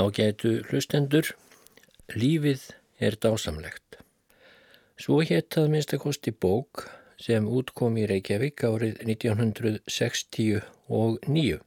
Ágætu 0.00 0.64
hlustendur, 0.70 1.26
lífið 2.16 2.62
er 3.04 3.20
dásamlegt. 3.20 3.98
Svo 4.96 5.20
minnst 5.20 5.92
að 5.92 6.00
kosti 6.06 6.32
bók 6.32 6.88
sem 7.20 7.44
útkom 7.44 8.00
í 8.00 8.08
Reykjavík 8.08 8.64
árið 8.64 8.96
1969. 9.04 11.60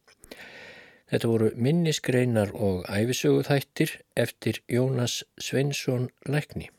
Þetta 1.14 1.30
voru 1.30 1.54
minnisgreinar 1.54 2.58
og 2.58 2.90
æfisöguþættir 2.90 4.02
eftir 4.18 4.66
Jónas 4.66 5.22
Sveinsson 5.38 6.10
Lækni. 6.26 6.74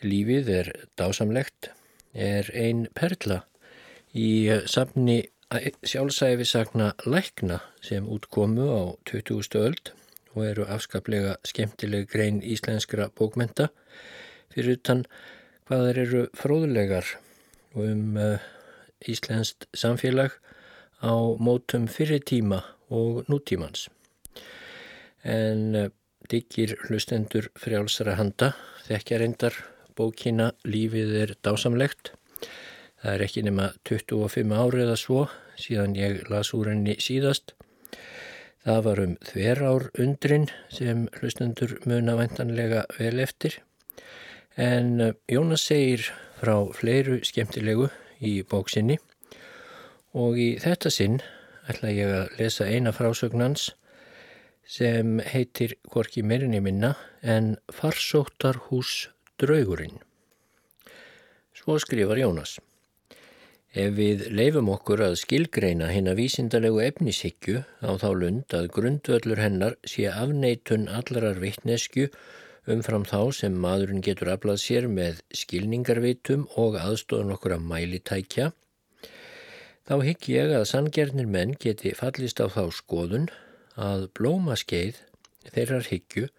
Lífið 0.00 0.48
er 0.48 0.72
dásamlegt, 0.96 1.76
er 2.14 2.48
ein 2.56 2.88
perla 2.96 3.44
í 4.16 4.48
safni 4.64 5.28
sjálfsæfisagna 5.52 6.96
Lækna 7.04 7.60
sem 7.84 8.08
útkomu 8.08 8.72
á 8.72 8.96
20. 9.04 9.60
öld 9.60 9.92
og 10.36 10.44
eru 10.44 10.66
afskaplega 10.68 11.38
skemmtileg 11.48 12.06
grein 12.12 12.42
íslenskra 12.44 13.08
bókmenta 13.16 13.70
fyrir 14.52 14.76
utan 14.76 15.04
hvað 15.66 15.86
þeir 15.88 16.00
eru 16.04 16.22
fróðulegar 16.36 17.08
um 17.76 18.18
uh, 18.20 18.36
íslenskt 19.08 19.66
samfélag 19.76 20.36
á 21.02 21.12
mótum 21.40 21.88
fyrir 21.90 22.22
tíma 22.24 22.62
og 22.92 23.24
nútímans. 23.32 23.88
En 25.24 25.74
uh, 25.74 25.88
diggir 26.30 26.76
hlustendur 26.86 27.50
frjálsara 27.58 28.16
handa 28.20 28.52
þekkja 28.86 29.20
reyndar 29.20 29.58
bókina 29.96 30.52
Lífið 30.68 31.12
er 31.24 31.34
dásamlegt. 31.44 32.12
Það 33.02 33.12
er 33.14 33.24
ekki 33.26 33.44
nema 33.46 33.70
25 33.88 34.56
árið 34.56 34.86
eða 34.86 34.96
svo 35.00 35.26
síðan 35.60 35.96
ég 35.96 36.26
las 36.30 36.52
úr 36.56 36.70
henni 36.72 36.96
síðast 37.00 37.54
Það 38.66 38.80
var 38.82 38.98
um 38.98 39.12
þverár 39.22 39.84
undrin 40.02 40.48
sem 40.74 41.04
hlustendur 41.20 41.76
muna 41.86 42.16
vendanlega 42.18 42.80
vel 42.96 43.20
eftir 43.22 43.60
en 44.58 44.88
eh, 45.04 45.12
Jónas 45.30 45.68
segir 45.68 46.08
frá 46.40 46.56
fleiru 46.74 47.20
skemmtilegu 47.22 47.86
í 48.18 48.40
bóksinni 48.42 48.96
og 50.18 50.42
í 50.42 50.48
þetta 50.58 50.90
sinn 50.90 51.20
ætla 51.70 51.94
ég 51.94 52.10
að 52.16 52.34
lesa 52.40 52.66
eina 52.66 52.90
frásögnans 52.90 53.68
sem 54.66 55.20
heitir 55.22 55.76
Gorki 55.86 56.26
meirinni 56.26 56.58
minna 56.58 56.96
en 57.22 57.54
Farsóttarhús 57.70 59.12
draugurinn. 59.38 60.00
Svo 61.54 61.78
skrifar 61.78 62.18
Jónas. 62.18 62.58
Ef 63.76 63.90
við 63.92 64.22
leifum 64.32 64.70
okkur 64.72 65.02
að 65.04 65.18
skilgreina 65.20 65.90
hinn 65.92 66.06
að 66.08 66.22
vísindalegu 66.22 66.78
efnishyggju 66.80 67.58
á 67.84 67.92
þá 68.00 68.06
lund 68.16 68.54
að 68.56 68.70
grundvöllur 68.72 69.42
hennar 69.42 69.76
sé 69.84 70.06
afneitun 70.08 70.86
allarar 70.88 71.36
vittnesku 71.42 72.06
umfram 72.72 73.04
þá 73.04 73.20
sem 73.36 73.58
maðurinn 73.66 74.00
getur 74.06 74.32
aflað 74.32 74.62
sér 74.62 74.88
með 74.88 75.20
skilningarvitum 75.42 76.46
og 76.62 76.78
aðstofan 76.80 77.34
okkur 77.36 77.58
að 77.58 77.68
mælitækja, 77.74 78.48
þá 79.84 79.94
hygg 80.08 80.30
ég 80.32 80.56
að 80.56 80.66
sangernir 80.72 81.28
menn 81.36 81.54
geti 81.60 81.92
fallist 82.00 82.40
á 82.40 82.48
þá 82.48 82.64
skoðun 82.80 83.28
að 83.76 84.08
blómaskeið 84.16 85.04
þeirrar 85.52 85.92
hyggju 85.92 86.30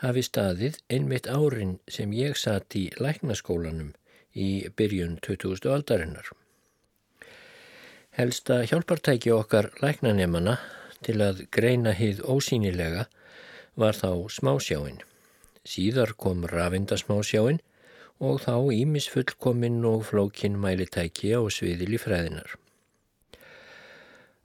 hafi 0.00 0.24
staðið 0.24 0.80
einmitt 0.88 1.28
árin 1.28 1.78
sem 1.84 2.16
ég 2.16 2.40
satt 2.40 2.80
í 2.80 2.88
læknaskólanum 2.96 3.92
í 4.32 4.50
byrjun 4.72 5.18
2000. 5.20 5.74
aldarinnar. 5.76 6.32
Helsta 8.18 8.64
hjálpartæki 8.66 9.30
okkar 9.30 9.68
læknanemana 9.78 10.56
til 11.06 11.20
að 11.22 11.44
greina 11.54 11.92
hið 11.94 12.18
ósýnilega 12.26 13.04
var 13.78 13.94
þá 13.94 14.26
smásjáin. 14.34 14.96
Síðar 15.62 16.16
kom 16.18 16.40
rafindasmásjáin 16.50 17.60
og 18.18 18.40
þá 18.42 18.56
ímisfullkominn 18.74 19.84
og 19.86 20.02
flókinn 20.08 20.56
mælitæki 20.58 21.30
á 21.38 21.46
sviðili 21.46 22.00
fræðinar. 22.02 22.56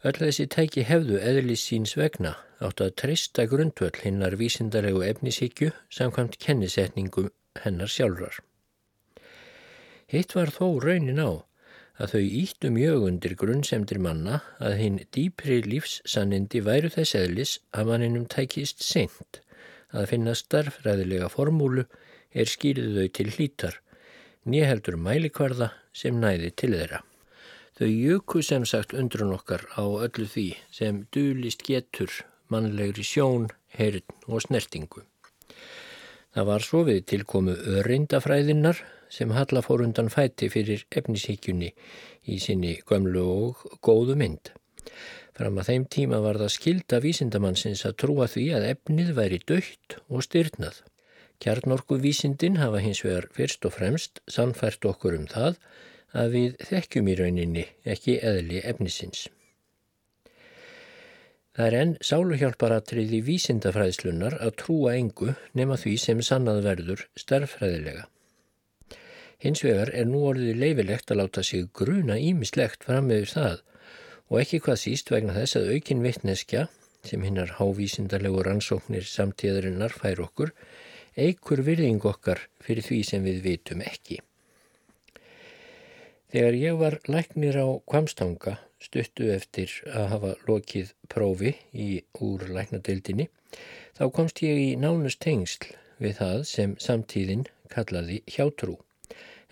Öll 0.05 0.19
þessi 0.21 0.45
tæki 0.53 0.83
hefðu 0.85 1.17
eðlis 1.17 1.63
síns 1.65 1.95
vegna 1.97 2.35
átt 2.61 2.83
að 2.85 2.93
trista 3.01 3.47
grundvöld 3.49 3.97
hinnar 4.03 4.37
vísindarlegu 4.37 5.01
efnisíkju 5.07 5.71
samkvæmt 5.89 6.37
kennisetningum 6.37 7.33
hennar 7.65 7.89
sjálfrar. 7.89 8.37
Hitt 10.13 10.37
var 10.37 10.53
þó 10.53 10.77
raunin 10.77 11.25
á 11.25 11.41
að 12.01 12.15
þau 12.15 12.23
íttu 12.41 12.71
mjög 12.73 13.07
undir 13.09 13.35
grunnsemdir 13.37 13.99
manna 14.01 14.41
að 14.57 14.79
hinn 14.81 14.99
dýpri 15.13 15.61
lífssannindi 15.67 16.63
væru 16.65 16.89
þess 16.93 17.17
eðlis 17.19 17.57
að 17.71 17.89
manninum 17.91 18.25
tækist 18.29 18.81
seint 18.81 19.43
að 19.93 20.09
finna 20.09 20.33
starfræðilega 20.37 21.29
formúlu 21.29 21.85
er 22.33 22.49
skýrið 22.49 22.97
þau 22.97 23.09
til 23.17 23.29
hlítar, 23.35 23.79
nýheldur 24.49 24.97
mælikvarða 24.97 25.69
sem 25.93 26.17
næði 26.19 26.49
til 26.57 26.73
þeirra. 26.73 27.03
Þau 27.77 27.89
jöku 27.89 28.43
sem 28.45 28.65
sagt 28.69 28.93
undrun 28.97 29.33
okkar 29.37 29.65
á 29.77 29.85
öllu 29.85 30.27
því 30.29 30.47
sem 30.73 31.05
dulist 31.13 31.65
getur 31.65 32.21
mannlegri 32.53 33.05
sjón, 33.05 33.49
heyrn 33.77 34.05
og 34.27 34.45
snertingu. 34.45 35.05
Það 36.33 36.47
var 36.49 36.63
svo 36.65 36.79
við 36.87 37.03
tilkomu 37.11 37.53
öryndafræðinnar 37.77 38.79
sem 39.13 39.33
Halla 39.35 39.61
fór 39.61 39.83
undan 39.85 40.09
fæti 40.09 40.49
fyrir 40.49 40.85
efnishíkjunni 40.89 41.69
í 42.25 42.37
sinni 42.41 42.79
gömlu 42.89 43.25
og 43.29 43.61
góðu 43.85 44.15
mynd. 44.17 44.49
Fram 45.37 45.59
að 45.61 45.69
þeim 45.69 45.85
tíma 45.93 46.21
var 46.25 46.39
það 46.41 46.55
skilda 46.55 46.99
vísindamannsins 47.03 47.85
að 47.89 47.99
trúa 48.01 48.27
því 48.29 48.47
að 48.57 48.67
efnið 48.71 49.13
væri 49.19 49.39
dögt 49.45 49.97
og 50.09 50.25
styrnað. 50.25 50.81
Kjarnorku 51.43 51.99
vísindin 52.01 52.57
hafa 52.61 52.81
hins 52.81 53.03
vegar 53.05 53.29
fyrst 53.37 53.65
og 53.69 53.77
fremst 53.77 54.21
sannfært 54.29 54.85
okkur 54.89 55.17
um 55.19 55.29
það 55.29 55.61
að 56.17 56.35
við 56.37 56.59
þekkjum 56.69 57.09
í 57.09 57.17
rauninni 57.21 57.65
ekki 57.95 58.19
eðli 58.21 58.61
efnisins. 58.65 59.27
Það 61.53 61.67
er 61.67 61.75
enn 61.77 61.91
sáluhjálparatrið 62.01 63.11
í 63.13 63.19
vísindafræðslunar 63.27 64.39
að 64.41 64.55
trúa 64.57 64.95
engu 64.97 65.35
nema 65.53 65.75
því 65.77 65.91
sem 66.01 66.23
sannað 66.25 66.63
verður 66.65 67.03
starffræðilega. 67.21 68.07
Hins 69.43 69.61
vegar 69.61 69.91
er 69.93 70.07
nú 70.09 70.23
orðið 70.31 70.57
leifilegt 70.63 71.13
að 71.13 71.19
láta 71.19 71.43
sig 71.45 71.67
gruna 71.77 72.17
ímislegt 72.17 72.87
fram 72.87 73.11
meður 73.11 73.33
það 73.35 73.61
og 74.31 74.39
ekki 74.41 74.61
hvað 74.65 74.81
síst 74.81 75.13
vegna 75.13 75.35
þess 75.37 75.59
að 75.59 75.69
aukin 75.75 76.01
vittneskja, 76.01 76.65
sem 77.05 77.21
hinnar 77.27 77.57
hávísindarlegu 77.59 78.41
rannsóknir 78.47 79.05
samtíðarinnar 79.05 79.93
fær 79.93 80.23
okkur, 80.25 80.53
eigur 81.13 81.61
virðing 81.67 82.01
okkar 82.01 82.47
fyrir 82.63 82.87
því 82.87 83.01
sem 83.05 83.25
við 83.27 83.41
vitum 83.45 83.83
ekki. 83.85 84.23
Þegar 86.33 86.57
ég 86.57 86.79
var 86.81 86.97
læknir 87.05 87.61
á 87.61 87.67
Kvamstanga 87.85 88.57
stuttu 88.83 89.31
eftir 89.33 89.73
að 89.89 90.09
hafa 90.13 90.33
lokið 90.47 90.93
prófi 91.09 91.55
í 91.73 91.89
úr 92.19 92.45
læknadeildinni, 92.53 93.29
þá 93.97 94.05
komst 94.15 94.43
ég 94.45 94.59
í 94.59 94.69
nánust 94.79 95.21
tengsl 95.23 95.73
við 96.03 96.17
það 96.19 96.39
sem 96.49 96.77
samtíðin 96.81 97.47
kallaði 97.73 98.21
hjátrú 98.29 98.77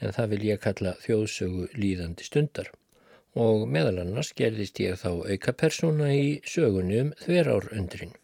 en 0.02 0.16
það 0.16 0.32
vil 0.34 0.46
ég 0.50 0.62
kalla 0.62 0.96
þjóðsögu 1.04 1.68
líðandi 1.78 2.26
stundar. 2.26 2.72
Og 3.38 3.68
meðal 3.72 4.02
annars 4.04 4.34
gerðist 4.36 4.82
ég 4.84 4.98
þá 5.00 5.12
auka 5.30 5.54
persóna 5.56 6.10
í 6.12 6.42
sögunni 6.44 7.00
um 7.06 7.14
þverárundrin. 7.22 8.18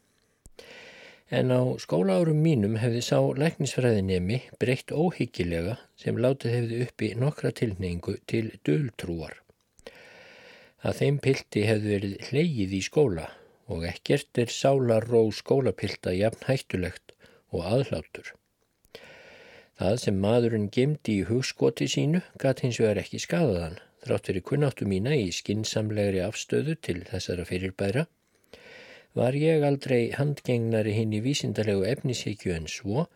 En 1.27 1.51
á 1.51 1.61
skólaárum 1.83 2.39
mínum 2.43 2.77
hefði 2.79 3.03
sá 3.03 3.19
læknisfræðinemi 3.19 4.41
breytt 4.59 4.93
óhyggilega 4.95 5.75
sem 5.99 6.19
látið 6.19 6.55
hefði 6.55 6.79
uppi 6.87 7.11
nokkra 7.19 7.51
tilningu 7.55 8.15
til 8.31 8.49
döltrúar. 8.67 9.35
Að 10.85 10.99
þeim 11.01 11.15
pilti 11.25 11.63
hefði 11.65 11.93
verið 11.95 12.27
hleyið 12.29 12.73
í 12.77 12.81
skóla 12.85 13.29
og 13.73 13.85
ekkert 13.89 14.41
er 14.43 14.51
sálar 14.53 15.07
ró 15.09 15.23
skólapilta 15.33 16.13
jafn 16.13 16.45
hættulegt 16.45 17.15
og 17.49 17.65
aðlátur. 17.65 18.33
Það 19.77 19.97
sem 20.03 20.21
maðurinn 20.21 20.69
gemdi 20.73 21.19
í 21.21 21.25
hugskoti 21.29 21.87
sínu 21.89 22.21
gatt 22.41 22.61
hins 22.65 22.79
vegar 22.81 23.01
ekki 23.01 23.19
skadaðan, 23.21 23.79
þrátt 24.05 24.29
fyrir 24.29 24.45
kunnáttu 24.45 24.87
mína 24.89 25.17
í 25.17 25.27
skinsamlegri 25.33 26.21
afstöðu 26.25 26.77
til 26.81 27.01
þessara 27.09 27.45
fyrirbæra, 27.49 28.07
var 29.17 29.37
ég 29.37 29.65
aldrei 29.65 30.13
handgengnari 30.13 30.93
hinn 30.93 31.13
í 31.13 31.21
vísindalegu 31.25 31.85
efnisíkju 31.89 32.53
en 32.53 32.67
svo 32.69 33.07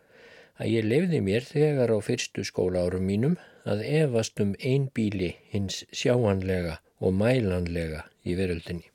að 0.58 0.70
ég 0.74 0.86
lefði 0.86 1.20
mér 1.24 1.46
þegar 1.46 1.94
á 1.94 1.98
fyrstu 2.02 2.44
skóla 2.46 2.82
árum 2.86 3.06
mínum 3.06 3.36
að 3.66 3.84
efast 4.02 4.42
um 4.42 4.56
ein 4.58 4.88
bíli 4.94 5.36
hins 5.54 5.84
sjáanlega 5.94 6.80
og 7.02 7.14
mælanlega 7.18 8.06
í 8.24 8.36
veröldinni. 8.38 8.86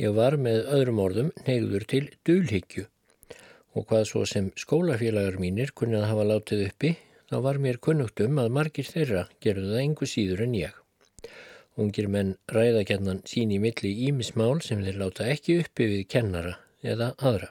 Ég 0.00 0.14
var 0.16 0.38
með 0.40 0.64
öðrum 0.72 1.00
orðum 1.04 1.30
neyður 1.44 1.84
til 1.84 2.06
dulhyggju 2.24 2.86
og 3.76 3.88
hvað 3.88 4.06
svo 4.08 4.22
sem 4.28 4.50
skólafélagar 4.56 5.38
mínir 5.40 5.72
kunnið 5.76 6.06
hafa 6.08 6.24
látið 6.28 6.66
uppi, 6.68 6.92
þá 7.28 7.36
var 7.44 7.60
mér 7.60 7.78
kunnugt 7.80 8.20
um 8.24 8.40
að 8.40 8.52
margir 8.56 8.88
þeirra 8.88 9.26
gerðu 9.44 9.72
það 9.72 9.82
engu 9.82 10.08
síður 10.08 10.44
en 10.46 10.56
ég. 10.58 10.74
Ungir 11.80 12.08
menn 12.12 12.34
ræðakjarnan 12.52 13.22
sín 13.28 13.52
í 13.56 13.58
milli 13.60 13.92
ímismál 14.08 14.60
sem 14.64 14.82
þeir 14.84 15.00
láta 15.00 15.28
ekki 15.32 15.62
uppi 15.62 15.88
við 15.88 16.02
kennara 16.14 16.58
eða 16.84 17.12
aðra. 17.16 17.48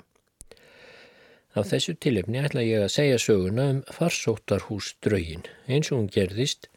Af 1.57 1.67
þessu 1.67 1.97
tilefni 1.99 2.39
ætla 2.39 2.61
ég 2.63 2.85
að 2.85 2.93
segja 2.93 3.21
söguna 3.21 3.67
um 3.73 3.79
farsóttarhús 3.91 4.93
draugin 5.03 5.45
eins 5.67 5.89
og 5.91 5.99
hún 5.99 6.11
gerðist, 6.13 6.70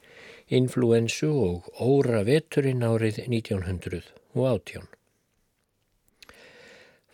influensu 0.50 1.30
og 1.30 1.70
óra 1.80 2.24
veturinn 2.26 2.84
árið 2.84 3.22
1918. 3.24 4.86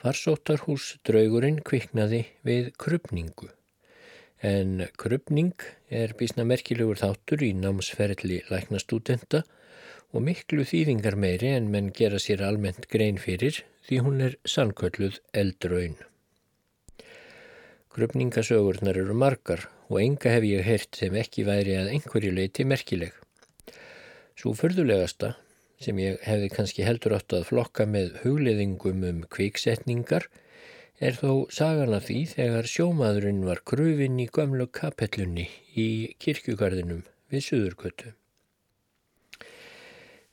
Farsóttarhús 0.01 0.97
draugurinn 1.05 1.61
kviknaði 1.63 2.25
við 2.47 2.71
krupningu 2.81 3.51
en 4.41 4.87
krupning 4.97 5.53
er 5.93 6.15
bísna 6.17 6.47
merkilegur 6.49 6.99
þáttur 7.01 7.43
í 7.45 7.51
námsferðli 7.57 8.41
læknastúdenta 8.49 9.43
og 10.17 10.25
miklu 10.27 10.65
þýðingar 10.67 11.17
meiri 11.21 11.53
en 11.59 11.69
menn 11.73 11.91
gera 11.97 12.19
sér 12.19 12.43
almennt 12.47 12.89
grein 12.91 13.21
fyrir 13.21 13.61
því 13.87 14.01
hún 14.07 14.25
er 14.25 14.39
sannkölluð 14.49 15.21
eldraun. 15.37 15.99
Krupningasögurnar 17.91 18.97
eru 18.97 19.15
margar 19.15 19.67
og 19.91 20.01
enga 20.01 20.33
hef 20.37 20.47
ég 20.47 20.65
heyrt 20.65 20.97
sem 20.97 21.17
ekki 21.21 21.45
væri 21.45 21.77
að 21.77 21.93
einhverju 21.97 22.33
leiti 22.33 22.65
merkileg. 22.65 23.13
Svo 24.41 24.55
förðulegasta, 24.57 25.35
sem 25.85 25.99
ég 26.01 26.23
hefði 26.25 26.47
kannski 26.49 26.85
heldur 26.87 27.13
átt 27.13 27.35
að 27.37 27.43
flokka 27.51 27.85
með 27.85 28.15
hugleðingum 28.23 29.03
um 29.05 29.19
kviksetningar, 29.29 30.25
er 30.97 31.19
þó 31.19 31.51
sagan 31.53 31.93
af 31.93 32.07
því 32.07 32.23
þegar 32.31 32.69
sjómaðurinn 32.73 33.43
var 33.45 33.61
krufinn 33.69 34.17
í 34.25 34.27
gömlu 34.33 34.65
kapellunni 34.79 35.45
í 35.77 35.85
kirkjugarðinum 36.25 37.03
við 37.29 37.45
Suðurkötu. 37.51 38.15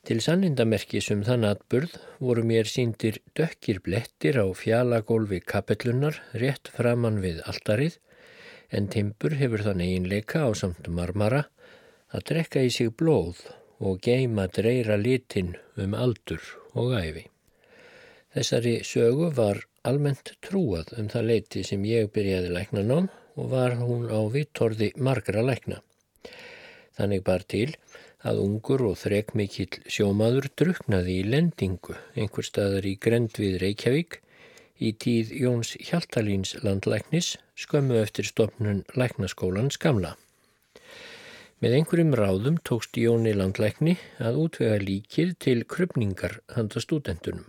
Til 0.08 0.18
sannindamerkis 0.24 1.10
um 1.12 1.26
þann 1.28 1.44
atburð 1.50 2.00
voru 2.16 2.48
mér 2.48 2.72
síndir 2.72 3.20
dökkir 3.36 3.84
blettir 3.84 4.40
á 4.40 4.48
fjalagólfi 4.56 5.42
kapellunar 5.44 6.22
rétt 6.32 6.72
framann 6.72 7.20
við 7.20 7.44
aldarið 7.44 8.00
en 8.72 8.88
timpur 8.88 9.36
hefur 9.36 9.68
þann 9.68 9.84
eiginleika 9.84 10.48
á 10.48 10.50
samt 10.56 10.88
marmara 10.88 11.44
að 12.08 12.28
drekka 12.32 12.64
í 12.64 12.72
sig 12.72 12.96
blóð 12.96 13.44
og 13.80 14.00
geima 14.02 14.46
dreira 14.48 14.96
litin 14.96 15.54
um 15.76 15.94
aldur 15.94 16.42
og 16.74 16.94
æfi. 16.98 17.24
Þessari 18.34 18.74
sögu 18.84 19.30
var 19.34 19.62
almennt 19.88 20.34
trúað 20.44 20.92
um 21.00 21.08
það 21.12 21.28
leiti 21.30 21.64
sem 21.64 21.84
ég 21.88 22.10
byrjaði 22.14 22.52
lækna 22.54 22.84
nám 22.84 23.08
og 23.38 23.50
var 23.54 23.78
hún 23.80 24.08
á 24.10 24.20
vittorði 24.34 24.92
margra 24.96 25.42
lækna. 25.46 25.80
Þannig 26.98 27.24
bar 27.24 27.44
til 27.46 27.70
að 28.26 28.40
ungur 28.42 28.82
og 28.90 28.96
þrekmikill 28.98 29.82
sjómaður 29.86 30.48
druknaði 30.58 31.20
í 31.20 31.26
lendingu 31.32 31.94
einhver 32.18 32.46
staðar 32.46 32.88
í 32.90 32.96
grend 32.98 33.38
við 33.38 33.60
Reykjavík 33.62 34.18
í 34.78 34.92
tíð 35.04 35.34
Jóns 35.42 35.76
Hjaltalíns 35.78 36.56
landlæknis 36.64 37.36
skömmu 37.58 37.98
eftir 38.02 38.26
stopnun 38.26 38.84
læknaskólan 38.98 39.70
Skamla. 39.74 40.16
Með 41.58 41.72
einhverjum 41.74 42.12
ráðum 42.14 42.58
tókst 42.68 42.94
Jóni 43.02 43.32
landlækni 43.34 43.96
að 44.22 44.36
útvega 44.44 44.76
líkið 44.78 45.32
til 45.42 45.64
krupningar 45.66 46.36
handa 46.54 46.78
stúdendunum. 46.78 47.48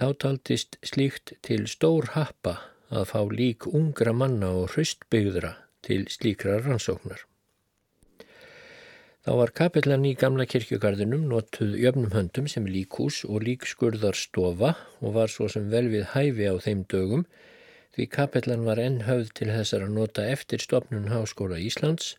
Þá 0.00 0.06
taldist 0.24 0.78
slíkt 0.80 1.34
til 1.44 1.66
stór 1.68 2.08
happa 2.14 2.54
að 2.88 3.04
fá 3.12 3.20
lík 3.28 3.68
ungra 3.68 4.14
manna 4.16 4.54
og 4.62 4.72
hraustbyggðra 4.72 5.52
til 5.84 6.06
slíkra 6.08 6.56
rannsóknar. 6.64 7.26
Þá 9.28 9.32
var 9.42 9.52
kapellan 9.60 10.08
í 10.08 10.16
gamla 10.16 10.48
kirkjugarðinum 10.48 11.28
notuð 11.28 11.76
jöfnum 11.84 12.14
höndum 12.16 12.48
sem 12.48 12.64
líkús 12.64 13.26
og 13.28 13.44
líkskurðarstofa 13.44 14.72
og 15.04 15.18
var 15.20 15.28
svo 15.28 15.52
sem 15.52 15.68
vel 15.68 15.90
við 15.92 16.14
hæfi 16.14 16.48
á 16.48 16.56
þeim 16.56 16.86
dögum 16.88 17.28
því 17.92 18.08
kapellan 18.16 18.64
var 18.64 18.80
enn 18.80 19.02
höfð 19.04 19.34
til 19.36 19.52
þessar 19.52 19.84
að 19.84 19.98
nota 20.00 20.24
eftir 20.32 20.64
stopnun 20.64 21.12
Háskóla 21.12 21.60
Íslands 21.60 22.14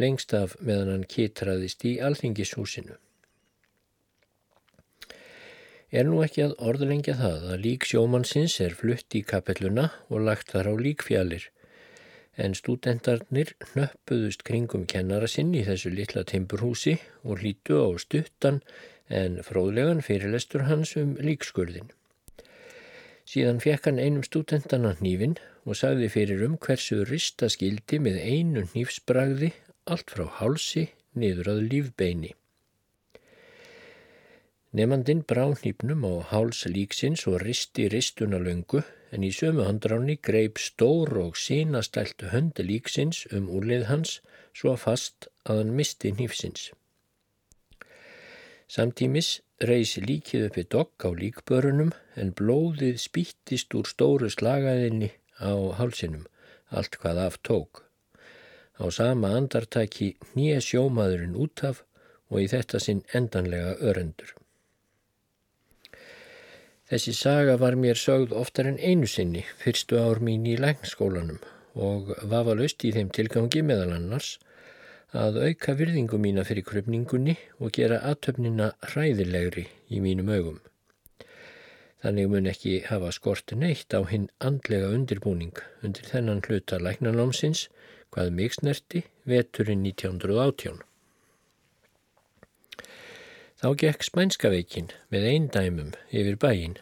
lengst 0.00 0.34
af 0.34 0.56
meðan 0.60 0.92
hann 0.92 1.08
kitraðist 1.08 1.84
í 1.86 1.96
alþingishúsinu. 2.02 2.98
Er 5.94 6.08
nú 6.08 6.22
ekki 6.24 6.42
að 6.42 6.56
orðlengja 6.58 7.14
það 7.20 7.50
að 7.54 7.60
lík 7.68 7.84
sjómannsins 7.86 8.56
er 8.64 8.74
flutt 8.74 9.14
í 9.14 9.22
kapelluna 9.22 9.90
og 10.08 10.24
lagt 10.26 10.50
þar 10.50 10.72
á 10.72 10.74
líkfjallir 10.74 11.50
en 12.34 12.56
stúdendarnir 12.58 13.52
nöppuðust 13.78 14.42
kringum 14.46 14.88
kennara 14.90 15.28
sinn 15.30 15.52
í 15.54 15.62
þessu 15.66 15.92
litla 15.94 16.24
timburhúsi 16.26 16.96
og 17.22 17.42
hlítu 17.42 17.78
á 17.78 17.88
stuttan 18.02 18.58
en 19.06 19.38
fróðlegan 19.46 20.02
fyrirlestur 20.02 20.66
hans 20.66 20.96
um 20.98 21.14
líkskurðin. 21.20 21.92
Síðan 23.24 23.60
fekk 23.62 23.86
hann 23.88 24.00
einum 24.02 24.24
stúdendana 24.26 24.96
nýfin 25.00 25.38
og 25.64 25.78
sagði 25.78 26.10
fyrir 26.12 26.42
um 26.48 26.58
hversu 26.60 27.04
rista 27.08 27.48
skildi 27.52 28.00
með 28.02 28.18
einu 28.20 28.66
nýfsbragði 28.74 29.52
allt 29.90 30.14
frá 30.14 30.26
hálsi 30.40 30.88
niður 31.18 31.52
að 31.54 31.62
lífbeini. 31.72 32.32
Nefandin 34.74 35.20
brá 35.22 35.44
nýpnum 35.52 36.02
á 36.02 36.14
háls 36.32 36.64
líksins 36.66 37.28
og 37.30 37.42
risti 37.44 37.86
ristuna 37.92 38.40
löngu 38.42 38.80
en 39.14 39.22
í 39.22 39.30
sömu 39.30 39.68
handráni 39.68 40.16
greip 40.28 40.58
stór 40.58 41.12
og 41.20 41.36
sínastælt 41.38 42.24
hönd 42.32 42.58
líksins 42.58 43.20
um 43.30 43.46
úrlið 43.46 43.86
hans 43.90 44.16
svo 44.50 44.74
fast 44.74 45.28
að 45.46 45.60
hann 45.62 45.76
misti 45.78 46.10
nýfsins. 46.18 46.72
Samtímis 48.66 49.28
reys 49.62 49.94
líkið 50.02 50.48
uppi 50.48 50.66
dokk 50.74 51.06
á 51.06 51.10
líkbörunum 51.22 51.94
en 52.18 52.34
blóðið 52.34 52.98
spýttist 53.06 53.74
úr 53.78 53.86
stóru 53.86 54.30
slagaðinni 54.32 55.12
á 55.38 55.54
hálsinum, 55.78 56.26
allt 56.74 56.98
hvað 56.98 57.20
aft 57.28 57.44
tók. 57.46 57.84
Á 58.74 58.90
sama 58.90 59.34
andartaki 59.38 60.14
nýja 60.34 60.62
sjómaðurinn 60.62 61.36
út 61.38 61.62
af 61.68 61.84
og 62.30 62.40
í 62.42 62.48
þetta 62.50 62.80
sinn 62.82 63.04
endanlega 63.14 63.76
örendur. 63.90 64.34
Þessi 66.90 67.14
saga 67.16 67.54
var 67.60 67.78
mér 67.80 67.96
sögð 67.96 68.34
oftar 68.36 68.68
en 68.68 68.76
einu 68.78 69.06
sinni 69.08 69.44
fyrstu 69.62 70.00
ár 70.02 70.20
mín 70.20 70.44
í 70.50 70.56
læknskólanum 70.60 71.38
og 71.74 72.10
vafa 72.32 72.54
löst 72.58 72.84
í 72.84 72.92
þeim 72.94 73.08
tilgangi 73.14 73.62
meðal 73.66 73.94
annars 73.96 74.34
að 75.14 75.38
auka 75.46 75.74
virðingu 75.78 76.18
mína 76.18 76.44
fyrir 76.46 76.66
kröpningunni 76.66 77.36
og 77.62 77.72
gera 77.78 78.02
aðtöfnina 78.10 78.72
hræðilegri 78.90 79.68
í 79.94 80.02
mínum 80.02 80.30
augum. 80.34 80.60
Þannig 82.04 82.28
mun 82.30 82.50
ekki 82.50 82.74
hafa 82.90 83.14
skort 83.16 83.54
neitt 83.56 83.94
á 83.96 84.02
hinn 84.10 84.26
andlega 84.44 84.90
undirbúning 84.92 85.54
undir 85.86 86.10
þennan 86.10 86.42
hluta 86.44 86.82
læknanámsins 86.82 87.68
hvað 88.14 88.30
mig 88.30 88.54
snerti 88.54 89.02
veturinn 89.26 89.82
1918. 89.90 90.82
Þá 93.58 93.68
gekk 93.80 94.04
spænska 94.06 94.50
veikin 94.52 94.90
með 95.10 95.28
einn 95.32 95.46
dæmum 95.50 95.92
yfir 96.14 96.38
bæin 96.38 96.76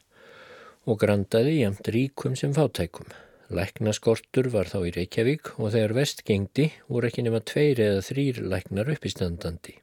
og 0.85 0.99
grandaði 1.01 1.61
jæmt 1.61 1.89
ríkum 1.95 2.37
sem 2.37 2.53
fátækum. 2.57 3.09
Læknaskortur 3.53 4.49
var 4.53 4.69
þá 4.69 4.79
í 4.89 4.93
Reykjavík 4.97 5.53
og 5.59 5.73
þegar 5.75 5.97
vest 6.01 6.25
gengdi 6.29 6.71
voru 6.89 7.09
ekki 7.09 7.25
nema 7.25 7.43
tveir 7.45 7.81
eða 7.85 8.05
þrýr 8.05 8.41
læknar 8.53 8.93
uppistandandi. 8.95 9.77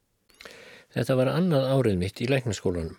Þetta 0.90 1.16
var 1.18 1.30
annað 1.32 1.70
árið 1.74 2.00
mitt 2.02 2.20
í 2.22 2.28
læknaskólanum 2.30 2.98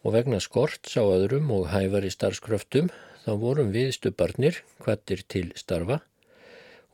og 0.00 0.14
vegna 0.16 0.40
skort 0.40 0.88
sá 0.88 1.00
öðrum 1.02 1.50
og 1.52 1.68
hæfari 1.72 2.12
starfskröftum 2.12 2.92
þá 3.24 3.32
vorum 3.40 3.72
við 3.74 3.90
stubarnir 3.96 4.62
hvattir 4.84 5.24
til 5.28 5.50
starfa 5.60 6.00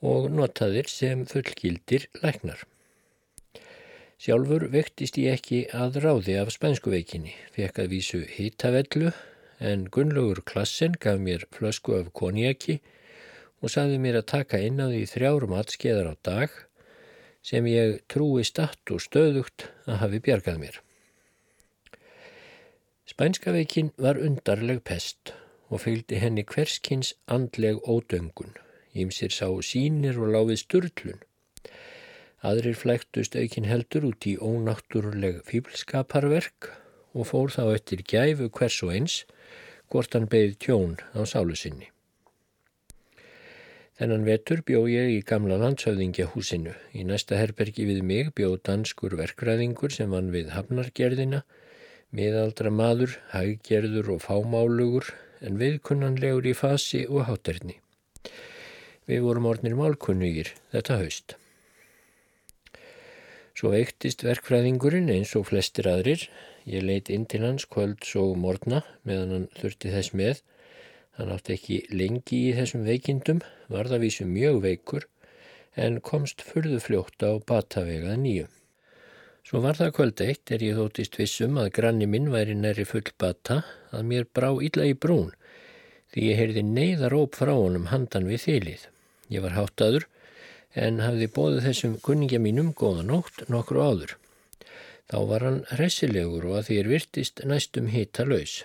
og 0.03 0.31
notaðir 0.33 0.89
sem 0.91 1.25
fullgildir 1.29 2.09
læknar. 2.23 2.65
Sjálfur 4.17 4.69
vektist 4.73 5.19
ég 5.21 5.37
ekki 5.37 5.63
að 5.77 5.99
ráði 6.05 6.37
af 6.41 6.53
spænskuveikinni, 6.55 7.35
fekk 7.53 7.83
að 7.83 7.91
vísu 7.93 8.23
hýtavellu 8.25 9.13
en 9.61 9.87
Gunnlaugur 9.93 10.41
Klassen 10.49 10.97
gaf 11.01 11.21
mér 11.21 11.45
flösku 11.53 11.97
af 11.99 12.13
konjaki 12.17 12.79
og 13.61 13.73
saði 13.73 14.01
mér 14.01 14.21
að 14.21 14.31
taka 14.33 14.61
inn 14.65 14.81
á 14.81 14.89
því 14.89 15.05
þrjárum 15.13 15.55
atskeiðar 15.61 16.13
á 16.13 16.15
dag 16.29 16.59
sem 17.47 17.69
ég 17.71 18.01
trúi 18.09 18.45
statt 18.45 18.93
og 18.93 19.05
stöðugt 19.05 19.69
að 19.87 20.01
hafi 20.03 20.23
bjargað 20.25 20.61
mér. 20.65 20.81
Spænskaveikin 23.07 23.93
var 24.03 24.19
undarleg 24.19 24.83
pest 24.85 25.37
og 25.69 25.85
fylgdi 25.85 26.19
henni 26.21 26.45
hverskins 26.45 27.15
andleg 27.31 27.79
ódöngun. 27.85 28.66
Ímsir 28.97 29.35
sá 29.35 29.49
sínir 29.69 30.19
og 30.21 30.33
láfið 30.35 30.63
sturlun. 30.63 31.21
Aðrir 32.47 32.77
flæktust 32.79 33.37
aukin 33.37 33.69
heldur 33.69 34.07
út 34.11 34.27
í 34.29 34.37
ónáttúruleg 34.39 35.43
fýblskaparverk 35.49 36.71
og 37.17 37.29
fór 37.31 37.53
þá 37.53 37.63
eftir 37.75 38.05
gæfu 38.07 38.49
hvers 38.53 38.79
og 38.87 38.95
eins 38.95 39.21
hvort 39.91 40.17
hann 40.17 40.29
beigð 40.31 40.59
tjón 40.63 40.97
á 41.17 41.21
sálu 41.29 41.57
sinni. 41.59 41.91
Þennan 43.97 44.27
vetur 44.29 44.61
bjó 44.69 44.83
ég 44.93 45.09
í 45.15 45.21
gamla 45.25 45.57
landshöfðingja 45.63 46.27
húsinu. 46.35 46.75
Í 46.93 47.07
næsta 47.09 47.39
herbergi 47.41 47.87
við 47.89 48.03
mig 48.05 48.35
bjó 48.37 48.59
danskur 48.69 49.17
verkræðingur 49.17 49.95
sem 49.95 50.13
vann 50.13 50.29
við 50.35 50.53
hafnargerðina, 50.53 51.41
miðaldra 52.13 52.73
maður, 52.83 53.17
hæggerður 53.33 54.13
og 54.19 54.23
fámálugur 54.27 55.09
en 55.41 55.57
viðkunnanlegur 55.63 56.53
í 56.53 56.55
fasi 56.59 57.07
og 57.09 57.25
hátterni. 57.31 57.81
Við 59.07 59.23
vorum 59.23 59.45
orðnir 59.47 59.77
málkunnugir 59.79 60.49
þetta 60.73 60.97
haust. 60.99 61.37
Svo 63.57 63.71
veiktist 63.73 64.25
verkfræðingurinn 64.27 65.13
eins 65.15 65.31
og 65.39 65.47
flestir 65.49 65.87
aðrir. 65.89 66.27
Ég 66.67 66.83
leitt 66.83 67.09
inn 67.15 67.25
til 67.31 67.45
hans 67.47 67.69
kvölds 67.71 68.11
og 68.19 68.35
morgna 68.43 68.83
meðan 69.07 69.33
hann 69.33 69.47
þurfti 69.61 69.93
þess 69.95 70.11
með. 70.19 70.43
Hann 71.17 71.31
átti 71.33 71.55
ekki 71.55 71.79
lengi 71.95 72.41
í 72.51 72.57
þessum 72.59 72.83
veikindum, 72.85 73.39
var 73.73 73.89
það 73.89 74.03
vísu 74.05 74.27
mjög 74.29 74.59
veikur 74.67 75.07
en 75.77 76.01
komst 76.05 76.43
fyrðu 76.45 76.81
fljótt 76.83 77.23
á 77.25 77.39
batavegað 77.49 78.19
nýju. 78.25 78.51
Svo 79.47 79.63
var 79.63 79.79
það 79.79 79.95
kvöld 80.01 80.25
eitt 80.25 80.51
er 80.51 80.67
ég 80.67 80.77
þóttist 80.77 81.17
vissum 81.21 81.57
að 81.63 81.71
granni 81.79 82.11
minn 82.11 82.33
væri 82.35 82.59
næri 82.59 82.85
full 82.89 83.07
bata 83.23 83.63
að 83.95 84.09
mér 84.11 84.27
brá 84.35 84.51
illa 84.51 84.91
í 84.91 84.99
brún 84.99 85.31
því 86.11 86.29
ég 86.33 86.41
heyrði 86.41 86.67
neyðaróp 86.67 87.39
frá 87.39 87.55
honum 87.55 87.89
handan 87.93 88.27
við 88.27 88.43
þylið. 88.49 88.87
Ég 89.33 89.43
var 89.43 89.57
háttaður 89.57 90.07
en 90.77 91.01
hafði 91.01 91.29
bóðið 91.39 91.67
þessum 91.71 91.99
kunningja 92.05 92.41
mínum 92.43 92.73
góða 92.77 93.05
nótt 93.09 93.47
nokkru 93.53 93.83
áður. 93.83 94.17
Þá 95.07 95.19
var 95.31 95.47
hann 95.47 95.61
resilegur 95.81 96.47
og 96.51 96.59
að 96.61 96.69
því 96.69 96.79
er 96.83 96.91
virtist 96.93 97.43
næstum 97.47 97.91
hita 97.93 98.27
laus. 98.27 98.61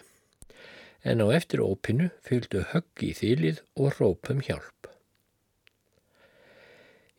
En 1.02 1.22
á 1.22 1.28
eftir 1.34 1.64
ópinu 1.64 2.12
fylgdu 2.26 2.66
högg 2.74 3.06
í 3.06 3.14
þýlið 3.18 3.62
og 3.78 3.98
rópum 3.98 4.42
hjálp. 4.46 4.90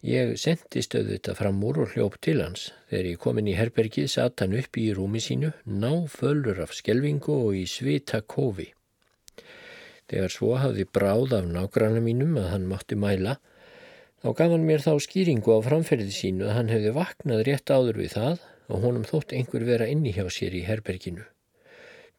Ég 0.03 0.35
sendi 0.43 0.83
stöðu 0.83 1.15
þetta 1.15 1.35
fram 1.39 1.61
úr 1.63 1.85
og 1.85 1.93
hljóp 1.95 2.17
til 2.27 2.41
hans. 2.43 2.73
Þegar 2.91 3.09
ég 3.13 3.21
komin 3.23 3.51
í 3.51 3.55
herbergið 3.55 4.09
satt 4.11 4.43
hann 4.43 4.57
upp 4.59 4.79
í 4.83 4.89
rúmi 4.99 5.23
sínu, 5.23 5.53
ná 5.63 5.93
fölur 6.11 6.59
af 6.65 6.75
skelvingu 6.75 7.37
og 7.47 7.59
í 7.61 7.69
svita 7.71 8.19
kofi. 8.27 8.73
Þegar 10.11 10.35
svo 10.35 10.57
hafði 10.59 10.89
bráð 10.89 11.37
af 11.39 11.49
nágranna 11.49 12.03
mínum 12.05 12.39
að 12.41 12.51
hann 12.55 12.69
mátti 12.71 12.99
mæla, 12.99 13.39
Þá 14.23 14.29
gaf 14.39 14.53
hann 14.55 14.65
mér 14.69 14.83
þá 14.85 14.93
skýringu 15.03 15.51
á 15.51 15.67
framferði 15.67 16.13
sínu 16.15 16.45
að 16.47 16.55
hann 16.55 16.69
hefði 16.71 16.91
vaknað 16.95 17.41
rétt 17.49 17.71
áður 17.75 17.97
við 17.99 18.13
það 18.15 18.45
og 18.71 18.85
honum 18.85 19.07
þótt 19.09 19.33
einhver 19.35 19.65
vera 19.67 19.89
inni 19.91 20.13
hjá 20.15 20.29
sér 20.31 20.55
í 20.55 20.61
herberginu. 20.63 21.25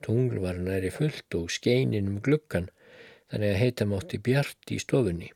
Tungl 0.03 0.41
var 0.43 0.59
næri 0.59 0.91
fullt 0.91 1.37
og 1.39 1.53
skeinin 1.55 2.09
um 2.11 2.17
gluggan 2.25 2.67
þannig 3.31 3.53
að 3.53 3.61
heita 3.61 3.87
mátti 3.87 4.19
bjart 4.25 4.75
í 4.75 4.81
stofunni. 4.83 5.31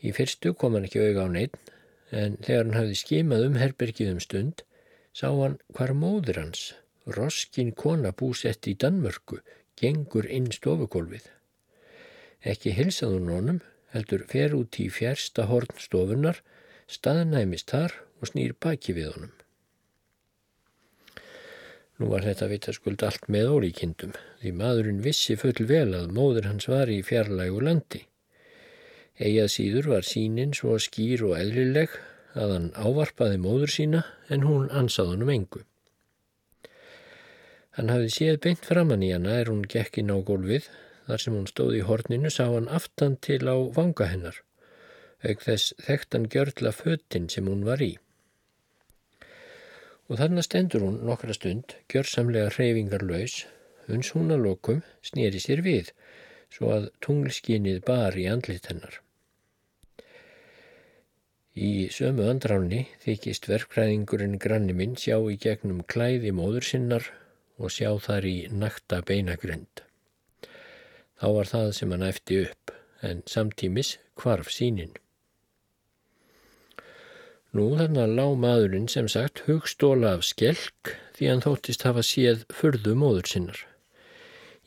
Í 0.00 0.14
fyrstu 0.16 0.54
kom 0.56 0.78
hann 0.78 0.88
ekki 0.88 1.04
auga 1.04 1.28
á 1.28 1.36
neitt 1.36 1.60
en 2.08 2.40
þegar 2.40 2.64
hann 2.64 2.78
hafði 2.80 2.98
skimað 3.02 3.46
um 3.50 3.60
herbergið 3.60 4.14
um 4.14 4.24
stund 4.24 4.64
sá 5.12 5.28
hann 5.28 5.60
hvar 5.76 5.92
móður 5.92 6.40
hans, 6.46 6.70
roskin 7.04 7.74
kona 7.76 8.16
búsett 8.16 8.64
í 8.72 8.72
Danmörku, 8.72 9.42
gengur 9.78 10.26
inn 10.26 10.50
stofukólfið. 10.54 11.26
Ekki 12.42 12.74
hilsaðu 12.76 13.18
nónum 13.24 13.60
heldur 13.94 14.24
fer 14.30 14.54
út 14.58 14.78
í 14.82 14.88
fjärsta 14.92 15.48
hornstofunar, 15.48 16.42
staðnæmist 16.88 17.70
þar 17.72 17.94
og 18.20 18.32
snýr 18.32 18.54
baki 18.60 18.94
við 18.96 19.12
honum. 19.14 19.34
Nú 21.98 22.12
var 22.12 22.22
þetta 22.22 22.46
vitaskuld 22.52 23.02
allt 23.02 23.24
með 23.26 23.48
ólíkindum, 23.56 24.12
því 24.38 24.52
maðurinn 24.54 25.00
vissi 25.02 25.34
full 25.40 25.66
vel 25.66 25.96
að 25.98 26.12
móður 26.14 26.46
hans 26.46 26.68
var 26.70 26.92
í 26.94 27.00
fjarlægu 27.02 27.64
landi. 27.66 28.04
Egað 29.18 29.48
síður 29.50 29.88
var 29.96 30.06
sínin 30.06 30.54
svo 30.54 30.76
skýr 30.78 31.24
og 31.26 31.34
eðlileg 31.40 31.96
að 32.38 32.54
hann 32.54 32.68
ávarpaði 32.78 33.40
móður 33.42 33.74
sína 33.74 34.04
en 34.30 34.46
hún 34.46 34.70
ansað 34.70 35.10
honum 35.16 35.32
engu. 35.34 35.64
Hann 37.78 37.94
hafði 37.94 38.12
séð 38.12 38.42
beint 38.44 38.66
framann 38.66 39.06
í 39.06 39.14
hana 39.14 39.38
er 39.38 39.48
hún 39.52 39.64
gekkin 39.70 40.10
á 40.12 40.18
gólfið 40.18 40.66
Þar 41.08 41.22
sem 41.22 41.36
hún 41.38 41.46
stóð 41.48 41.70
í 41.78 41.84
horninu 41.88 42.28
sá 42.28 42.42
hann 42.50 42.66
aftan 42.78 43.14
til 43.24 43.40
á 43.48 43.56
vanga 43.72 44.10
hennar, 44.10 44.42
auk 45.24 45.40
þess 45.40 45.70
þekktan 45.86 46.26
gjörla 46.34 46.72
föttin 46.76 47.30
sem 47.32 47.46
hún 47.48 47.62
var 47.64 47.80
í. 47.80 47.94
Og 50.08 50.20
þarna 50.20 50.44
stendur 50.44 50.84
hún 50.84 50.98
nokkra 51.08 51.32
stund, 51.36 51.78
gjörsamlega 51.88 52.50
hreyfingar 52.52 53.06
laus, 53.08 53.38
uns 53.88 54.12
hún 54.12 54.34
að 54.36 54.44
lokum 54.44 54.82
snýri 55.08 55.40
sér 55.40 55.62
við, 55.64 55.94
svo 56.52 56.74
að 56.74 56.90
tunglskinnið 57.06 57.80
bar 57.88 58.18
í 58.20 58.26
andlit 58.28 58.68
hennar. 58.68 59.00
Í 61.56 61.88
sömu 61.88 62.28
andráni 62.28 62.82
þykist 63.06 63.48
verkfræðingurinn 63.48 64.36
granni 64.36 64.76
minn 64.76 65.00
sjá 65.00 65.16
í 65.16 65.40
gegnum 65.40 65.80
klæði 65.88 66.36
móður 66.36 66.68
sinnar 66.68 67.08
og 67.58 67.74
sjá 67.74 67.90
þar 68.00 68.26
í 68.30 68.36
nakta 68.54 69.02
beinagrend. 69.06 69.82
Þá 71.18 71.28
var 71.34 71.50
það 71.50 71.70
sem 71.74 71.92
hann 71.94 72.06
efti 72.06 72.42
upp, 72.44 72.72
en 73.02 73.22
samtímis 73.26 73.96
kvarf 74.18 74.50
sínin. 74.54 74.94
Nú 77.56 77.70
þannig 77.78 78.04
að 78.04 78.14
lág 78.18 78.34
maðurinn 78.42 78.90
sem 78.92 79.08
sagt 79.10 79.42
hugstóla 79.46 80.12
af 80.18 80.26
skelk 80.28 80.92
því 81.16 81.30
hann 81.30 81.42
þóttist 81.42 81.86
hafa 81.88 82.04
séð 82.04 82.44
fyrðu 82.54 82.94
móður 83.00 83.30
sinnar. 83.30 83.60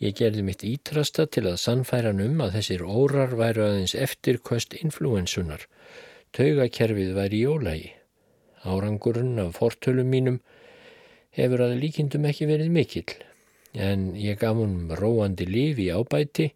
Ég 0.02 0.16
gerði 0.18 0.44
mitt 0.48 0.64
ítrasta 0.66 1.28
til 1.30 1.46
að 1.46 1.60
sannfæra 1.62 2.10
hann 2.10 2.24
um 2.26 2.42
að 2.42 2.56
þessir 2.58 2.82
órar 2.84 3.36
væru 3.38 3.68
aðeins 3.68 3.94
eftirkvöst 3.94 4.74
influensunar. 4.80 5.68
Taugakerfið 6.34 7.12
væri 7.16 7.44
í 7.44 7.52
ólægi. 7.52 7.92
Árangurinn 8.66 9.38
af 9.44 9.60
fortölum 9.60 10.10
mínum 10.10 10.42
hefur 11.38 11.66
að 11.66 11.78
líkindum 11.82 12.28
ekki 12.30 12.48
verið 12.50 12.74
mikill 12.76 13.14
en 13.72 14.10
ég 14.20 14.40
gaf 14.40 14.58
hún 14.60 14.92
róandi 15.00 15.48
líf 15.48 15.80
í 15.80 15.88
ábæti 15.96 16.52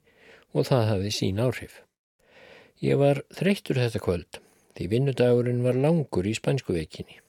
og 0.56 0.68
það 0.68 0.90
hafði 0.90 1.12
sín 1.16 1.40
áhrif. 1.40 1.80
Ég 2.84 3.00
var 3.00 3.24
þreyttur 3.36 3.80
þetta 3.80 4.04
kvöld 4.04 4.42
því 4.76 4.90
vinnudagurinn 4.92 5.64
var 5.64 5.80
langur 5.80 6.28
í 6.28 6.36
spænsku 6.36 6.76
veikinni. 6.76 7.22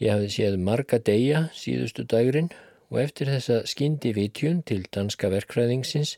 Ég 0.00 0.14
hafði 0.14 0.30
séð 0.32 0.56
marga 0.64 0.98
deyja 1.04 1.48
síðustu 1.52 2.06
dagurinn 2.08 2.48
og 2.88 3.02
eftir 3.02 3.28
þessa 3.28 3.60
skyndi 3.68 4.14
vitjun 4.16 4.62
til 4.66 4.86
danska 4.88 5.28
verkfræðingsins 5.32 6.16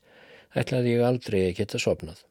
ætlaði 0.55 0.95
ég 0.97 1.07
aldrei 1.07 1.41
að 1.49 1.57
geta 1.59 1.81
sopnað. 1.83 2.23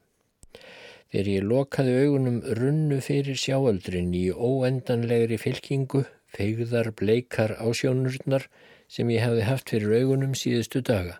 Þegar 1.12 1.28
ég 1.28 1.44
lokaði 1.44 1.94
augunum 2.06 2.38
runnu 2.56 2.98
fyrir 3.04 3.36
sjáöldrin 3.36 4.14
í 4.16 4.30
óendanlegri 4.32 5.36
fylkingu, 5.36 6.06
feigðar 6.32 6.90
bleikar 6.96 7.56
ásjónurnar 7.60 8.48
sem 8.92 9.10
ég 9.12 9.24
hefði 9.24 9.46
haft 9.48 9.72
fyrir 9.72 9.94
augunum 10.00 10.34
síðustu 10.38 10.82
daga. 10.84 11.18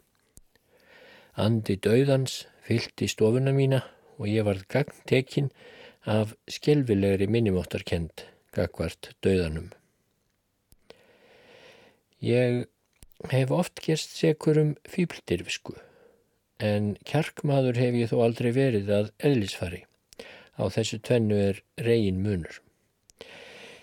Andi 1.36 1.78
döðans 1.80 2.42
fyllt 2.66 3.02
í 3.04 3.08
stofuna 3.08 3.54
mína 3.56 3.82
og 4.18 4.28
ég 4.28 4.44
varð 4.46 4.66
gagn 4.68 5.50
af 6.02 6.34
skelvilegri 6.50 7.28
minnumóttarkend 7.30 8.26
gagvart 8.52 9.12
döðanum. 9.22 9.70
Ég 12.22 12.66
hef 13.30 13.54
oft 13.54 13.80
gerst 13.82 14.16
sekur 14.18 14.58
um 14.58 14.74
fýbldirfsku 14.90 15.76
en 16.62 16.92
kjarkmaður 17.08 17.78
hef 17.80 17.96
ég 17.98 18.10
þó 18.10 18.20
aldrei 18.26 18.50
verið 18.54 18.90
að 18.94 19.08
eðlisfari. 19.18 19.82
Á 20.58 20.68
þessu 20.70 21.00
tvennu 21.02 21.38
er 21.38 21.62
reygin 21.80 22.20
munur. 22.22 22.60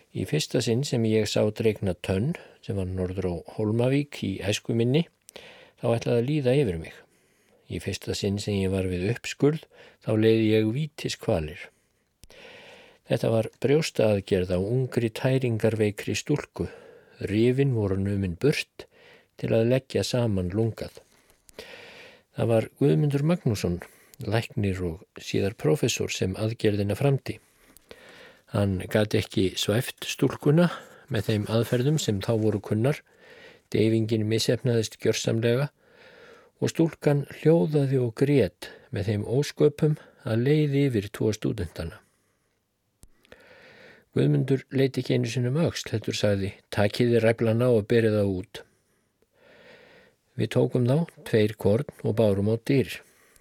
Í 0.09 0.25
fyrsta 0.25 0.61
sinn 0.65 0.81
sem 0.87 1.03
ég 1.05 1.27
sá 1.29 1.43
dregna 1.53 1.93
tönn 1.93 2.31
sem 2.65 2.77
var 2.79 2.87
norður 2.89 3.27
á 3.29 3.35
Holmavík 3.57 4.23
í 4.25 4.31
æskuminni, 4.41 5.03
þá 5.77 5.85
ætlaði 5.93 6.15
að 6.17 6.29
líða 6.29 6.55
yfir 6.63 6.79
mig. 6.81 6.95
Í 7.69 7.77
fyrsta 7.83 8.15
sinn 8.17 8.39
sem 8.41 8.55
ég 8.57 8.71
var 8.73 8.89
við 8.89 9.05
uppskurð, 9.11 9.67
þá 10.01 10.11
leiði 10.17 10.47
ég 10.49 10.71
vítis 10.73 11.17
kvalir. 11.21 11.67
Þetta 13.09 13.29
var 13.33 13.49
brjósta 13.61 14.07
aðgerð 14.13 14.53
á 14.53 14.59
ungri 14.61 15.11
tæringarveikri 15.13 16.15
stúlku. 16.17 16.65
Rifin 17.29 17.75
voru 17.77 17.97
numinn 18.01 18.37
burt 18.41 18.85
til 19.37 19.51
að 19.53 19.69
leggja 19.73 20.03
saman 20.05 20.49
lungað. 20.53 20.97
Það 22.33 22.49
var 22.53 22.67
Guðmundur 22.81 23.25
Magnússon, 23.29 23.79
læknir 24.25 24.81
og 24.89 25.21
síðar 25.21 25.57
professor 25.59 26.09
sem 26.13 26.33
aðgerðina 26.37 26.97
framti. 26.97 27.37
Hann 28.50 28.79
gati 28.89 29.20
ekki 29.22 29.46
svæft 29.62 30.08
stúlkuna 30.10 30.70
með 31.13 31.27
þeim 31.29 31.48
aðferðum 31.53 32.00
sem 32.01 32.22
þá 32.25 32.32
voru 32.41 32.62
kunnar, 32.65 33.01
deyfingin 33.70 34.25
missefnaðist 34.29 34.98
gjörsamlega 35.03 35.70
og 36.60 36.72
stúlkan 36.74 37.25
hljóðaði 37.39 38.00
og 38.01 38.15
grét 38.18 38.72
með 38.89 39.12
þeim 39.12 39.25
ósköpum 39.29 39.98
að 40.25 40.46
leiði 40.48 40.86
yfir 40.88 41.10
tvo 41.13 41.34
stúdendana. 41.36 42.00
Guðmundur 44.18 44.65
leiti 44.74 45.03
ekki 45.03 45.20
einu 45.20 45.29
sinum 45.29 45.60
auksl, 45.62 45.91
heldur 45.94 46.18
sagði, 46.18 46.50
takiði 46.74 47.22
ræflana 47.22 47.70
og 47.70 47.86
berið 47.91 48.18
það 48.18 48.32
út. 48.39 48.62
Við 50.39 50.51
tókum 50.56 50.89
þá, 50.89 50.98
tveir 51.29 51.53
korn 51.62 52.01
og 52.01 52.18
bárum 52.18 52.50
á 52.50 52.58
dýr. 52.58 52.98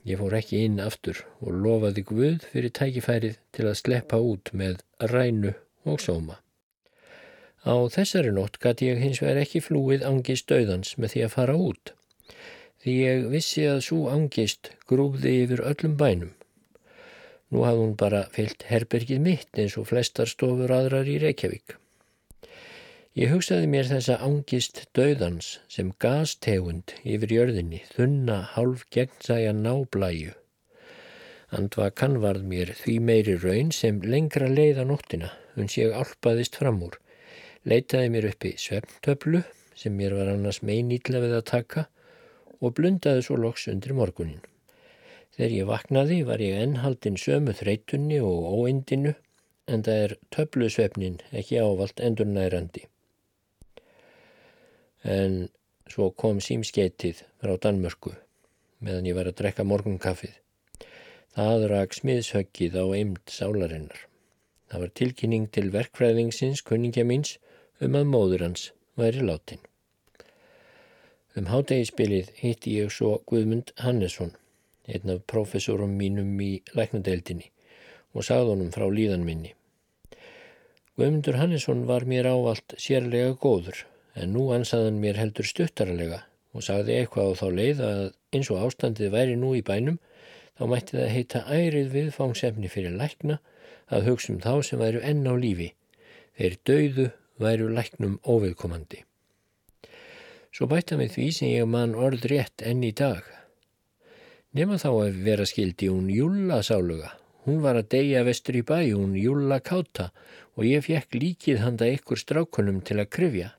Ég 0.08 0.16
fór 0.16 0.34
ekki 0.38 0.62
inn 0.64 0.78
aftur 0.80 1.18
og 1.44 1.56
lofaði 1.64 2.02
Guð 2.08 2.44
fyrir 2.48 2.72
tækifærið 2.78 3.34
til 3.52 3.66
að 3.68 3.80
sleppa 3.82 4.20
út 4.24 4.52
með 4.56 4.78
rænu 5.10 5.50
og 5.84 6.00
sóma. 6.00 6.38
Á 7.68 7.76
þessari 7.92 8.30
nótt 8.32 8.56
gæti 8.62 8.88
ég 8.88 9.02
hins 9.02 9.20
vegar 9.20 9.42
ekki 9.42 9.60
flúið 9.66 10.06
angist 10.08 10.46
döðans 10.48 10.94
með 10.96 11.12
því 11.14 11.24
að 11.26 11.34
fara 11.34 11.56
út. 11.68 11.92
því 12.82 12.92
ég 12.94 13.24
vissi 13.32 13.64
að 13.66 13.80
svo 13.88 13.98
angist 14.14 14.70
grúfði 14.88 15.32
yfir 15.42 15.64
öllum 15.70 15.96
bænum. 16.00 16.32
Nú 17.50 17.64
hafði 17.66 17.84
hún 17.84 17.96
bara 17.98 18.22
fyllt 18.32 18.64
herbergið 18.70 19.20
mitt 19.24 19.60
eins 19.60 19.76
og 19.80 19.88
flestar 19.90 20.30
stofur 20.30 20.72
aðrar 20.72 21.10
í 21.10 21.18
Reykjavík. 21.18 21.74
Ég 23.18 23.32
hugsaði 23.34 23.66
mér 23.66 23.88
þessa 23.88 24.14
angist 24.22 24.76
döðans 24.94 25.46
sem 25.66 25.88
gastegund 25.98 26.92
yfir 27.02 27.32
jörðinni, 27.34 27.80
þunna 27.90 28.36
hálf 28.52 28.84
gegnsæja 28.94 29.50
náblæju. 29.58 30.36
Andvakan 31.58 32.20
varð 32.22 32.44
mér 32.46 32.70
því 32.78 32.92
meiri 33.08 33.32
raun 33.42 33.72
sem 33.74 33.96
lengra 34.06 34.46
leiða 34.46 34.84
nóttina, 34.86 35.32
uns 35.58 35.74
ég 35.80 35.96
álpaðist 35.98 36.60
fram 36.60 36.78
úr. 36.86 36.94
Leitaði 37.66 38.12
mér 38.14 38.28
uppi 38.28 38.52
svefntöflu 38.54 39.40
sem 39.74 39.98
mér 39.98 40.14
var 40.14 40.30
annars 40.36 40.60
meinýtla 40.62 41.18
við 41.24 41.34
að 41.40 41.48
taka 41.50 41.84
og 42.62 42.76
blundaði 42.76 43.24
svo 43.26 43.40
loks 43.42 43.66
undir 43.72 43.96
morgunin. 43.98 44.44
Þegar 45.34 45.56
ég 45.56 45.68
vaknaði 45.72 46.20
var 46.28 46.44
ég 46.44 46.60
ennhaldin 46.60 47.18
sömu 47.18 47.56
þreytunni 47.64 48.22
og 48.22 48.46
óindinu 48.60 49.16
en 49.66 49.82
það 49.82 50.04
er 50.04 50.16
töflusvefnin 50.38 51.18
ekki 51.34 51.58
ávalt 51.58 51.98
endur 51.98 52.30
nærandi. 52.30 52.86
En 55.04 55.48
svo 55.86 56.10
kom 56.10 56.40
símskeitið 56.42 57.22
frá 57.38 57.54
Danmörku 57.62 58.16
meðan 58.82 59.06
ég 59.06 59.16
var 59.18 59.28
að 59.30 59.38
drekka 59.40 59.66
morgunkaffið. 59.66 60.34
Það 61.34 61.66
rak 61.70 61.94
smiðshöggið 61.94 62.78
á 62.78 62.84
eimt 62.98 63.30
sálarinnar. 63.30 64.00
Það 64.68 64.82
var 64.82 64.94
tilkynning 65.00 65.46
til 65.54 65.70
verkfræðingsins 65.74 66.62
kunningja 66.66 67.04
míns 67.06 67.36
um 67.80 67.96
að 67.98 68.10
móður 68.10 68.44
hans 68.48 68.70
væri 68.98 69.22
látin. 69.24 69.62
Um 71.38 71.46
hátegispilið 71.46 72.32
hitti 72.40 72.74
ég 72.80 72.90
svo 72.90 73.20
Guðmund 73.30 73.70
Hannesson, 73.78 74.32
einn 74.90 75.14
af 75.14 75.22
professorum 75.30 75.94
mínum 76.00 76.34
í 76.42 76.58
læknadeildinni 76.74 77.52
og 78.16 78.26
sagði 78.26 78.54
honum 78.54 78.74
frá 78.74 78.88
líðan 78.90 79.26
minni. 79.26 79.54
Guðmundur 80.98 81.38
Hannesson 81.38 81.86
var 81.86 82.08
mér 82.08 82.26
ávalt 82.32 82.74
sérlega 82.82 83.36
góður 83.38 83.84
en 84.18 84.34
nú 84.34 84.48
ansaðan 84.54 85.00
mér 85.02 85.20
heldur 85.20 85.46
stuttarlega 85.46 86.24
og 86.56 86.64
sagði 86.64 86.98
eitthvað 86.98 87.30
á 87.30 87.38
þá 87.40 87.46
leið 87.58 87.82
að 87.86 88.02
eins 88.34 88.50
og 88.52 88.62
ástandið 88.66 89.14
væri 89.14 89.36
nú 89.38 89.54
í 89.56 89.64
bænum 89.64 89.98
þá 90.58 90.64
mætti 90.72 90.98
það 90.98 91.12
heita 91.14 91.44
ærið 91.46 91.92
viðfángsefni 91.94 92.70
fyrir 92.72 92.96
lækna 92.98 93.38
að 93.94 94.08
hugsa 94.10 94.32
um 94.34 94.40
þá 94.42 94.52
sem 94.66 94.80
væru 94.80 95.02
enn 95.06 95.26
á 95.28 95.34
lífi. 95.38 95.72
Þeir 96.38 96.56
döðu 96.68 97.06
væru 97.42 97.68
læknum 97.72 98.18
óviðkomandi. 98.26 99.04
Svo 100.54 100.66
bætta 100.70 100.98
með 100.98 101.14
því 101.14 101.28
sem 101.36 101.52
ég 101.52 101.68
man 101.70 101.94
orð 101.94 102.26
rétt 102.30 102.64
enn 102.66 102.82
í 102.86 102.92
dag. 102.96 103.22
Nefna 104.56 104.78
þá 104.80 104.90
að 104.90 105.22
vera 105.26 105.46
skildi 105.46 105.90
hún 105.92 106.08
Júlla 106.10 106.62
sáluga. 106.66 107.12
Hún 107.46 107.62
var 107.62 107.78
að 107.78 107.90
deyja 107.94 108.24
vestur 108.26 108.58
í 108.58 108.64
bæ, 108.66 108.90
hún 108.92 109.14
Júlla 109.16 109.60
káta 109.64 110.10
og 110.56 110.66
ég 110.66 110.82
fekk 110.84 111.14
líkið 111.14 111.62
handa 111.62 111.86
ykkur 111.94 112.18
strákunum 112.20 112.80
til 112.84 112.98
að 112.98 113.12
krifja. 113.14 113.52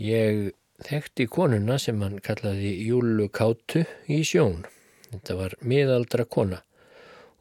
Ég 0.00 0.54
þekkti 0.80 1.26
konuna 1.28 1.74
sem 1.76 1.98
hann 2.00 2.22
kallaði 2.24 2.70
Júlu 2.86 3.26
kátu 3.36 3.82
í 4.08 4.22
sjón. 4.24 4.62
Þetta 5.10 5.34
var 5.36 5.54
miðaldra 5.60 6.24
kona, 6.24 6.62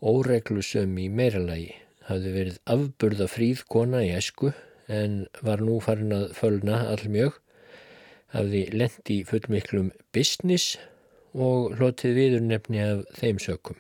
óreglusum 0.04 0.98
í 1.00 1.06
meiralagi, 1.08 1.70
hafði 2.10 2.34
verið 2.34 2.58
afburða 2.74 3.28
fríð 3.32 3.62
kona 3.72 4.02
í 4.04 4.10
esku 4.18 4.52
en 4.92 5.22
var 5.46 5.64
nú 5.64 5.78
farin 5.86 6.12
að 6.18 6.26
fölna 6.36 6.82
allmjög, 6.92 7.38
hafði 8.36 8.66
lendi 8.74 9.22
fullmiklum 9.30 9.94
business 10.12 10.76
og 11.32 11.78
hlotið 11.78 12.20
viður 12.20 12.44
nefni 12.50 12.82
af 12.84 13.06
þeim 13.22 13.40
sökum. 13.40 13.78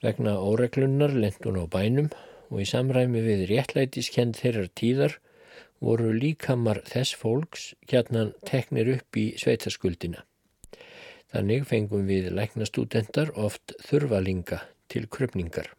Vegna 0.00 0.38
óreglunnar 0.40 1.12
lendi 1.12 1.44
hún 1.44 1.60
á 1.60 1.68
bænum 1.76 2.08
og 2.48 2.64
í 2.64 2.66
samræmi 2.72 3.20
við 3.26 3.44
réttlætiskend 3.52 4.40
þeirrar 4.40 4.72
tíðar 4.80 5.18
voru 5.82 6.12
líkamar 6.14 6.82
þess 6.86 7.16
fólks 7.18 7.72
kjarnan 7.90 8.32
teknir 8.46 8.92
upp 8.94 9.18
í 9.18 9.32
sveitaskuldina. 9.40 10.22
Þannig 11.32 11.66
fengum 11.68 12.06
við 12.06 12.30
læknastúdendar 12.36 13.32
oft 13.40 13.74
þurvalinga 13.82 14.60
til 14.92 15.08
kröpningar. 15.08 15.72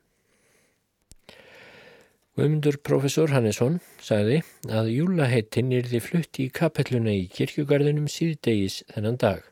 Guðmundur 2.33 2.79
professor 2.81 3.29
Hannesson 3.29 3.75
sagði 4.01 4.39
að 4.73 4.87
júlaheitin 4.89 5.69
er 5.77 5.85
því 5.85 5.99
flutt 6.01 6.39
í 6.41 6.47
kapelluna 6.49 7.13
í 7.13 7.27
kirkjugarðinum 7.29 8.07
síðdegis 8.09 8.79
þennan 8.89 9.19
dag. 9.21 9.43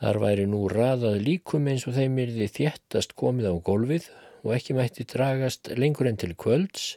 Þar 0.00 0.18
væri 0.22 0.46
nú 0.48 0.62
raðað 0.72 1.20
líkum 1.26 1.68
eins 1.68 1.84
og 1.86 1.98
þeim 1.98 2.16
því 2.32 2.48
þjættast 2.56 3.12
komið 3.20 3.52
á 3.52 3.54
gólfið 3.68 4.08
og 4.42 4.54
ekki 4.56 4.78
mætti 4.78 5.04
dragast 5.12 5.68
lengur 5.76 6.08
enn 6.08 6.18
til 6.18 6.32
kvölds 6.32 6.96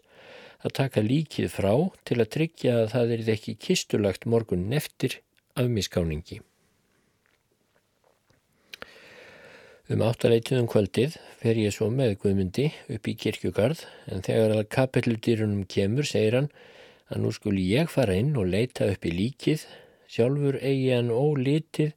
að 0.65 0.75
taka 0.81 1.05
líkið 1.05 1.51
frá 1.53 1.71
til 2.07 2.17
að 2.19 2.31
tryggja 2.35 2.75
að 2.81 2.91
það 2.95 3.15
er 3.15 3.31
ekki 3.35 3.55
kistulagt 3.61 4.25
morgun 4.25 4.65
neftir 4.71 5.19
af 5.55 5.69
miskáningi. 5.71 6.41
Um 9.85 10.01
áttaleitiðum 10.01 10.65
kvöldið 10.65 11.19
fer 11.37 11.59
ég 11.61 11.73
svo 11.75 11.91
með 11.93 12.15
Guðmundi 12.23 12.71
upp 12.95 13.05
í 13.05 13.13
kirkjugarð 13.21 13.83
en 14.09 14.25
þegar 14.25 14.55
að 14.55 14.69
kapelludýrunum 14.73 15.67
kemur 15.69 16.09
segir 16.09 16.39
hann 16.39 16.49
að 17.13 17.21
nú 17.21 17.33
skuli 17.35 17.67
ég 17.69 17.91
fara 17.93 18.15
inn 18.17 18.33
og 18.33 18.49
leita 18.49 18.87
upp 18.89 19.05
í 19.05 19.13
líkið, 19.13 19.67
sjálfur 20.09 20.57
eigi 20.57 20.89
hann 20.89 21.13
ólitið 21.13 21.93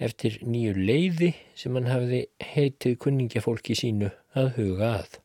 eftir 0.00 0.40
nýju 0.48 0.72
leiði 0.80 1.34
sem 1.52 1.76
hann 1.76 1.92
hafiði 1.92 2.24
heitið 2.54 2.98
kunningafólki 3.04 3.76
sínu 3.76 4.08
að 4.32 4.52
huga 4.56 4.92
að. 5.02 5.20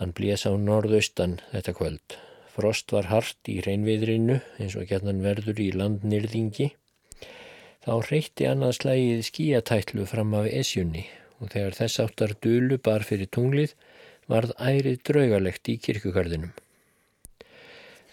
Hann 0.00 0.16
blés 0.16 0.46
á 0.48 0.52
norðaustan 0.52 1.38
þetta 1.52 1.76
kvöld. 1.76 2.18
Frost 2.56 2.92
var 2.92 3.08
hart 3.12 3.52
í 3.52 3.60
reynviðrinu 3.64 4.40
eins 4.60 4.76
og 4.76 4.88
gætnan 4.88 5.22
verður 5.24 5.60
í 5.60 5.70
landnýrðingi 5.76 6.72
Þá 7.86 8.08
reytti 8.10 8.46
annað 8.50 8.72
slægið 8.80 9.20
skíatætlu 9.28 10.04
fram 10.10 10.32
af 10.34 10.48
esjunni 10.50 11.04
og 11.38 11.52
þegar 11.52 11.76
þess 11.76 12.00
áttar 12.02 12.32
dulu 12.42 12.78
bar 12.82 13.04
fyrir 13.06 13.28
tunglið 13.30 13.76
varð 14.26 14.56
ærið 14.58 14.96
draugalegt 15.06 15.70
í 15.70 15.76
kirkugarðinum. 15.84 16.50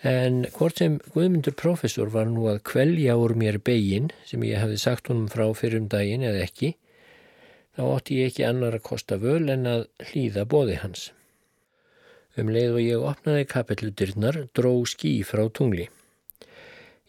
En 0.05 0.43
hvort 0.53 0.77
sem 0.77 0.99
Guðmundur 1.15 1.57
professor 1.57 2.13
var 2.13 2.29
nú 2.29 2.45
að 2.51 2.61
kvelja 2.69 3.17
úr 3.17 3.33
mér 3.39 3.57
begin 3.71 4.11
sem 4.29 4.45
ég 4.45 4.61
hefði 4.61 4.77
sagt 4.83 5.09
honum 5.09 5.25
frá 5.33 5.47
fyrir 5.57 5.81
um 5.81 5.89
daginn 5.89 6.27
eða 6.29 6.45
ekki, 6.45 6.75
þá 7.73 7.83
ótti 7.87 8.21
ég 8.21 8.29
ekki 8.29 8.45
annar 8.45 8.77
að 8.77 8.85
kosta 8.91 9.17
völ 9.17 9.47
en 9.55 9.65
að 9.73 9.87
hlýða 10.11 10.45
bóði 10.53 10.77
hans. 10.83 11.09
Um 12.33 12.47
leið 12.49 12.71
og 12.73 12.81
ég 12.81 13.03
opnaði 13.05 13.45
kapelludirnar 13.45 14.37
dró 14.57 14.71
skí 14.89 15.19
frá 15.21 15.43
tungli. 15.53 15.83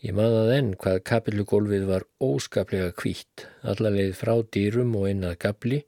Ég 0.04 0.12
maðað 0.12 0.50
enn 0.52 0.66
hvað 0.76 0.98
kapillugólfið 1.08 1.86
var 1.88 2.04
óskaplega 2.20 2.90
kvítt, 2.92 3.46
allaveg 3.64 4.12
frá 4.18 4.34
dýrum 4.52 4.92
og 4.98 5.06
einnað 5.08 5.38
gabli, 5.46 5.78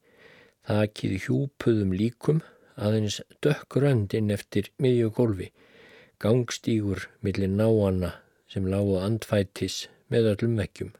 þakkið 0.64 1.16
hjúpuðum 1.26 1.92
líkum, 1.92 2.40
aðeins 2.80 3.18
dökkröndinn 3.44 4.32
eftir 4.32 4.70
miðjugólfi, 4.80 5.50
gangstígur 6.16 7.04
millir 7.20 7.52
náanna 7.52 8.14
sem 8.48 8.64
lágu 8.72 8.96
andfætis 9.02 9.82
með 10.08 10.32
öllum 10.32 10.56
vekkjum. 10.62 10.94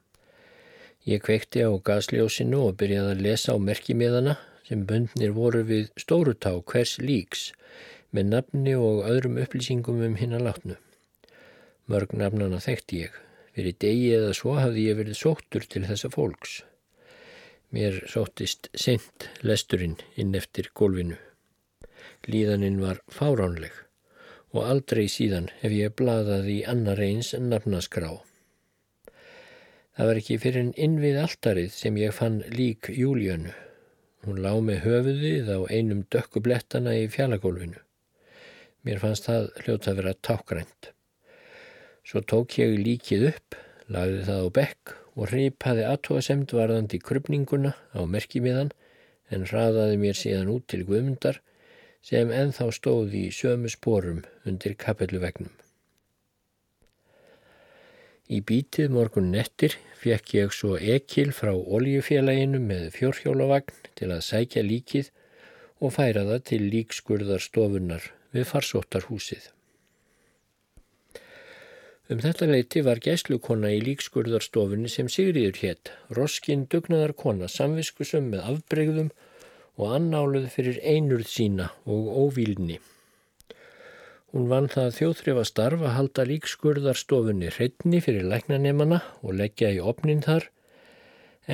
Ég 1.09 1.25
kvekti 1.25 1.65
á 1.65 1.73
gasljósinu 1.73 2.67
og 2.69 2.77
byrjaði 2.83 3.17
að 3.17 3.25
lesa 3.31 3.57
á 3.57 3.59
merkimiðana 3.65 4.37
sem 4.69 4.85
bundnir 4.85 5.33
voru 5.33 5.65
við 5.65 5.89
stórutá 5.97 6.53
hvers 6.69 6.99
líks 7.01 7.55
með 8.15 8.31
nafni 8.33 8.75
og 8.79 9.07
öðrum 9.09 9.39
upplýsingum 9.43 10.03
um 10.07 10.17
hinn 10.21 10.37
að 10.37 10.47
látnu. 10.49 10.77
Mörg 11.91 12.15
nafnana 12.19 12.61
þekkti 12.63 13.03
ég. 13.07 13.15
Fyrir 13.57 13.77
degi 13.81 14.09
eða 14.13 14.33
svo 14.37 14.57
hafði 14.59 14.89
ég 14.91 14.99
verið 14.99 15.17
sóttur 15.21 15.65
til 15.65 15.87
þessa 15.89 16.11
fólks. 16.13 16.59
Mér 17.73 18.03
sóttist 18.11 18.69
sent 18.77 19.29
lesturinn 19.43 19.97
inn 20.15 20.35
eftir 20.39 20.69
gólfinu. 20.77 21.17
Líðaninn 22.27 22.83
var 22.83 23.01
fáránleg 23.13 23.73
og 24.57 24.65
aldrei 24.65 25.07
síðan 25.13 25.49
hef 25.63 25.73
ég 25.75 25.95
bladað 25.99 26.51
í 26.53 26.59
annar 26.69 27.01
eins 27.03 27.33
nafnaskrá. 27.39 28.11
Það 29.97 30.11
var 30.11 30.21
ekki 30.21 30.39
fyrir 30.43 30.63
en 30.67 30.75
innvið 30.87 31.23
alltarið 31.23 31.73
sem 31.73 31.97
ég 32.03 32.13
fann 32.13 32.43
lík 32.53 32.91
Júlíönu. 32.93 33.55
Hún 34.27 34.43
lág 34.45 34.61
með 34.67 34.83
höfuðið 34.85 35.51
á 35.55 35.59
einum 35.73 36.05
dökkublettana 36.13 36.97
í 36.99 37.07
fjallagólfinu. 37.13 37.86
Mér 38.87 39.01
fannst 39.03 39.27
það 39.27 39.49
hljóta 39.65 39.91
að 39.91 39.97
vera 39.99 40.15
tákgrænt. 40.23 40.93
Svo 42.07 42.21
tók 42.23 42.55
ég 42.61 42.77
líkið 42.79 43.25
upp, 43.33 43.57
lagði 43.91 44.21
það 44.29 44.45
á 44.47 44.49
bekk 44.59 44.93
og 45.17 45.33
hripaði 45.33 45.87
aðtóasemd 45.89 46.53
varðandi 46.55 47.01
krupninguna 47.03 47.73
á 47.75 48.01
merkimiðan 48.07 48.71
en 49.35 49.47
hraðaði 49.51 49.97
mér 49.99 50.19
síðan 50.21 50.53
út 50.53 50.69
til 50.71 50.85
guðmundar 50.87 51.41
sem 52.07 52.31
enþá 52.31 52.69
stóði 52.77 53.25
í 53.27 53.35
sömu 53.35 53.73
spórum 53.73 54.21
undir 54.47 54.77
kapelluvegnum. 54.79 55.51
Í 58.31 58.39
bítið 58.47 58.95
morgun 58.95 59.33
nettir 59.35 59.75
fekk 59.99 60.35
ég 60.37 60.55
svo 60.55 60.77
ekil 60.79 61.33
frá 61.35 61.51
oljufélaginu 61.55 62.63
með 62.63 62.93
fjórhjólavagn 63.01 63.83
til 63.99 64.13
að 64.13 64.23
sækja 64.29 64.63
líkið 64.67 65.11
og 65.83 65.95
færa 65.99 66.23
það 66.31 66.47
til 66.53 66.61
líkskurðarstofunar 66.71 68.13
við 68.37 68.51
farsóttarhúsið. 68.53 69.51
Um 72.07 72.21
þetta 72.23 72.47
leiti 72.47 72.85
var 72.87 73.01
gæslukona 73.03 73.73
í 73.75 73.81
líkskurðarstofunni 73.83 74.91
sem 74.93 75.09
Sigriður 75.11 75.57
hétt, 75.59 75.91
roskinn 76.15 76.69
dugnaðarkona, 76.71 77.49
samviskusum 77.51 78.29
með 78.31 78.45
afbregðum 78.53 79.09
og 79.77 79.97
annáluð 79.97 80.47
fyrir 80.55 80.79
einurð 80.87 81.27
sína 81.33 81.73
og 81.83 82.07
óvílni. 82.15 82.79
Hún 84.31 84.47
vann 84.53 84.71
það 84.71 84.95
þjóðþrifa 85.01 85.45
starf 85.51 85.83
að 85.83 85.97
halda 85.97 86.29
líkskurðarstofunni 86.31 87.51
hreitni 87.57 88.03
fyrir 88.05 88.29
læknanemana 88.31 89.03
og 89.23 89.41
leggja 89.41 89.75
í 89.75 89.83
opnin 89.83 90.23
þar 90.23 90.47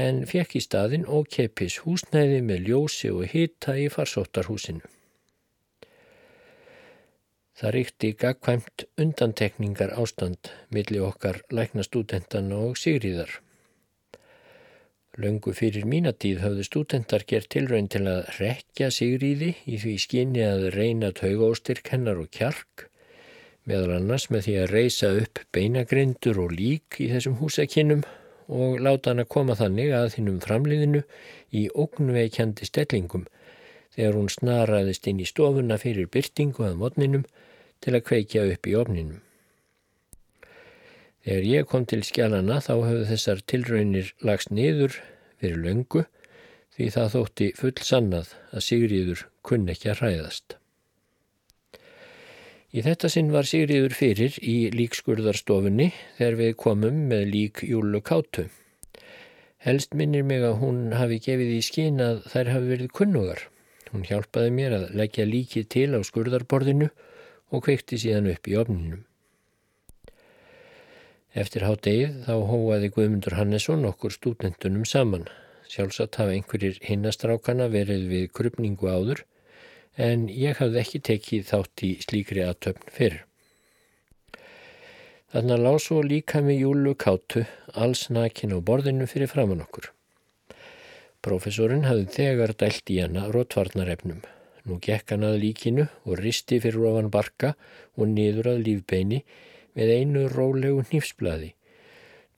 en 0.05 0.25
fekk 0.29 0.59
í 0.61 0.63
staðin 0.65 1.09
og 1.09 1.33
kepis 1.33 1.79
húsnæði 1.87 2.41
með 2.45 2.69
ljósi 2.69 3.13
og 3.13 3.25
hita 3.33 3.79
í 3.81 3.89
farsóttarhúsinu. 3.93 4.85
Það 7.63 7.71
ríkti 7.77 8.09
gagkvæmt 8.19 8.83
undantekningar 8.99 9.93
ástand 9.95 10.49
milli 10.75 10.99
okkar 10.99 11.37
læknastúdentana 11.55 12.57
og 12.59 12.73
sigriðar. 12.75 13.37
Laungu 15.23 15.53
fyrir 15.55 15.85
mínatíð 15.87 16.41
höfðu 16.43 16.65
stúdendar 16.67 17.23
gert 17.31 17.53
tilraun 17.55 17.87
til 17.93 18.01
að 18.11 18.33
rekja 18.41 18.89
sigriði 18.91 19.53
í 19.71 19.79
því 19.79 19.93
skinni 20.03 20.43
að 20.43 20.67
reyna 20.75 21.13
taugóstyrk 21.15 21.93
hennar 21.93 22.19
og 22.25 22.33
kjark, 22.35 22.89
meðal 23.71 23.93
annars 24.01 24.27
með 24.35 24.49
því 24.49 24.57
að 24.65 24.75
reysa 24.75 25.13
upp 25.21 25.45
beinagrindur 25.55 26.41
og 26.43 26.57
lík 26.59 26.99
í 26.99 27.13
þessum 27.13 27.39
húsakinnum 27.45 28.03
og 28.51 28.83
láta 28.83 29.13
hann 29.13 29.23
að 29.23 29.31
koma 29.37 29.55
þannig 29.63 29.95
að 30.01 30.09
þinnum 30.17 30.43
framliðinu 30.43 31.05
í 31.55 31.69
ógnveikjandi 31.71 32.67
stellingum 32.67 33.29
þegar 33.95 34.19
hún 34.19 34.35
snaraðist 34.35 35.07
inn 35.07 35.23
í 35.23 35.31
stofuna 35.31 35.79
fyrir 35.79 36.11
byrtingu 36.11 36.67
að 36.67 36.83
modninum 36.83 37.29
til 37.83 37.97
að 37.97 38.07
kveikja 38.09 38.47
upp 38.55 38.69
í 38.71 38.79
ofninum. 38.79 39.21
Þegar 41.23 41.45
ég 41.47 41.69
kom 41.71 41.85
til 41.87 42.01
skjálana 42.03 42.59
þá 42.63 42.73
höfðu 42.81 43.05
þessar 43.13 43.43
tilraunir 43.47 44.09
lagst 44.27 44.51
niður 44.51 44.97
fyrir 45.39 45.61
löngu 45.63 46.03
því 46.75 46.89
það 46.97 47.13
þótti 47.13 47.49
full 47.59 47.77
sannað 47.87 48.33
að 48.51 48.65
Sigriður 48.67 49.23
kunn 49.47 49.69
ekki 49.71 49.93
að 49.93 50.03
hræðast. 50.03 50.57
Í 52.73 52.83
þetta 52.83 53.11
sinn 53.13 53.31
var 53.35 53.47
Sigriður 53.47 53.95
fyrir 53.95 54.39
í 54.41 54.57
líkskurðarstofunni 54.75 55.93
þegar 56.17 56.39
við 56.41 56.53
komum 56.65 57.07
með 57.13 57.25
lík 57.35 57.63
Júlu 57.69 58.01
Kátu. 58.03 58.49
Helst 59.63 59.95
minnir 59.95 60.27
mig 60.27 60.43
að 60.43 60.59
hún 60.59 60.85
hafi 60.97 61.21
gefið 61.23 61.55
í 61.55 61.63
skín 61.63 62.03
að 62.03 62.25
þær 62.33 62.55
hafi 62.57 62.71
verið 62.73 62.95
kunnugar. 62.99 63.47
Hún 63.93 64.09
hjálpaði 64.09 64.55
mér 64.57 64.75
að 64.79 64.91
leggja 64.99 65.29
líkið 65.29 65.69
til 65.71 65.91
á 65.95 66.01
skurðarborðinu 66.03 66.89
og 66.89 67.12
kveikti 67.61 67.99
síðan 68.01 68.31
upp 68.33 68.49
í 68.49 68.57
ofninum. 68.57 69.03
Eftir 71.33 71.65
hádegið 71.65 72.23
þá 72.27 72.35
hóaði 72.49 72.91
Guðmundur 72.93 73.37
Hannesson 73.39 73.87
okkur 73.89 74.13
stúdendunum 74.13 74.85
saman. 74.89 75.29
Sjálfsagt 75.69 76.19
hafa 76.21 76.35
einhverjir 76.37 76.81
hinnastrákana 76.85 77.71
verið 77.73 78.09
við 78.11 78.27
krupningu 78.37 78.91
áður 78.93 79.25
en 79.97 80.27
ég 80.29 80.61
hafði 80.61 80.81
ekki 80.83 81.01
tekið 81.09 81.47
þátt 81.49 81.85
í 81.89 81.91
slíkri 82.05 82.45
aðtöfn 82.45 82.93
fyrr. 82.93 83.17
Þannig 85.33 85.55
að 85.57 85.65
lág 85.65 85.79
svo 85.81 86.03
líka 86.05 86.43
með 86.45 86.61
júlu 86.67 86.93
kátu 87.01 87.47
alls 87.73 88.11
nakin 88.13 88.53
á 88.53 88.61
borðinu 88.61 89.09
fyrir 89.09 89.33
framann 89.33 89.65
okkur. 89.65 89.89
Profesorinn 91.25 91.89
hafði 91.89 92.09
þegar 92.19 92.53
dælt 92.61 92.93
í 92.93 93.01
hana 93.01 93.29
rótvarnarefnum. 93.33 94.21
Nú 94.69 94.79
gekk 94.83 95.15
hann 95.15 95.27
að 95.27 95.41
líkinu 95.43 95.89
og 96.07 96.21
risti 96.21 96.61
fyrir 96.63 96.85
ofan 96.93 97.11
barka 97.11 97.55
og 97.97 98.13
niður 98.13 98.53
að 98.55 98.63
lífbeini 98.69 99.25
með 99.75 99.97
einu 99.97 100.29
rólegu 100.31 100.85
nýfsblaði. 100.93 101.51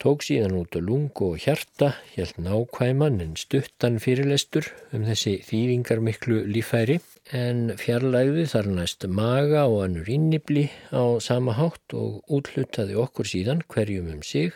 Tók 0.01 0.25
síðan 0.27 0.57
út 0.59 0.75
á 0.75 0.83
lungu 0.83 1.29
og 1.31 1.37
hjarta, 1.39 1.93
hjælt 2.13 2.35
nákvæman 2.41 3.21
en 3.23 3.35
stuttan 3.39 3.95
fyrirlestur 4.03 4.67
um 4.91 5.05
þessi 5.07 5.37
þývingar 5.47 6.01
miklu 6.03 6.41
lífæri 6.51 6.97
en 7.31 7.71
fjarlæði 7.79 8.43
þar 8.51 8.67
næst 8.75 9.07
maga 9.07 9.63
og 9.71 9.85
annur 9.85 10.11
innibli 10.11 10.65
á 10.91 11.15
sama 11.23 11.55
hátt 11.55 11.95
og 11.95 12.19
útlutaði 12.27 12.99
okkur 13.05 13.31
síðan 13.31 13.63
hverjum 13.71 14.11
um 14.17 14.21
sig, 14.21 14.51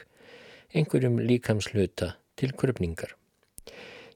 einhverjum 0.76 1.22
líkamsluta 1.24 2.18
til 2.36 2.52
kröpningar. 2.60 3.16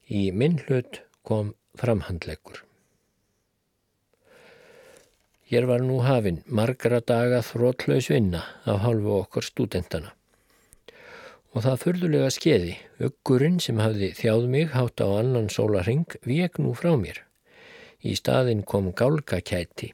Í 0.04 0.28
minn 0.30 0.60
hlut 0.66 1.00
kom 1.24 1.54
framhandleggur. 1.80 2.60
Hér 5.54 5.68
var 5.70 5.84
nú 5.86 6.00
hafinn 6.02 6.40
margra 6.58 6.98
daga 6.98 7.36
þrótlaus 7.46 8.08
vinna 8.10 8.40
af 8.66 8.80
hálfu 8.82 9.12
okkur 9.20 9.44
stúdentana. 9.46 10.08
Og 11.54 11.62
það 11.62 11.76
fyrðulega 11.82 12.30
skeiði, 12.34 12.72
öggurinn 13.06 13.60
sem 13.62 13.78
hafði 13.78 14.08
þjáð 14.18 14.48
mig 14.50 14.72
hátt 14.72 14.98
á 14.98 15.06
annan 15.14 15.46
sólaring 15.54 16.16
vek 16.26 16.58
nú 16.58 16.72
frá 16.74 16.96
mér. 16.98 17.20
Í 18.02 18.16
staðin 18.18 18.64
kom 18.66 18.88
gálgakæti. 18.98 19.92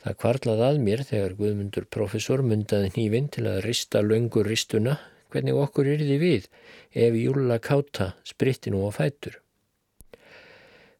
Það 0.00 0.16
kvarlað 0.22 0.62
að 0.64 0.80
mér 0.86 1.02
þegar 1.10 1.34
Guðmundur 1.42 1.88
profesor 1.96 2.40
mundaði 2.40 2.88
hnífinn 2.94 3.28
til 3.34 3.44
að 3.50 3.60
rista 3.66 4.00
löngur 4.00 4.48
ristuna 4.48 4.94
hvernig 5.28 5.60
okkur 5.60 5.90
yrði 5.92 6.16
við 6.22 6.48
ef 6.96 7.20
júla 7.20 7.60
káta 7.60 8.14
spritti 8.24 8.72
nú 8.72 8.80
á 8.88 8.96
fætur. 8.96 9.36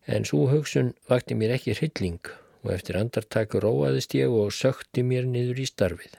En 0.05 0.29
svo 0.29 0.45
hugsun 0.53 0.93
vakti 1.09 1.33
mér 1.33 1.57
ekki 1.57 1.79
hrylling 1.81 2.29
og 2.65 2.73
eftir 2.75 2.99
andartak 3.01 3.55
róaðist 3.63 4.17
ég 4.19 4.33
og 4.33 4.55
sökti 4.55 5.05
mér 5.07 5.29
niður 5.29 5.63
í 5.63 5.69
starfið. 5.71 6.17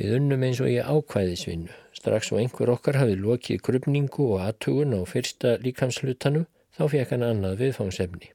Við 0.00 0.14
unnum 0.16 0.44
eins 0.46 0.60
og 0.64 0.70
ég 0.72 0.88
ákvæðisvinnu. 0.88 1.72
Strax 1.92 2.32
og 2.32 2.40
einhver 2.40 2.72
okkar 2.72 2.98
hafi 3.02 3.18
lokið 3.20 3.60
grubningu 3.66 4.30
og 4.34 4.44
aðtugun 4.46 4.96
á 4.96 5.00
fyrsta 5.06 5.58
líkamslutanum 5.62 6.46
þá 6.76 6.84
fekk 6.94 7.12
hann 7.12 7.26
annað 7.26 7.58
viðfangsefni. 7.60 8.32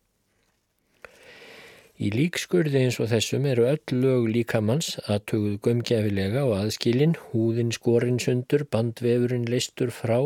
Í 1.97 2.11
líkskurði 2.13 2.83
eins 2.83 2.99
og 3.01 3.09
þessum 3.09 3.47
eru 3.49 3.65
öll 3.65 3.95
lög 4.03 4.27
líkamanns 4.29 4.91
aðtuguð 5.09 5.55
gömgefilega 5.65 6.43
og 6.45 6.59
aðskilin, 6.59 7.15
húðin 7.31 7.73
skorinsundur, 7.73 8.67
bandvefurinn 8.69 9.47
listur 9.49 9.89
frá, 9.89 10.19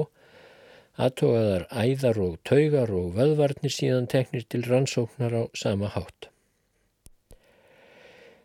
aðtógaðar 0.99 1.67
æðar 1.71 2.19
og 2.19 2.39
taugar 2.47 2.91
og 2.91 3.13
vöðvarnir 3.15 3.71
síðan 3.71 4.10
teknir 4.12 4.43
til 4.49 4.65
rannsóknar 4.67 5.32
á 5.32 5.43
sama 5.56 5.91
hátt. 5.93 6.27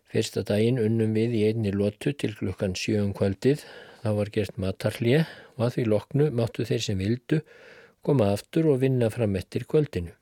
Fyrsta 0.06 0.44
daginn 0.46 0.78
unnum 0.78 1.16
við 1.16 1.34
í 1.34 1.42
einni 1.48 1.72
lotu 1.74 2.12
til 2.14 2.36
klukkan 2.38 2.76
sjöum 2.78 3.10
kvöldið, 3.16 3.64
þá 4.02 4.10
var 4.20 4.30
gert 4.30 4.60
matarlið 4.62 5.26
og 5.56 5.66
að 5.66 5.74
því 5.74 5.88
loknu 5.90 6.28
máttu 6.30 6.68
þeir 6.68 6.84
sem 6.86 7.02
vildu 7.02 7.40
koma 8.06 8.30
aftur 8.30 8.70
og 8.70 8.80
vinna 8.84 9.10
fram 9.10 9.34
eftir 9.34 9.66
kvöldinu. 9.66 10.14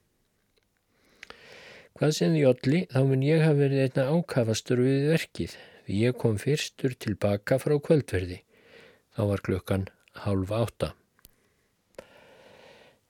Hvað 1.94 2.16
sem 2.16 2.32
því 2.34 2.42
allir, 2.48 2.86
þá 2.90 3.00
mun 3.06 3.22
ég 3.22 3.44
hafa 3.44 3.60
verið 3.60 3.84
einna 3.84 4.08
ákafastur 4.16 4.80
við 4.82 5.04
verkið, 5.12 5.52
því 5.84 6.00
ég 6.08 6.18
kom 6.18 6.40
fyrstur 6.42 6.96
tilbaka 6.98 7.60
frá 7.62 7.76
kvöldverði. 7.78 8.40
Þá 9.14 9.22
var 9.30 9.44
klukkan 9.46 9.88
hálf 10.24 10.50
átta. 10.56 10.94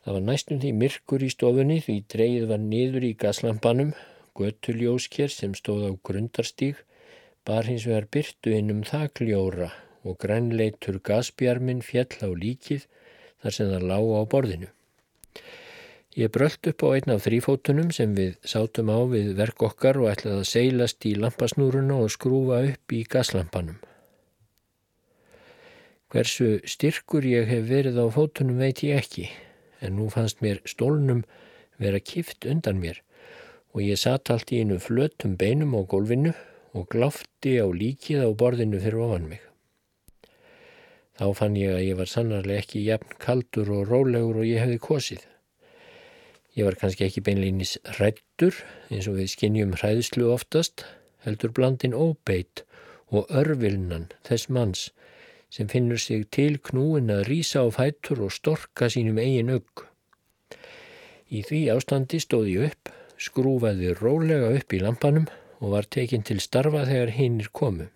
Það 0.05 0.17
var 0.19 0.25
næstum 0.29 0.59
því 0.61 0.71
myrkur 0.77 1.23
í 1.25 1.31
stofunni 1.33 1.79
því 1.81 1.95
dreyið 2.13 2.43
var 2.51 2.61
niður 2.61 3.05
í 3.09 3.13
gaslampanum, 3.23 3.95
göttuljósker 4.37 5.31
sem 5.33 5.55
stóð 5.57 5.87
á 5.89 5.91
grundarstíg, 6.05 6.83
bar 7.49 7.65
hins 7.65 7.87
vegar 7.89 8.05
byrtu 8.13 8.53
inn 8.53 8.73
um 8.75 8.83
þakljóra 8.85 9.71
og 10.05 10.19
grænleitur 10.21 10.99
gasbjarminn 11.09 11.81
fjall 11.87 12.21
á 12.21 12.29
líkið 12.29 12.85
þar 13.41 13.57
sem 13.57 13.71
það 13.71 13.87
lág 13.93 14.11
á 14.13 14.23
borðinu. 14.35 14.69
Ég 16.21 16.31
brölt 16.37 16.69
upp 16.69 16.85
á 16.85 16.89
einn 16.93 17.15
af 17.17 17.25
þrýfótunum 17.25 17.89
sem 17.97 18.13
við 18.15 18.37
sátum 18.45 18.93
á 18.93 19.01
við 19.09 19.33
verk 19.41 19.65
okkar 19.71 20.03
og 20.03 20.13
ætlaði 20.13 20.43
að 20.43 20.51
seilast 20.53 21.09
í 21.09 21.15
lampasnúruna 21.17 21.97
og 22.05 22.13
skrúfa 22.13 22.61
upp 22.75 22.93
í 22.93 23.01
gaslampanum. 23.09 23.81
Hversu 26.13 26.61
styrkur 26.69 27.25
ég 27.25 27.49
hef 27.49 27.67
verið 27.73 27.99
á 27.99 28.07
fótunum 28.13 28.61
veit 28.61 28.85
ég 28.85 29.01
ekki 29.01 29.27
en 29.85 29.99
nú 29.99 30.09
fannst 30.13 30.41
mér 30.45 30.63
stólnum 30.69 31.23
vera 31.79 32.01
kift 32.01 32.47
undan 32.49 32.81
mér 32.81 33.01
og 33.75 33.83
ég 33.83 33.99
satt 33.99 34.31
allt 34.31 34.53
í 34.55 34.61
einu 34.63 34.79
flötum 34.83 35.35
beinum 35.39 35.75
á 35.75 35.83
gólfinu 35.91 36.33
og 36.75 36.89
gláfti 36.91 37.59
á 37.59 37.67
líkið 37.67 38.27
á 38.27 38.31
borðinu 38.39 38.81
fyrir 38.83 39.03
ofan 39.03 39.29
mig. 39.31 39.43
Þá 41.15 41.27
fann 41.39 41.59
ég 41.59 41.75
að 41.75 41.87
ég 41.87 41.99
var 41.99 42.11
sannarlega 42.11 42.63
ekki 42.65 42.83
jafn 42.89 43.15
kaldur 43.23 43.71
og 43.71 43.89
rólegur 43.91 44.41
og 44.43 44.49
ég 44.49 44.63
hefði 44.63 44.81
kosið. 44.83 45.23
Ég 46.55 46.67
var 46.67 46.79
kannski 46.79 47.07
ekki 47.07 47.23
beinleinis 47.27 47.77
rættur 47.99 48.59
eins 48.91 49.07
og 49.11 49.19
við 49.19 49.31
skinnjum 49.35 49.77
hræðslu 49.79 50.31
oftast, 50.35 50.85
heldur 51.27 51.55
blandin 51.55 51.95
óbeitt 51.95 52.63
og 53.15 53.31
örvilnan 53.31 54.09
þess 54.27 54.51
manns 54.51 54.89
sem 55.55 55.69
finnur 55.71 56.01
sig 56.03 56.27
til 56.35 56.59
knúin 56.59 57.13
að 57.15 57.29
rýsa 57.29 57.63
á 57.63 57.69
fætur 57.71 58.25
og 58.27 58.33
storka 58.35 58.89
sínum 58.91 59.21
eigin 59.23 59.53
auk. 59.55 59.85
Í 61.31 61.45
því 61.47 61.61
ástandi 61.77 62.19
stóði 62.23 62.57
upp, 62.67 62.91
skrúfaði 63.19 63.93
rólega 64.01 64.51
upp 64.59 64.75
í 64.75 64.81
lampanum 64.83 65.29
og 65.61 65.77
var 65.77 65.87
tekinn 65.97 66.27
til 66.27 66.41
starfa 66.43 66.83
þegar 66.89 67.15
hinnir 67.15 67.53
komu. 67.55 67.87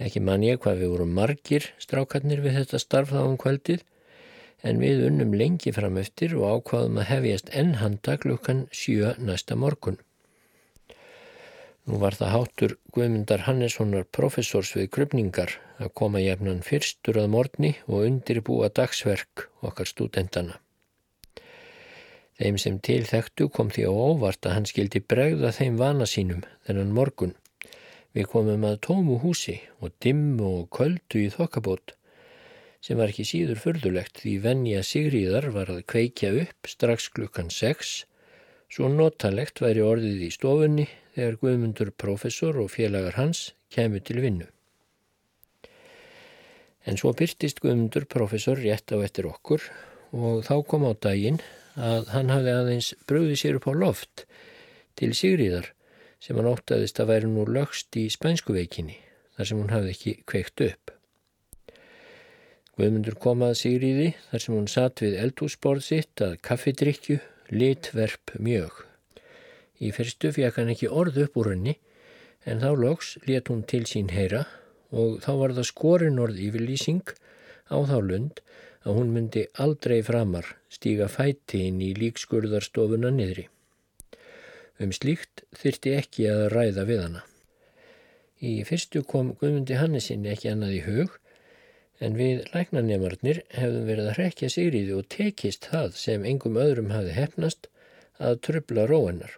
Ekki 0.00 0.20
man 0.24 0.44
ég 0.44 0.60
hvað 0.60 0.82
við 0.82 0.92
vorum 0.94 1.16
margir 1.16 1.70
strákarnir 1.80 2.44
við 2.44 2.60
þetta 2.60 2.80
starf 2.80 3.10
þá 3.12 3.22
um 3.24 3.40
kvöldið 3.40 3.82
en 4.64 4.80
við 4.80 5.06
unnum 5.08 5.32
lengi 5.36 5.72
fram 5.72 5.96
eftir 6.00 6.36
og 6.36 6.60
ákvaðum 6.60 7.00
að 7.00 7.10
hefjast 7.14 7.50
enn 7.56 7.74
handa 7.80 8.16
klukkan 8.20 8.66
sjö 8.72 9.14
næsta 9.16 9.56
morgun. 9.56 9.96
Nú 11.90 11.98
var 11.98 12.14
það 12.14 12.28
hátur 12.30 12.72
Guðmundar 12.94 13.40
Hannessonar 13.48 14.04
professors 14.14 14.68
við 14.76 14.92
krupningar 14.94 15.56
að 15.82 15.88
koma 15.98 16.20
jefnan 16.22 16.60
fyrstur 16.62 17.16
að 17.18 17.32
morgni 17.32 17.70
og 17.88 18.04
undirbúa 18.06 18.68
dagsverk 18.70 19.48
okkar 19.66 19.90
stúdendana. 19.90 20.60
Þeim 22.38 22.60
sem 22.62 22.76
til 22.78 23.00
þekktu 23.08 23.48
kom 23.56 23.72
því 23.74 23.88
á 23.90 23.92
óvart 23.92 24.46
að 24.46 24.54
hann 24.54 24.68
skildi 24.70 25.02
bregða 25.02 25.50
þeim 25.56 25.80
vana 25.80 26.06
sínum 26.06 26.44
þennan 26.68 26.94
morgun. 26.94 27.34
Við 28.14 28.30
komum 28.36 28.68
að 28.70 28.78
tómu 28.86 29.18
húsi 29.24 29.56
og 29.82 29.90
dimmu 29.98 30.46
og 30.60 30.68
köldu 30.78 31.24
í 31.24 31.32
þokkabót 31.34 31.96
sem 32.86 33.02
var 33.02 33.10
ekki 33.10 33.26
síður 33.26 33.58
fyrðulegt 33.64 34.22
því 34.22 34.36
Venja 34.46 34.86
Sigríðar 34.86 35.50
var 35.58 35.74
að 35.74 35.82
kveikja 35.90 36.30
upp 36.44 36.70
strax 36.70 37.10
klukkan 37.18 37.50
6 37.50 37.96
svo 38.70 38.88
notalegt 38.92 39.60
væri 39.62 39.82
orðið 39.82 40.24
í 40.28 40.30
stofunni 40.34 40.86
þegar 41.16 41.38
Guðmundur 41.42 41.90
professor 41.98 42.58
og 42.62 42.70
félagar 42.72 43.18
hans 43.18 43.50
kemur 43.74 44.02
til 44.06 44.20
vinnu. 44.22 44.46
En 46.86 46.96
svo 46.96 47.12
byrtist 47.16 47.60
Guðmundur 47.60 48.06
professor 48.10 48.58
rétt 48.58 48.94
á 48.94 48.98
eftir 49.02 49.28
okkur 49.28 49.66
og 50.16 50.46
þá 50.46 50.54
kom 50.66 50.86
á 50.86 50.92
daginn 50.94 51.42
að 51.78 52.08
hann 52.14 52.32
hafði 52.32 52.54
aðeins 52.54 52.94
bröðið 53.10 53.36
sér 53.42 53.58
upp 53.58 53.68
á 53.70 53.74
loft 53.74 54.24
til 54.98 55.12
Sigríðar 55.16 55.70
sem 56.20 56.36
hann 56.36 56.50
óttaðist 56.50 57.00
að 57.00 57.12
væri 57.14 57.30
nú 57.30 57.44
lögst 57.48 57.96
í 57.96 58.06
spænskuveikinni 58.12 58.96
þar 59.36 59.50
sem 59.50 59.60
hún 59.60 59.74
hafði 59.74 59.94
ekki 59.94 60.16
kveikt 60.28 60.64
upp. 60.66 60.94
Guðmundur 62.76 63.16
kom 63.20 63.44
að 63.44 63.58
Sigríði 63.60 64.12
þar 64.30 64.44
sem 64.44 64.56
hún 64.56 64.68
satt 64.70 65.02
við 65.04 65.18
eldhúsborð 65.20 65.84
sitt 65.84 66.22
að 66.24 66.38
kaffidrykju, 66.46 67.18
litverp 67.50 68.34
mjög. 68.38 68.72
Í 69.80 69.90
fyrstu 69.96 70.30
fekk 70.36 70.60
hann 70.60 70.72
ekki 70.72 70.90
orð 70.90 71.22
upp 71.24 71.38
úr 71.40 71.52
henni 71.54 71.76
en 72.48 72.62
þá 72.62 72.70
loks 72.78 73.16
let 73.26 73.50
hún 73.52 73.62
til 73.68 73.84
sín 73.88 74.12
heyra 74.14 74.46
og 74.90 75.20
þá 75.24 75.32
var 75.42 75.54
það 75.56 75.70
skorin 75.70 76.20
orð 76.22 76.40
yfirlýsing 76.46 77.14
á 77.70 77.76
þá 77.86 77.96
lund 78.04 78.42
að 78.84 78.96
hún 78.96 79.14
myndi 79.14 79.46
aldrei 79.60 80.00
framar 80.02 80.54
stíga 80.72 81.08
fæti 81.12 81.66
inn 81.68 81.80
í 81.84 81.92
líkskurðarstofuna 81.98 83.12
niðri. 83.12 83.46
Um 84.80 84.94
slíkt 84.96 85.44
þyrti 85.60 85.96
ekki 85.98 86.28
að 86.32 86.46
ræða 86.54 86.86
við 86.88 87.02
hana. 87.04 87.24
Í 88.40 88.62
fyrstu 88.64 89.02
kom 89.04 89.34
Guðmundi 89.36 89.76
Hannesinni 89.76 90.32
ekki 90.32 90.48
annað 90.48 90.78
í 90.78 90.84
hug 90.86 91.19
en 92.00 92.16
við 92.16 92.46
læknanemarnir 92.54 93.42
hefðum 93.52 93.86
verið 93.90 94.08
að 94.08 94.16
hrekja 94.18 94.48
Sigriði 94.52 94.96
og 94.96 95.08
tekist 95.12 95.68
það 95.72 95.96
sem 96.00 96.24
engum 96.28 96.56
öðrum 96.60 96.92
hafi 96.94 97.12
hefnast 97.16 97.68
að 98.20 98.40
trubla 98.46 98.86
róennar. 98.88 99.36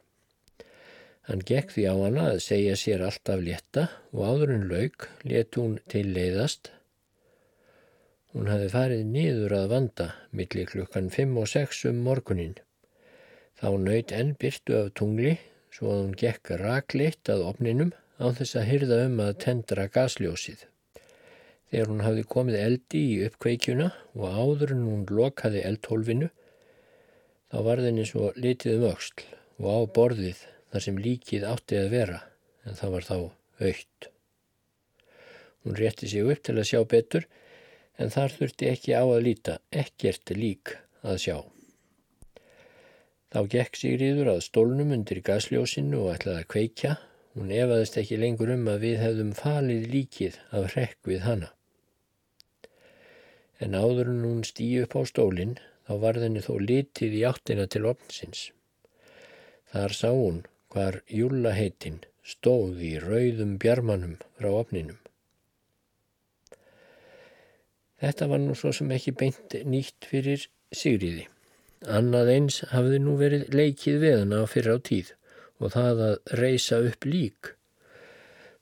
Hann 1.28 1.42
gekk 1.46 1.74
því 1.74 1.84
á 1.86 1.94
hana 1.98 2.22
að 2.32 2.40
segja 2.42 2.78
sér 2.78 3.04
alltaf 3.06 3.42
létta 3.42 3.88
og 4.10 4.22
áður 4.26 4.54
en 4.56 4.64
lauk 4.70 5.08
let 5.26 5.58
hún 5.58 5.76
til 5.90 6.08
leiðast. 6.14 6.72
Hún 8.32 8.50
hafi 8.50 8.70
farið 8.72 9.04
niður 9.12 9.54
að 9.58 9.70
vanda 9.74 10.08
millir 10.32 10.70
klukkan 10.70 11.10
5 11.14 11.38
og 11.42 11.48
6 11.52 11.84
um 11.92 12.02
morgunin. 12.06 12.56
Þá 13.60 13.68
nöyt 13.78 14.14
enn 14.16 14.34
byrtu 14.40 14.78
af 14.80 14.92
tungli 14.98 15.36
svo 15.72 15.92
að 15.92 16.02
hún 16.02 16.18
gekk 16.24 16.54
rakleitt 16.62 17.30
að 17.32 17.46
opninum 17.52 17.94
á 18.18 18.26
þess 18.34 18.58
að 18.58 18.68
hyrða 18.70 19.00
um 19.06 19.22
að 19.22 19.38
tendra 19.46 19.86
gasljósið. 19.94 20.66
Þegar 21.72 21.88
hún 21.88 22.02
hafði 22.04 22.22
komið 22.28 22.56
eldi 22.60 22.98
í 23.00 23.12
uppkveikjuna 23.24 23.86
og 24.12 24.24
áður 24.28 24.72
en 24.74 24.80
hún 24.84 25.04
lokaði 25.08 25.62
eldhólfinu, 25.64 26.26
þá 27.48 27.54
var 27.64 27.80
þenni 27.80 28.02
svo 28.10 28.26
litið 28.36 28.74
um 28.74 28.90
auksl 28.90 29.22
og 29.56 29.68
á 29.72 29.80
borðið 29.96 30.42
þar 30.68 30.84
sem 30.84 30.98
líkið 31.00 31.46
átti 31.48 31.78
að 31.80 31.88
vera, 31.94 32.18
en 32.68 32.76
það 32.76 32.92
var 32.96 33.06
þá 33.06 33.14
aukt. 33.16 34.08
Hún 35.64 35.78
rétti 35.78 36.10
sig 36.12 36.28
upp 36.34 36.42
til 36.44 36.58
að 36.58 36.68
sjá 36.68 36.82
betur, 36.92 37.24
en 37.96 38.12
þar 38.12 38.36
þurfti 38.36 38.68
ekki 38.68 38.92
á 38.92 39.04
að 39.06 39.24
líta, 39.30 39.56
ekkert 39.72 40.34
lík 40.36 40.74
að 41.00 41.18
sjá. 41.24 41.38
Þá 43.32 43.40
gekk 43.56 43.80
Sigriður 43.80 44.34
að 44.34 44.42
stólnum 44.44 44.92
undir 44.92 45.22
gasljósinu 45.24 46.04
og 46.04 46.12
ætlaði 46.18 46.44
að 46.44 46.50
kveikja. 46.52 46.92
Hún 47.32 47.48
efaðist 47.56 47.96
ekki 47.96 48.20
lengur 48.20 48.52
um 48.52 48.68
að 48.68 48.84
við 48.84 49.00
hefðum 49.06 49.34
falið 49.40 49.90
líkið 49.96 50.40
af 50.52 50.74
hrekk 50.74 51.08
við 51.08 51.24
hana 51.24 51.52
en 53.62 53.76
áður 53.78 54.10
en 54.12 54.24
hún 54.26 54.42
stýi 54.46 54.82
upp 54.84 54.96
á 54.98 55.02
stólinn 55.08 55.58
þá 55.86 55.92
var 56.04 56.18
þenni 56.22 56.42
þó 56.44 56.54
litið 56.62 57.18
í 57.18 57.22
áttina 57.28 57.68
til 57.70 57.84
opnsins. 57.90 58.48
Þar 59.72 59.94
sá 59.98 60.08
hún 60.10 60.42
hvar 60.72 61.00
júlaheitin 61.08 62.02
stóð 62.22 62.82
í 62.86 62.92
rauðum 63.02 63.56
bjarmanum 63.62 64.18
frá 64.38 64.50
opninum. 64.52 64.98
Þetta 68.02 68.26
var 68.30 68.40
nú 68.42 68.54
svo 68.58 68.72
sem 68.74 68.90
ekki 68.94 69.14
beint 69.14 69.54
nýtt 69.62 70.08
fyrir 70.10 70.48
Sigriði. 70.74 71.28
Annað 71.86 72.30
eins 72.32 72.60
hafði 72.70 72.98
nú 73.02 73.16
verið 73.20 73.50
leikið 73.54 73.98
við 74.02 74.16
hana 74.20 74.42
á 74.42 74.46
fyrra 74.50 74.78
á 74.78 74.80
tíð 74.82 75.12
og 75.62 75.74
það 75.74 76.02
að 76.06 76.14
reysa 76.40 76.78
upp 76.88 77.06
lík. 77.06 77.52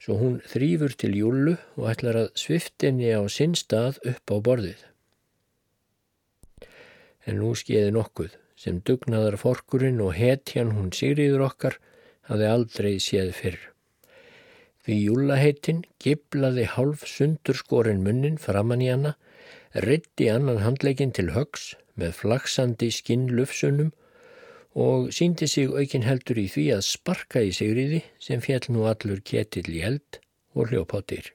Svo 0.00 0.16
hún 0.16 0.38
þrýfur 0.48 0.94
til 0.96 1.12
júlu 1.18 1.58
og 1.76 1.90
ætlar 1.92 2.22
að 2.22 2.30
sviftinni 2.40 3.12
á 3.12 3.20
sinn 3.28 3.56
stað 3.58 4.00
upp 4.08 4.32
á 4.32 4.36
borðið 4.40 4.86
en 7.28 7.40
nú 7.40 7.50
skeiði 7.58 7.90
nokkuð 7.94 8.36
sem 8.60 8.80
dugnaðar 8.86 9.36
forkurinn 9.40 10.00
og 10.04 10.14
hetjan 10.16 10.72
hún 10.76 10.90
Sigriður 10.96 11.46
okkar 11.46 11.76
hafði 12.28 12.48
aldrei 12.50 12.92
séð 13.02 13.32
fyrr. 13.36 13.60
Því 14.84 14.96
júlaheitin 15.04 15.82
giblaði 16.02 16.66
hálf 16.74 17.04
sundur 17.08 17.58
skorinn 17.58 18.02
munnin 18.04 18.38
framann 18.40 18.84
í 18.84 18.90
hana, 18.90 19.14
ritti 19.86 20.28
annan 20.32 20.62
handleikin 20.64 21.12
til 21.16 21.30
högs 21.36 21.74
með 22.00 22.16
flaksandi 22.22 22.90
skinnlufsunum 22.96 23.92
og 24.74 25.10
síndi 25.14 25.48
sig 25.50 25.66
aukin 25.66 26.06
heldur 26.06 26.38
í 26.38 26.46
því 26.50 26.66
að 26.76 26.86
sparka 26.86 27.42
í 27.42 27.50
Sigriði 27.54 28.04
sem 28.22 28.42
fjall 28.44 28.70
nú 28.70 28.86
allur 28.86 29.20
ketill 29.20 29.66
í 29.66 29.82
held 29.82 30.20
og 30.54 30.70
hljópáttir. 30.70 31.32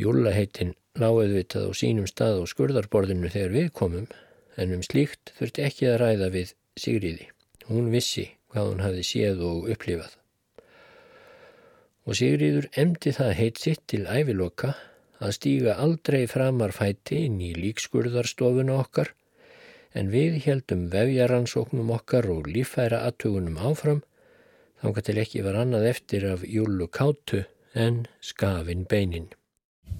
Júlaheitin 0.00 0.74
láið 0.98 1.36
vitað 1.36 1.70
á 1.70 1.72
sínum 1.76 2.08
stað 2.10 2.42
á 2.42 2.44
skurðarborðinu 2.50 3.30
þegar 3.30 3.54
við 3.54 3.70
komum 3.76 4.08
en 4.56 4.74
um 4.74 4.82
slíkt 4.82 5.32
þurfti 5.38 5.66
ekki 5.66 5.90
að 5.90 6.00
ræða 6.02 6.30
við 6.34 6.54
Sigriði. 6.80 7.28
Hún 7.68 7.90
vissi 7.92 8.26
hvað 8.50 8.72
hún 8.72 8.82
hafi 8.82 9.02
séð 9.06 9.42
og 9.46 9.70
upplifað. 9.70 10.16
Og 12.08 12.16
Sigriður 12.18 12.70
emdi 12.80 13.12
það 13.14 13.36
heit 13.38 13.60
sitt 13.62 13.82
til 13.90 14.06
æviloka 14.08 14.74
að 15.20 15.34
stíga 15.36 15.76
aldrei 15.78 16.24
framar 16.30 16.72
fæti 16.74 17.26
inn 17.28 17.38
í 17.44 17.52
líkskurðarstofuna 17.54 18.78
okkar 18.80 19.12
en 19.95 20.11
við 20.11 20.41
heldum 20.45 20.89
vefjaransóknum 20.93 21.89
okkar 21.97 22.25
og 22.33 22.49
líffæra 22.51 22.99
aðtugunum 23.07 23.57
áfram 23.69 24.01
þángar 24.81 25.03
til 25.07 25.17
ekki 25.23 25.39
var 25.45 25.55
annað 25.61 25.83
eftir 25.93 26.21
af 26.33 26.41
júlu 26.43 26.87
kátu 26.87 27.39
en 27.73 28.05
skafin 28.21 28.85
beinin. 28.89 29.27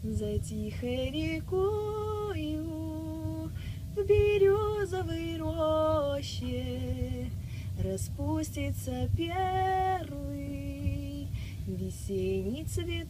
За 0.04 0.40
тихой 0.40 1.12
рекою 1.12 2.66
в 3.96 4.06
березовой 4.06 5.38
роще 5.38 7.32
Распустится 7.84 9.10
первый 9.18 11.28
весенний 11.68 12.66
цветок 12.66 13.10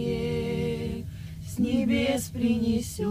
с 1.46 1.60
небес 1.60 2.30
принесет, 2.30 3.06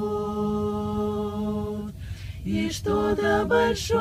и 2.44 2.70
что-то 2.70 3.44
большое 3.46 4.00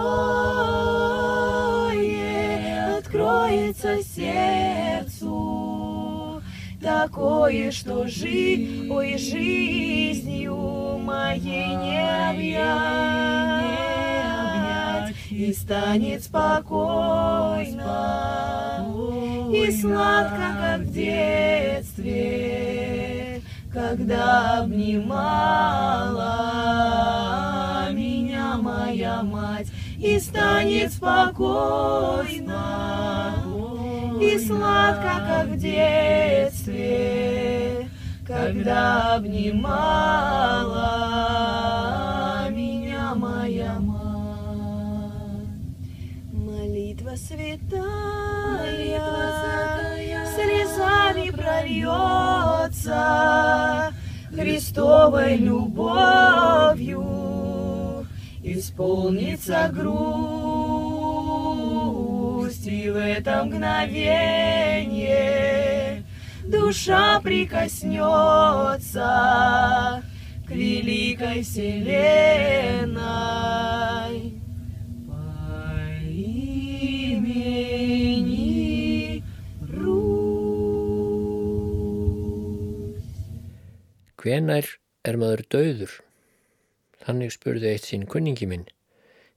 откроется 2.97 4.02
сердцу, 4.04 5.30
такое, 6.82 7.71
что 7.71 8.08
жи, 8.08 8.88
ой, 8.89 9.17
жизнью 9.17 10.99
моей 10.99 11.75
не 11.75 12.30
объять, 12.30 12.69
и 15.32 15.54
станет 15.54 16.23
спокойно 16.23 17.89
и 19.52 19.71
сладко, 19.71 20.56
как 20.60 20.82
в 20.82 20.91
детстве, 20.93 21.82
когда 23.73 24.60
обнимала 24.60 25.89
моя 28.89 29.21
мать, 29.21 29.67
и 29.97 30.19
станет 30.19 30.91
спокойно 30.91 32.25
и 34.19 34.39
сладко, 34.39 35.12
как 35.28 35.47
в 35.47 35.58
детстве, 35.58 36.78
когда 38.25 39.15
обнимала 39.15 40.88
меня 42.49 43.13
моя 43.15 43.78
мать. 43.80 43.99
Молитва 46.34 47.15
святая, 47.15 47.80
слезами 50.36 51.30
прольется 51.30 52.99
Христовой 54.32 55.38
любовью, 55.38 57.18
исполнится 58.60 59.72
грусть, 59.74 59.88
и 62.67 62.89
в 62.89 62.98
это 62.98 63.45
мгновение 63.45 66.04
душа 66.43 67.22
прикоснется 67.22 70.04
к 70.48 70.52
великой 70.52 71.43
вселенной. 71.43 73.00
Hvenær 84.19 84.67
er 85.08 85.15
maður 85.17 85.41
dauður? 85.48 86.09
Þannig 87.10 87.32
spurði 87.34 87.72
eitt 87.74 87.88
sinn 87.89 88.04
kunningi 88.06 88.45
minn, 88.45 88.67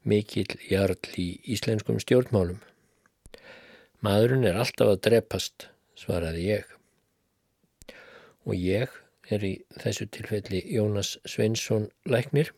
mikill 0.04 0.58
jarl 0.68 1.06
í 1.16 1.38
íslenskum 1.54 1.96
stjórnmálum. 2.02 2.58
Maðurinn 4.04 4.44
er 4.44 4.58
alltaf 4.60 4.90
að 4.92 5.00
drepast, 5.06 5.70
svaraði 5.96 6.42
ég. 6.50 6.66
Og 8.44 8.52
ég 8.60 8.92
er 9.32 9.48
í 9.48 9.54
þessu 9.80 10.04
tilfelli 10.12 10.60
Jónas 10.74 11.14
Sveinsson 11.24 11.88
læknir. 12.04 12.52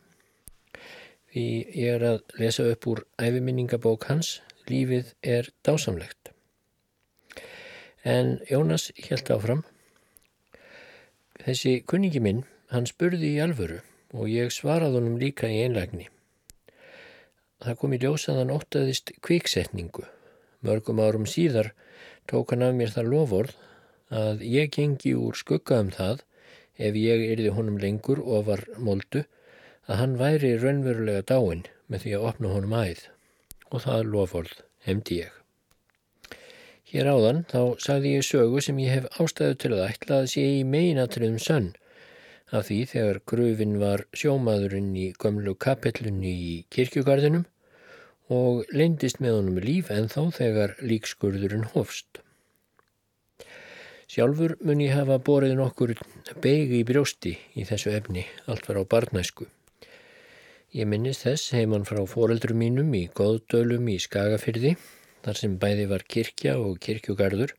Því 1.31 1.47
ég 1.79 1.95
er 1.95 2.07
að 2.11 2.37
lesa 2.43 2.67
upp 2.75 2.91
úr 2.91 3.05
æfiminningabók 3.15 4.11
hans, 4.11 4.41
Lífið 4.67 5.15
er 5.23 5.47
dásamlegt. 5.63 6.33
En 8.03 8.41
Jónas 8.51 8.91
held 8.99 9.31
áfram. 9.31 9.65
Þessi 11.39 11.77
kunningi 11.87 12.19
minn, 12.19 12.47
hann 12.75 12.91
spurði 12.91 13.37
í 13.37 13.43
alvöru 13.47 13.85
og 14.15 14.31
ég 14.31 14.53
svaraði 14.55 14.99
honum 14.99 15.19
líka 15.21 15.49
í 15.51 15.61
einlægni. 15.65 16.07
Það 17.63 17.79
kom 17.81 17.95
í 17.95 17.99
ljós 18.01 18.27
að 18.31 18.39
hann 18.41 18.53
óttaðist 18.55 19.11
kviksetningu. 19.25 20.05
Mörgum 20.65 21.01
árum 21.03 21.27
síðar 21.29 21.73
tók 22.29 22.53
hann 22.53 22.65
af 22.65 22.75
mér 22.77 22.93
það 22.95 23.11
lofórð 23.13 23.55
að 24.15 24.43
ég 24.47 24.71
gengi 24.75 25.15
úr 25.17 25.37
skugga 25.37 25.79
um 25.83 25.91
það 25.93 26.23
ef 26.77 26.99
ég 26.99 27.23
yrði 27.31 27.53
honum 27.55 27.79
lengur 27.81 28.21
og 28.23 28.47
var 28.49 28.65
moldu 28.77 29.23
að 29.85 29.99
hann 30.01 30.19
væri 30.19 30.55
raunverulega 30.61 31.25
dáin 31.31 31.65
með 31.87 32.05
því 32.05 32.13
að 32.17 32.27
opna 32.31 32.53
honum 32.55 32.77
æð 32.81 33.07
og 33.71 33.83
það 33.85 34.11
lofórð 34.13 34.53
hefndi 34.87 35.21
ég. 35.23 35.31
Hér 36.85 37.09
áðan 37.11 37.41
þá 37.49 37.61
sagði 37.81 38.13
ég 38.17 38.27
sögu 38.27 38.61
sem 38.61 38.77
ég 38.83 38.93
hef 38.93 39.21
ástæðu 39.21 39.57
til 39.61 39.73
að 39.73 39.87
ætla 39.87 40.21
að 40.21 40.29
sé 40.35 40.45
í 40.59 40.61
meinatriðum 40.69 41.41
sönn 41.41 41.71
af 42.53 42.67
því 42.67 42.79
þegar 42.91 43.19
grufin 43.25 43.79
var 43.81 44.05
sjómaðurinn 44.13 44.93
í 44.97 45.07
gömlu 45.17 45.55
kapellunni 45.57 46.33
í 46.33 46.53
kirkjugarðinum 46.69 47.45
og 48.35 48.69
leindist 48.73 49.19
með 49.21 49.39
honum 49.39 49.57
líf 49.61 49.89
en 49.93 50.09
þá 50.09 50.21
þegar 50.37 50.75
líkskurðurinn 50.81 51.67
hofst. 51.73 52.21
Sjálfur 54.05 54.55
mun 54.61 54.81
ég 54.83 54.93
hafa 54.93 55.17
borið 55.17 55.55
nokkur 55.57 55.95
beigi 56.41 56.81
í 56.81 56.85
brjósti 56.85 57.33
í 57.57 57.65
þessu 57.65 57.93
efni, 57.97 58.25
allt 58.45 58.67
var 58.69 58.81
á 58.81 58.83
barnæsku. 58.85 59.47
Ég 60.75 60.87
minnist 60.91 61.25
þess 61.25 61.53
heimann 61.55 61.87
frá 61.87 62.01
foreldrum 62.09 62.59
mínum 62.61 62.93
í 62.93 63.07
Góðdölum 63.15 63.89
í 63.89 63.97
Skagafyrði, 64.01 64.75
þar 65.25 65.39
sem 65.39 65.57
bæði 65.57 65.87
var 65.89 66.05
kirkja 66.05 66.57
og 66.61 66.77
kirkjugarður, 66.83 67.55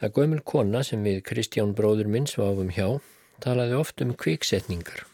að 0.00 0.14
gömul 0.16 0.42
kona 0.42 0.82
sem 0.86 1.02
við 1.04 1.22
Kristján 1.28 1.74
bróður 1.76 2.08
minn 2.10 2.26
sváfum 2.30 2.72
hjá 2.74 2.98
talaði 3.44 3.78
oft 3.78 4.02
um 4.04 4.12
kviksetningar 4.18 5.06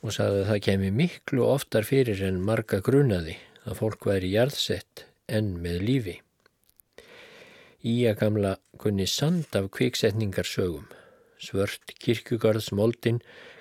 og 0.00 0.14
sagði 0.16 0.42
að 0.42 0.48
það 0.50 0.64
kemi 0.66 0.90
miklu 0.96 1.44
oftar 1.44 1.86
fyrir 1.88 2.22
en 2.24 2.40
marga 2.44 2.80
grunaði 2.84 3.36
að 3.66 3.78
fólk 3.82 4.06
væri 4.08 4.32
jarðsett 4.32 5.04
enn 5.28 5.52
með 5.62 5.84
lífi. 5.84 6.16
Í 7.84 7.94
að 8.08 8.18
gamla 8.22 8.56
kunni 8.80 9.06
sand 9.08 9.56
af 9.56 9.70
kviksetningarsögum, 9.76 10.88
svört 11.40 11.94
kirkjugarðsmoldin, 12.00 13.20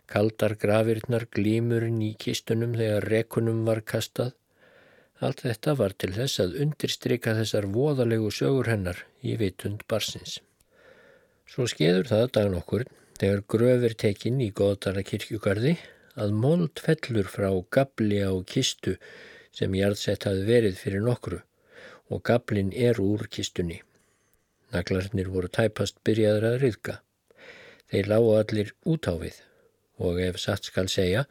kaldar 0.10 0.56
grafirnar, 0.60 1.28
glímurinn 1.32 2.02
í 2.04 2.14
kistunum 2.20 2.76
þegar 2.80 3.08
rekunum 3.14 3.66
var 3.68 3.84
kastað. 3.88 4.34
Allt 5.20 5.44
þetta 5.44 5.76
var 5.76 5.96
til 6.00 6.14
þess 6.16 6.40
að 6.44 6.56
undirstryka 6.64 7.36
þessar 7.36 7.68
voðalegu 7.72 8.32
sögur 8.32 8.72
hennar 8.72 9.04
í 9.20 9.36
vitund 9.40 9.84
barsins. 9.92 10.40
Svo 11.50 11.68
skeður 11.68 12.08
það 12.08 12.32
dagan 12.38 12.58
okkur 12.60 12.88
þegar 13.20 13.42
gröfur 13.52 13.96
tekinn 14.04 14.40
í 14.40 14.52
góðdala 14.56 15.04
kirkjugarði 15.04 15.76
að 16.20 16.36
mold 16.44 16.80
fellur 16.84 17.28
frá 17.28 17.50
gabli 17.76 18.22
á 18.24 18.32
kistu 18.48 18.96
sem 19.56 19.76
jarðsett 19.76 20.28
hafi 20.28 20.46
verið 20.48 20.80
fyrir 20.80 21.04
nokkru 21.04 21.42
og 22.10 22.24
gablin 22.26 22.72
er 22.74 23.00
úr 23.04 23.28
kistunni. 23.32 23.82
Naglarnir 24.74 25.30
voru 25.34 25.50
tæpast 25.52 26.00
byrjaður 26.06 26.48
að 26.52 26.58
ryðka. 26.64 26.96
Þeir 27.90 28.10
lágu 28.12 28.32
allir 28.38 28.72
út 28.86 29.10
á 29.10 29.14
við 29.20 29.42
og 30.00 30.22
ef 30.24 30.40
satt 30.40 30.70
skal 30.70 30.88
segja 30.88 31.26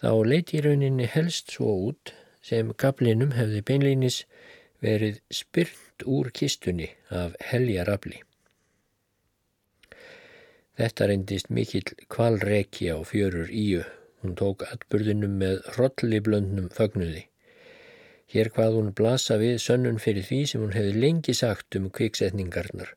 þá 0.00 0.10
leiti 0.26 0.58
í 0.58 0.64
rauninni 0.66 1.08
helst 1.08 1.54
svo 1.54 1.72
út 1.88 2.12
sem 2.44 2.74
gablinum 2.76 3.32
hefði 3.38 3.62
beinleinis 3.64 4.24
verið 4.84 5.22
spyrnt 5.32 6.04
úr 6.04 6.28
kistunni 6.34 6.90
af 7.08 7.38
heljarafli. 7.40 8.20
Þetta 10.74 11.06
reyndist 11.06 11.52
mikill 11.54 11.92
kvalreki 12.10 12.88
á 12.90 12.98
fjörur 13.06 13.50
íu. 13.54 13.84
Hún 14.22 14.34
tók 14.40 14.64
atbyrðinum 14.66 15.36
með 15.38 15.60
hrolliblöndnum 15.76 16.66
fögnuði. 16.74 17.28
Hér 18.34 18.50
hvað 18.56 18.78
hún 18.78 18.90
blasa 18.98 19.36
við 19.38 19.60
sönnun 19.62 20.00
fyrir 20.02 20.26
því 20.26 20.40
sem 20.50 20.64
hún 20.64 20.74
hefði 20.74 21.00
lengi 21.04 21.34
sagt 21.38 21.78
um 21.78 21.86
kviksetningarnar. 21.94 22.94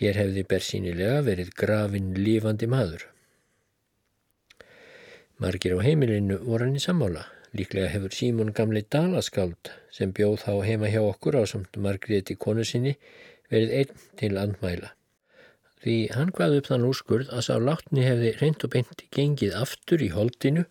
Hér 0.00 0.18
hefði 0.18 0.46
bersýnilega 0.50 1.20
verið 1.26 1.54
grafin 1.62 2.14
lífandi 2.18 2.66
maður. 2.72 3.04
Margir 5.40 5.76
á 5.76 5.84
heimilinu 5.86 6.40
voru 6.42 6.66
hann 6.66 6.80
í 6.80 6.82
sammála. 6.82 7.28
Líklega 7.54 7.90
hefur 7.94 8.14
Símon 8.14 8.54
gamli 8.56 8.82
dalaskáld 8.94 9.70
sem 9.94 10.10
bjóð 10.14 10.42
þá 10.42 10.52
heima 10.66 10.90
hjá 10.90 11.02
okkur 11.06 11.38
á 11.38 11.42
samt 11.46 11.78
Margréti 11.78 12.36
konu 12.38 12.66
sinni 12.66 12.96
verið 13.50 13.76
einn 13.78 14.08
til 14.18 14.38
andmæla. 14.38 14.96
Því 15.80 15.96
hann 16.12 16.32
hvaði 16.36 16.60
upp 16.60 16.68
þann 16.68 16.86
úrskurð 16.90 17.30
að 17.32 17.46
sá 17.46 17.54
látni 17.56 18.04
hefði 18.04 18.34
reynd 18.40 18.64
og 18.66 18.72
beint 18.74 19.04
gengið 19.16 19.56
aftur 19.56 20.02
í 20.04 20.10
holdinu 20.12 20.66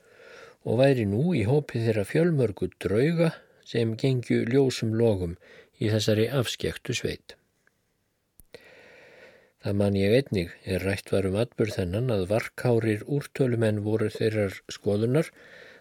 og 0.70 0.82
væri 0.84 1.06
nú 1.10 1.32
í 1.34 1.46
hópi 1.50 1.82
þeirra 1.82 2.06
fjölmörgu 2.06 2.70
drauga 2.84 3.32
sem 3.66 3.96
gengju 3.98 4.44
ljósum 4.50 4.94
logum 5.00 5.36
í 5.80 5.90
þessari 5.90 6.28
afskektu 6.42 6.94
sveit. 6.98 7.36
Það 9.60 9.80
man 9.82 9.98
ég 10.00 10.14
einnig 10.16 10.52
er 10.64 10.86
rætt 10.88 11.10
varum 11.12 11.36
atbyrð 11.42 11.80
þennan 11.82 12.14
að 12.16 12.28
varkárir 12.30 13.02
úrtölumenn 13.18 13.82
voru 13.84 14.08
þeirrar 14.14 14.62
skoðunar 14.72 15.34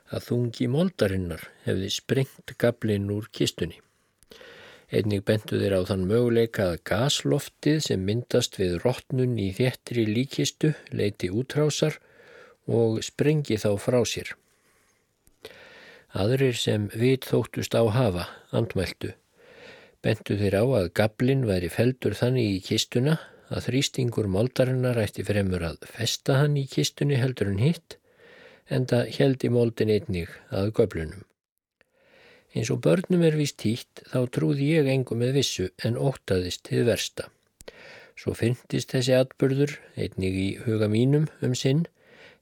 að 0.08 0.24
þungi 0.30 0.66
moldarinnar 0.72 1.44
hefði 1.66 1.92
sprengt 1.94 2.56
gablin 2.58 3.12
úr 3.14 3.28
kistunni. 3.30 3.78
Einnig 4.88 5.20
bentu 5.28 5.58
þeir 5.60 5.74
á 5.76 5.80
þann 5.90 6.06
möguleika 6.08 6.70
að 6.72 6.82
gasloftið 6.88 7.80
sem 7.84 8.04
myndast 8.08 8.56
við 8.56 8.78
rótnun 8.80 9.34
í 9.36 9.50
þéttri 9.52 10.06
líkistu 10.08 10.70
leiti 10.96 11.28
útrásar 11.28 11.98
og 12.64 13.02
sprengi 13.04 13.58
þá 13.60 13.70
frá 13.84 14.00
sér. 14.08 14.32
Aðrir 16.16 16.56
sem 16.56 16.88
vit 16.96 17.28
þóttust 17.28 17.76
á 17.76 17.84
hafa, 17.92 18.24
andmæltu, 18.48 19.12
bentu 20.00 20.38
þeir 20.40 20.56
á 20.56 20.64
að 20.80 20.92
gablin 20.96 21.44
væri 21.44 21.68
feldur 21.68 22.16
þannig 22.16 22.54
í 22.56 22.62
kistuna 22.70 23.18
að 23.52 23.68
þrýstingur 23.68 24.28
moldarinnar 24.32 25.00
ætti 25.04 25.24
fremur 25.24 25.68
að 25.68 25.84
festa 25.84 26.40
hann 26.40 26.56
í 26.56 26.64
kistunni 26.68 27.20
heldur 27.20 27.52
en 27.52 27.60
hitt, 27.60 28.00
en 28.72 28.88
það 28.88 29.12
held 29.20 29.44
í 29.44 29.52
moldin 29.52 29.92
einnig 29.92 30.32
að 30.48 30.72
göblunum. 30.80 31.28
Eins 32.56 32.70
og 32.72 32.80
börnum 32.84 33.24
er 33.26 33.36
vist 33.36 33.60
hýtt 33.66 34.04
þá 34.08 34.20
trúði 34.32 34.70
ég 34.78 34.88
engum 34.88 35.20
með 35.22 35.34
vissu 35.40 35.68
en 35.84 35.98
ótaðist 36.00 36.64
til 36.68 36.86
versta. 36.88 37.28
Svo 38.18 38.32
fyndist 38.34 38.94
þessi 38.94 39.14
atbyrður 39.18 39.76
einnig 39.96 40.38
í 40.38 40.48
huga 40.64 40.88
mínum 40.90 41.28
um 41.44 41.54
sinn 41.58 41.84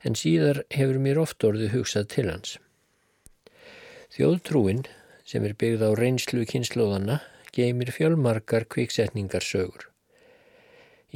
en 0.07 0.15
síðar 0.19 0.63
hefur 0.73 1.01
mér 1.03 1.21
oft 1.21 1.45
orðið 1.45 1.75
hugsað 1.75 2.07
til 2.15 2.29
hans. 2.31 2.55
Þjóðtrúin 4.15 4.87
sem 5.27 5.45
er 5.45 5.57
byggð 5.59 5.83
á 5.85 5.91
reynslu 5.99 6.47
kynnslóðana 6.49 7.21
geymir 7.57 7.91
fjölmarkar 7.93 8.67
kviksetningarsögur. 8.73 9.89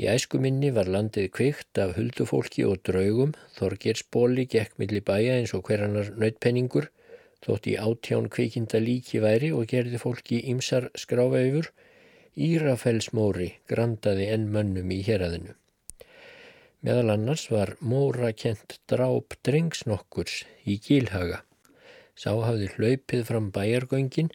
Í 0.01 0.07
æskuminni 0.09 0.71
var 0.75 0.89
landið 0.89 1.29
kvikt 1.37 1.79
af 1.83 1.97
huldufólki 1.99 2.65
og 2.65 2.81
draugum, 2.87 3.35
Þorgersbóli 3.57 4.47
gekk 4.49 4.79
milli 4.81 5.03
bæja 5.05 5.37
eins 5.37 5.53
og 5.57 5.67
hverjanar 5.69 6.13
nautpenningur, 6.17 6.89
þótt 7.45 7.69
í 7.73 7.77
átján 7.81 8.29
kvikinda 8.33 8.81
líki 8.83 9.21
væri 9.25 9.51
og 9.57 9.69
gerði 9.71 10.01
fólki 10.03 10.43
ímsar 10.53 10.91
skráveifur, 10.99 11.71
Írafellsmóri 12.41 13.49
grandaði 13.69 14.29
enn 14.33 14.47
mönnum 14.55 14.93
í 14.95 15.01
héræðinu. 15.05 15.57
Meðal 16.81 17.13
annars 17.17 17.49
var 17.53 17.75
móra 17.85 18.31
kent 18.33 18.79
dráp 18.89 19.35
drengsnokkurs 19.45 20.45
í 20.65 20.79
Gílhaga. 20.81 21.43
Sá 22.17 22.31
hafði 22.33 22.71
hlaupið 22.77 23.27
fram 23.29 23.51
bæjargöngin 23.53 24.31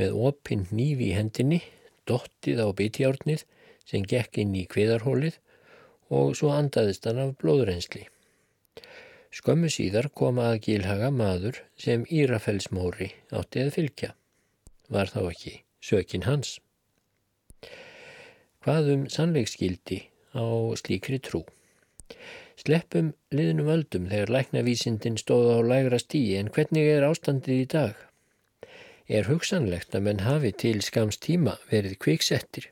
með 0.00 0.16
opinn 0.30 0.64
nýfi 0.70 1.10
í 1.10 1.18
hendinni, 1.18 1.60
dottið 2.08 2.62
á 2.64 2.68
bitjárnið 2.78 3.44
sem 3.84 4.06
gekk 4.08 4.40
inn 4.40 4.56
í 4.56 4.64
kviðarhólið 4.70 5.38
og 6.14 6.34
svo 6.38 6.54
andaðist 6.54 7.04
hann 7.08 7.20
af 7.20 7.36
blóðrensli. 7.42 8.06
Skömmu 9.34 9.66
síðar 9.66 10.06
kom 10.14 10.36
að 10.38 10.60
Gílhaga 10.68 11.08
maður 11.10 11.56
sem 11.80 12.04
Írafellsmóri 12.06 13.08
átti 13.34 13.64
að 13.64 13.72
fylgja. 13.74 14.10
Var 14.94 15.10
þá 15.10 15.20
ekki 15.24 15.54
sökin 15.82 16.26
hans. 16.28 16.60
Hvað 18.62 18.92
um 18.94 19.02
sannleikskildi 19.10 19.98
á 20.38 20.46
slíkri 20.78 21.18
trú? 21.18 21.42
Sleppum 22.62 23.10
liðnum 23.34 23.74
öldum 23.74 24.06
þegar 24.12 24.34
læknavísindin 24.36 25.18
stóð 25.18 25.50
á 25.50 25.58
lægra 25.66 25.98
stíi 25.98 26.38
en 26.38 26.54
hvernig 26.54 26.94
er 26.94 27.10
ástandið 27.10 27.66
í 27.66 27.68
dag? 27.74 27.94
Er 29.10 29.26
hugsanlegt 29.26 29.98
að 29.98 30.06
menn 30.06 30.22
hafi 30.22 30.54
til 30.54 30.78
skams 30.86 31.18
tíma 31.18 31.58
verið 31.74 31.98
kviksettir 32.06 32.70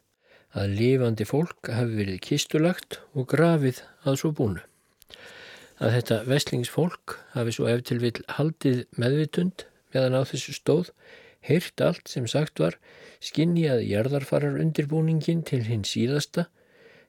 að 0.54 0.76
lifandi 0.78 1.26
fólk 1.26 1.74
hafi 1.74 2.04
verið 2.04 2.22
kistulagt 2.28 3.02
og 3.18 3.26
grafið 3.34 3.82
að 4.06 4.22
svo 4.22 4.30
búnu. 4.38 4.62
Að 5.82 5.96
þetta 5.96 6.16
vestlingsfólk 6.30 7.16
hafi 7.32 7.52
svo 7.56 7.64
eftir 7.66 7.98
vil 7.98 8.14
haldið 8.36 8.84
meðvitund 9.02 9.64
meðan 9.90 10.14
á 10.14 10.22
þessu 10.30 10.54
stóð, 10.54 10.92
heyrt 11.42 11.82
allt 11.82 12.06
sem 12.12 12.28
sagt 12.30 12.62
var, 12.62 12.76
skinni 13.18 13.64
að 13.66 13.82
jarðarfarar 13.88 14.60
undirbúningin 14.62 15.42
til 15.48 15.64
hinn 15.66 15.82
síðasta, 15.82 16.46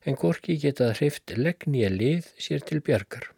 en 0.09 0.17
gorki 0.17 0.57
getað 0.57 0.97
hreift 0.97 1.35
leggni 1.37 1.85
að 1.85 1.99
lið 2.01 2.31
sér 2.41 2.65
til 2.65 2.81
bjargar. 2.81 3.29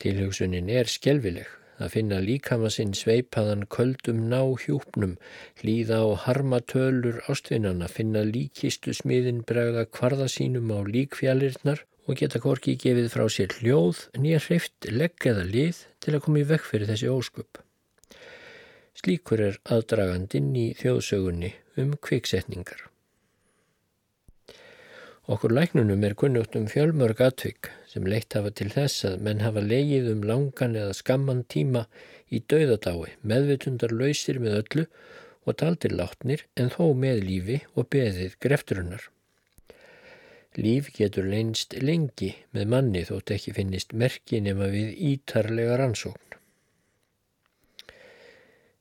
Tilhugsunin 0.00 0.70
er 0.70 0.86
skjelvileg 0.88 1.50
að 1.82 1.92
finna 1.96 2.22
líkama 2.22 2.70
sinn 2.70 2.94
sveipaðan 2.94 3.66
köldum 3.74 4.22
ná 4.30 4.40
hjúpnum, 4.62 5.18
líða 5.66 6.04
á 6.06 6.08
harmatölur 6.28 7.24
ástvinnana, 7.26 7.90
finna 7.90 8.22
líkistu 8.22 8.94
smiðin 8.94 9.42
bregða 9.48 9.88
kvarða 9.90 10.30
sínum 10.30 10.70
á 10.70 10.78
líkfjallirinnar 10.86 11.88
og 12.08 12.20
geta 12.20 12.40
korki 12.42 12.76
gefið 12.80 13.10
frá 13.12 13.26
sér 13.32 13.56
hljóð 13.60 14.04
nýja 14.18 14.40
hreift 14.46 14.88
legg 14.90 15.26
eða 15.32 15.46
lið 15.48 15.82
til 16.00 16.14
að 16.16 16.22
koma 16.26 16.40
í 16.40 16.46
vekk 16.48 16.68
fyrir 16.68 16.90
þessi 16.90 17.10
ósköp. 17.12 17.60
Slíkur 19.00 19.42
er 19.46 19.58
aðdragandinn 19.64 20.54
í 20.58 20.70
þjóðsögunni 20.80 21.52
um 21.80 21.92
kviksetningar. 22.04 22.86
Okkur 25.30 25.52
læknunum 25.54 26.02
er 26.02 26.16
kunnugt 26.18 26.56
um 26.58 26.66
fjölmörg 26.66 27.20
atvik 27.22 27.68
sem 27.86 28.06
leitt 28.08 28.34
hafa 28.34 28.50
til 28.50 28.66
þess 28.72 29.04
að 29.06 29.20
menn 29.26 29.44
hafa 29.44 29.62
leigið 29.62 30.08
um 30.14 30.24
langan 30.26 30.74
eða 30.80 30.96
skamman 30.98 31.44
tíma 31.54 31.84
í 32.34 32.40
dauðadái, 32.50 33.14
meðvitundar 33.22 33.94
lausir 33.94 34.40
með 34.42 34.58
öllu 34.62 34.86
og 35.46 35.58
taldir 35.62 35.94
látnir 35.94 36.44
en 36.58 36.72
þó 36.74 36.90
með 37.04 37.22
lífi 37.28 37.60
og 37.76 37.86
beðið 37.94 38.36
grefturinnar. 38.42 39.06
Líf 40.58 40.88
getur 40.96 41.28
leinst 41.30 41.76
lengi 41.78 42.32
með 42.50 42.70
manni 42.72 43.04
þótt 43.06 43.30
ekki 43.36 43.52
finnist 43.54 43.92
merki 43.94 44.40
nema 44.42 44.66
við 44.72 44.96
ítarlega 45.12 45.76
rannsókn. 45.78 46.38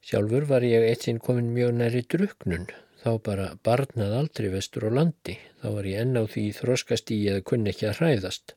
Sjálfur 0.01 0.47
var 0.49 0.63
ég 0.65 0.87
eitt 0.87 1.03
sinn 1.05 1.19
komin 1.21 1.51
mjög 1.53 1.75
næri 1.77 2.01
druknun 2.09 2.65
þá 3.03 3.11
bara 3.23 3.49
barnað 3.63 4.15
aldrei 4.17 4.49
vestur 4.51 4.87
á 4.89 4.97
landi, 4.97 5.35
þá 5.61 5.67
var 5.75 5.87
ég 5.87 6.01
enn 6.03 6.17
á 6.17 6.23
því 6.25 6.45
þróskastíi 6.57 7.27
eða 7.31 7.43
kunni 7.51 7.71
ekki 7.71 7.87
að 7.89 7.99
hræðast. 7.99 8.55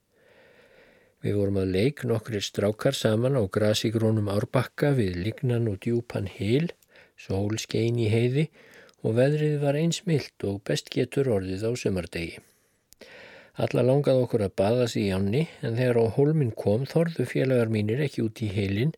Við 1.23 1.37
vorum 1.39 1.59
að 1.61 1.75
leik 1.77 2.03
nokkrir 2.09 2.43
strákar 2.43 2.97
saman 2.99 3.37
á 3.39 3.43
grasigrónum 3.57 4.31
árbakka 4.33 4.95
við 4.97 5.21
lignan 5.27 5.69
og 5.71 5.77
djúpan 5.85 6.31
hil, 6.39 6.73
sól 7.15 7.61
skein 7.63 8.01
í 8.01 8.09
heiði 8.11 8.49
og 9.05 9.21
veðrið 9.21 9.61
var 9.63 9.79
einsmilt 9.79 10.49
og 10.49 10.63
best 10.67 10.91
getur 10.91 11.31
orðið 11.37 11.69
á 11.69 11.71
sömardegi. 11.79 12.41
Alla 13.61 13.83
langaði 13.85 14.25
okkur 14.25 14.47
að 14.47 14.55
baða 14.57 14.85
sig 14.89 15.11
í 15.11 15.13
ánni 15.13 15.43
en 15.61 15.77
þegar 15.77 15.99
á 16.01 16.15
holmin 16.17 16.55
kom 16.57 16.87
þorðu 16.89 17.27
félagar 17.29 17.69
mínir 17.73 18.01
ekki 18.01 18.25
út 18.25 18.41
í 18.41 18.49
heilin 18.49 18.95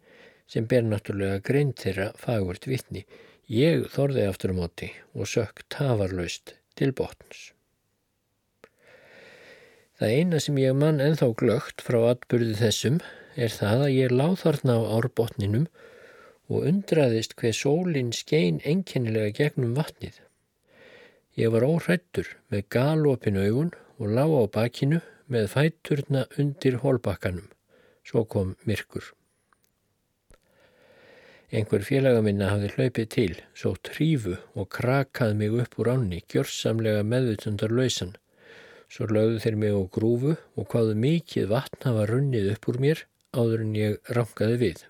sem 0.46 0.68
ber 0.70 0.84
náttúrulega 0.86 1.40
greint 1.42 1.82
þeirra 1.82 2.12
fagvört 2.20 2.68
vittni. 2.70 3.02
Ég 3.50 3.88
þorði 3.90 4.28
aftur 4.28 4.54
á 4.54 4.58
móti 4.60 4.92
og 5.12 5.26
sökk 5.26 5.64
tafarlaust 5.74 6.54
til 6.78 6.92
botns. 6.94 7.50
Það 9.98 10.14
eina 10.18 10.40
sem 10.42 10.56
ég 10.62 10.78
mann 10.78 11.02
enþá 11.02 11.32
glögt 11.38 11.82
frá 11.82 12.00
atbyrðu 12.12 12.54
þessum 12.62 13.02
er 13.34 13.50
það 13.50 13.84
að 13.88 13.94
ég 13.96 14.14
láð 14.14 14.36
þarna 14.44 14.78
á 14.78 14.82
árbotninum 15.00 15.66
og 16.46 16.66
undraðist 16.70 17.34
hver 17.40 17.54
sólinn 17.56 18.12
skein 18.14 18.60
enkennilega 18.62 19.34
gegnum 19.38 19.74
vatnið. 19.74 20.20
Ég 21.34 21.50
var 21.50 21.66
óhrættur 21.66 22.36
með 22.52 22.68
galopin 22.70 23.40
augun 23.40 23.72
og 23.98 24.14
lág 24.16 24.30
á 24.34 24.42
bakinu 24.56 25.00
með 25.30 25.50
fætturna 25.54 26.24
undir 26.38 26.80
hólbakkanum. 26.82 27.46
Svo 28.04 28.24
kom 28.28 28.56
myrkur. 28.68 29.12
Einhver 31.54 31.84
félaga 31.86 32.22
minna 32.24 32.48
hafði 32.50 32.72
hlaupið 32.74 33.08
til, 33.14 33.34
svo 33.54 33.76
trífu 33.86 34.34
og 34.58 34.68
krakað 34.74 35.36
mig 35.38 35.54
upp 35.54 35.76
úr 35.78 35.92
ánni, 35.92 36.18
gjörsamlega 36.26 37.04
meðvutundar 37.06 37.70
lausan. 37.70 38.16
Svo 38.90 39.06
lögðu 39.06 39.38
þeir 39.44 39.58
mig 39.62 39.76
á 39.78 39.82
grúfu 39.94 40.34
og 40.34 40.66
hvaðu 40.72 40.98
mikið 40.98 41.48
vatn 41.52 41.86
hafa 41.86 42.08
runnið 42.10 42.50
upp 42.56 42.68
úr 42.72 42.80
mér 42.82 43.06
áður 43.34 43.64
en 43.64 43.72
ég 43.78 44.12
rankaði 44.18 44.60
við. 44.64 44.84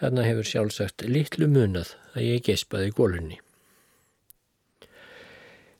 Þarna 0.00 0.24
hefur 0.24 0.48
sjálfsagt 0.48 1.04
litlu 1.10 1.50
munað 1.50 1.96
að 2.14 2.26
ég 2.28 2.44
gespaði 2.46 2.94
gólunni. 2.94 3.40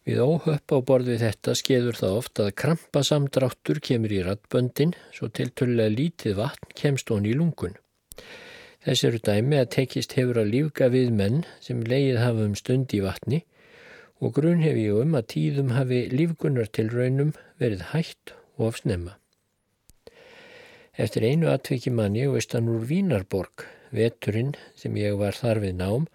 Við 0.09 0.21
óhöpp 0.25 0.73
á 0.73 0.79
borð 0.81 1.11
við 1.13 1.23
þetta 1.27 1.55
skeður 1.59 1.99
það 1.99 2.17
oft 2.23 2.41
að 2.41 2.55
krampasamdráttur 2.63 3.81
kemur 3.85 4.15
í 4.17 4.23
rattböndin 4.25 4.95
svo 5.13 5.29
tilturlega 5.29 5.93
lítið 5.93 6.39
vatn 6.39 6.73
kemst 6.81 7.13
hon 7.13 7.29
í 7.29 7.35
lungun. 7.37 7.77
Þess 8.81 9.05
eru 9.05 9.21
dæmi 9.21 9.59
að 9.61 9.73
tekist 9.77 10.17
hefur 10.17 10.41
að 10.41 10.53
lífga 10.55 10.89
við 10.89 11.11
menn 11.13 11.43
sem 11.61 11.83
leið 11.85 12.23
hafa 12.23 12.47
um 12.49 12.57
stund 12.57 12.95
í 12.97 13.03
vatni 13.05 13.43
og 14.25 14.33
grunn 14.37 14.65
hef 14.65 14.79
ég 14.81 14.97
um 15.03 15.17
að 15.19 15.29
tíðum 15.35 15.75
hafi 15.77 16.01
lífgunnar 16.13 16.73
til 16.73 16.89
raunum 16.93 17.35
verið 17.61 17.85
hætt 17.93 18.33
og 18.57 18.71
afsnemma. 18.71 19.19
Eftir 20.97 21.29
einu 21.29 21.53
atviki 21.53 21.93
mann 21.93 22.17
ég 22.17 22.33
veistan 22.33 22.69
úr 22.73 22.89
Vínarborg, 22.89 23.67
veturinn 23.93 24.57
sem 24.77 24.97
ég 24.97 25.21
var 25.21 25.37
þar 25.37 25.61
við 25.65 25.77
nám 25.77 26.09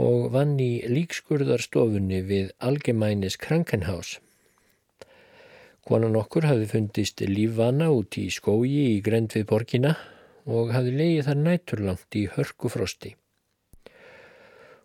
og 0.00 0.30
vann 0.32 0.58
í 0.60 0.82
líkskurðarstofunni 0.88 2.22
við 2.24 2.52
Algemænis 2.64 3.36
Krankenhaus. 3.36 4.18
Konan 5.82 6.16
okkur 6.16 6.46
hafi 6.46 6.68
fundist 6.70 7.20
lífvana 7.26 7.90
út 7.90 8.16
í 8.16 8.28
skói 8.30 8.70
í 8.96 9.00
grend 9.04 9.34
við 9.34 9.48
borgina 9.50 9.96
og 10.46 10.70
hafi 10.74 10.94
leiðið 10.94 11.26
þar 11.26 11.40
næturlangt 11.42 12.18
í 12.18 12.28
hörkufrosti. 12.36 13.16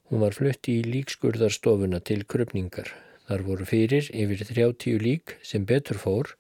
Hún 0.09 0.23
var 0.23 0.35
flutti 0.35 0.79
í 0.79 0.87
líkskurðarstofuna 0.87 1.99
til 1.99 2.23
kröpningar. 2.25 2.89
Þar 3.27 3.43
voru 3.43 3.65
fyrir 3.67 4.07
yfir 4.15 4.43
30 4.47 5.01
lík 5.03 5.35
sem 5.43 5.65
betur 5.67 5.99
fór 5.99 6.33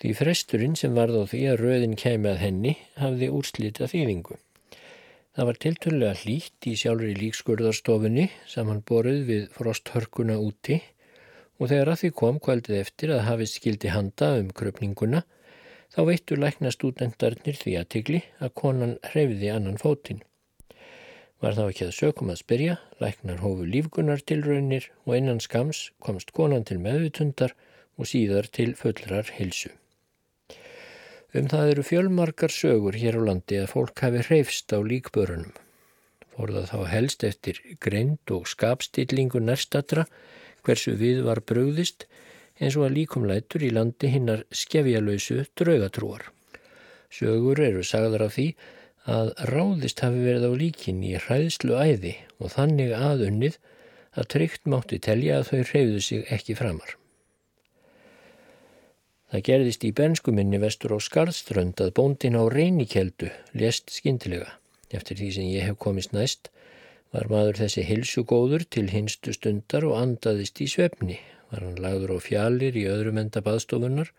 því 0.00 0.14
fresturinn 0.16 0.76
sem 0.80 0.94
varð 0.96 1.20
á 1.20 1.24
því 1.28 1.42
að 1.50 1.60
röðin 1.60 1.98
kæmi 2.00 2.30
að 2.32 2.40
henni 2.40 2.78
hafði 2.96 3.28
úrslitað 3.36 3.92
þýðingu. 3.92 4.38
Það 5.30 5.46
var 5.46 5.58
tilturlega 5.62 6.14
hlýtt 6.24 6.66
í 6.66 6.72
sjálfur 6.78 7.06
í 7.06 7.18
líkskurðarstofunni 7.20 8.24
samanborið 8.50 9.20
við 9.28 9.44
frosthörkuna 9.54 10.38
úti 10.42 10.80
og 11.60 11.68
þegar 11.70 11.92
að 11.92 12.00
því 12.00 12.10
kom 12.18 12.40
kvöldið 12.42 12.78
eftir 12.80 13.12
að 13.14 13.26
hafið 13.28 13.52
skildi 13.52 13.92
handa 13.94 14.32
um 14.40 14.48
kröpninguna 14.60 15.20
þá 15.94 16.00
veittu 16.08 16.38
lækna 16.38 16.72
stúdendarnir 16.74 17.60
því 17.60 17.76
aðtigli 17.78 18.20
að 18.42 18.54
konan 18.62 18.96
hreyfiði 19.12 19.52
annan 19.54 19.78
fótinn. 19.78 20.24
Var 21.40 21.56
þá 21.56 21.62
ekki 21.68 21.86
að 21.86 21.96
sökum 21.96 22.32
að 22.34 22.42
spyrja, 22.42 22.74
læknar 23.00 23.38
hófu 23.44 23.68
lífgunar 23.70 24.20
til 24.26 24.42
raunir 24.44 24.90
og 25.06 25.14
innan 25.16 25.38
skams 25.40 25.86
komst 26.02 26.34
konan 26.36 26.66
til 26.68 26.80
meðvutundar 26.82 27.54
og 27.96 28.10
síðar 28.10 28.50
til 28.50 28.74
fullrar 28.76 29.30
hilsu. 29.38 29.70
Um 31.30 31.46
það 31.46 31.68
eru 31.72 31.82
fjölmarkar 31.86 32.50
sögur 32.50 32.96
hér 32.98 33.14
á 33.14 33.22
landi 33.28 33.60
að 33.62 33.68
fólk 33.70 34.00
hafi 34.02 34.24
hreyfst 34.26 34.72
á 34.74 34.82
líkbörunum. 34.82 35.52
Fór 36.34 36.50
það 36.56 36.66
þá 36.72 36.80
helst 36.90 37.24
eftir 37.28 37.60
greind 37.78 38.32
og 38.34 38.48
skapstillingu 38.50 39.38
nærstatra 39.38 40.08
hversu 40.66 40.96
við 40.98 41.22
var 41.28 41.42
bröðist 41.46 42.08
eins 42.58 42.74
og 42.74 42.88
að 42.88 42.96
líkumlætur 42.98 43.62
í 43.62 43.70
landi 43.70 44.10
hinnar 44.10 44.42
skefjalausu 44.50 45.44
draugatrúar. 45.54 46.26
Sögur 47.14 47.62
eru 47.62 47.86
sagðar 47.86 48.26
af 48.26 48.34
því 48.34 48.48
að 49.06 49.30
ráðist 49.54 50.02
hafi 50.02 50.26
verið 50.26 50.50
á 50.50 50.52
líkin 50.64 51.04
í 51.06 51.14
hræðslu 51.14 51.78
æði 51.78 52.16
og 52.42 52.56
þannig 52.56 52.90
aðunnið 52.98 53.60
að 54.18 54.32
tryggt 54.34 54.66
mátti 54.66 54.98
telja 54.98 55.38
að 55.38 55.52
þau 55.52 55.60
hreyðu 55.70 56.02
sig 56.08 56.26
ekki 56.34 56.58
framar. 56.58 56.99
Það 59.30 59.42
gerðist 59.46 59.84
í 59.86 59.92
benskuminni 59.94 60.58
vestur 60.58 60.96
á 60.96 60.98
Skarðströnd 60.98 61.78
að 61.84 61.92
bóndin 61.94 62.34
á 62.34 62.50
reynikeldu 62.50 63.28
lest 63.54 63.92
skindilega. 63.94 64.56
Eftir 64.90 65.20
því 65.20 65.28
sem 65.36 65.50
ég 65.52 65.68
hef 65.68 65.76
komist 65.78 66.10
næst 66.16 66.48
var 67.14 67.28
maður 67.30 67.60
þessi 67.62 67.84
hilsugóður 67.86 68.64
til 68.74 68.88
hinstu 68.90 69.34
stundar 69.34 69.86
og 69.86 69.94
andaðist 70.00 70.58
í 70.62 70.66
svefni. 70.70 71.20
Var 71.50 71.62
hann 71.62 71.78
lagður 71.78 72.16
á 72.18 72.26
fjallir 72.26 72.74
í 72.74 72.88
öðrum 72.90 73.20
enda 73.22 73.42
baðstofunar 73.46 74.10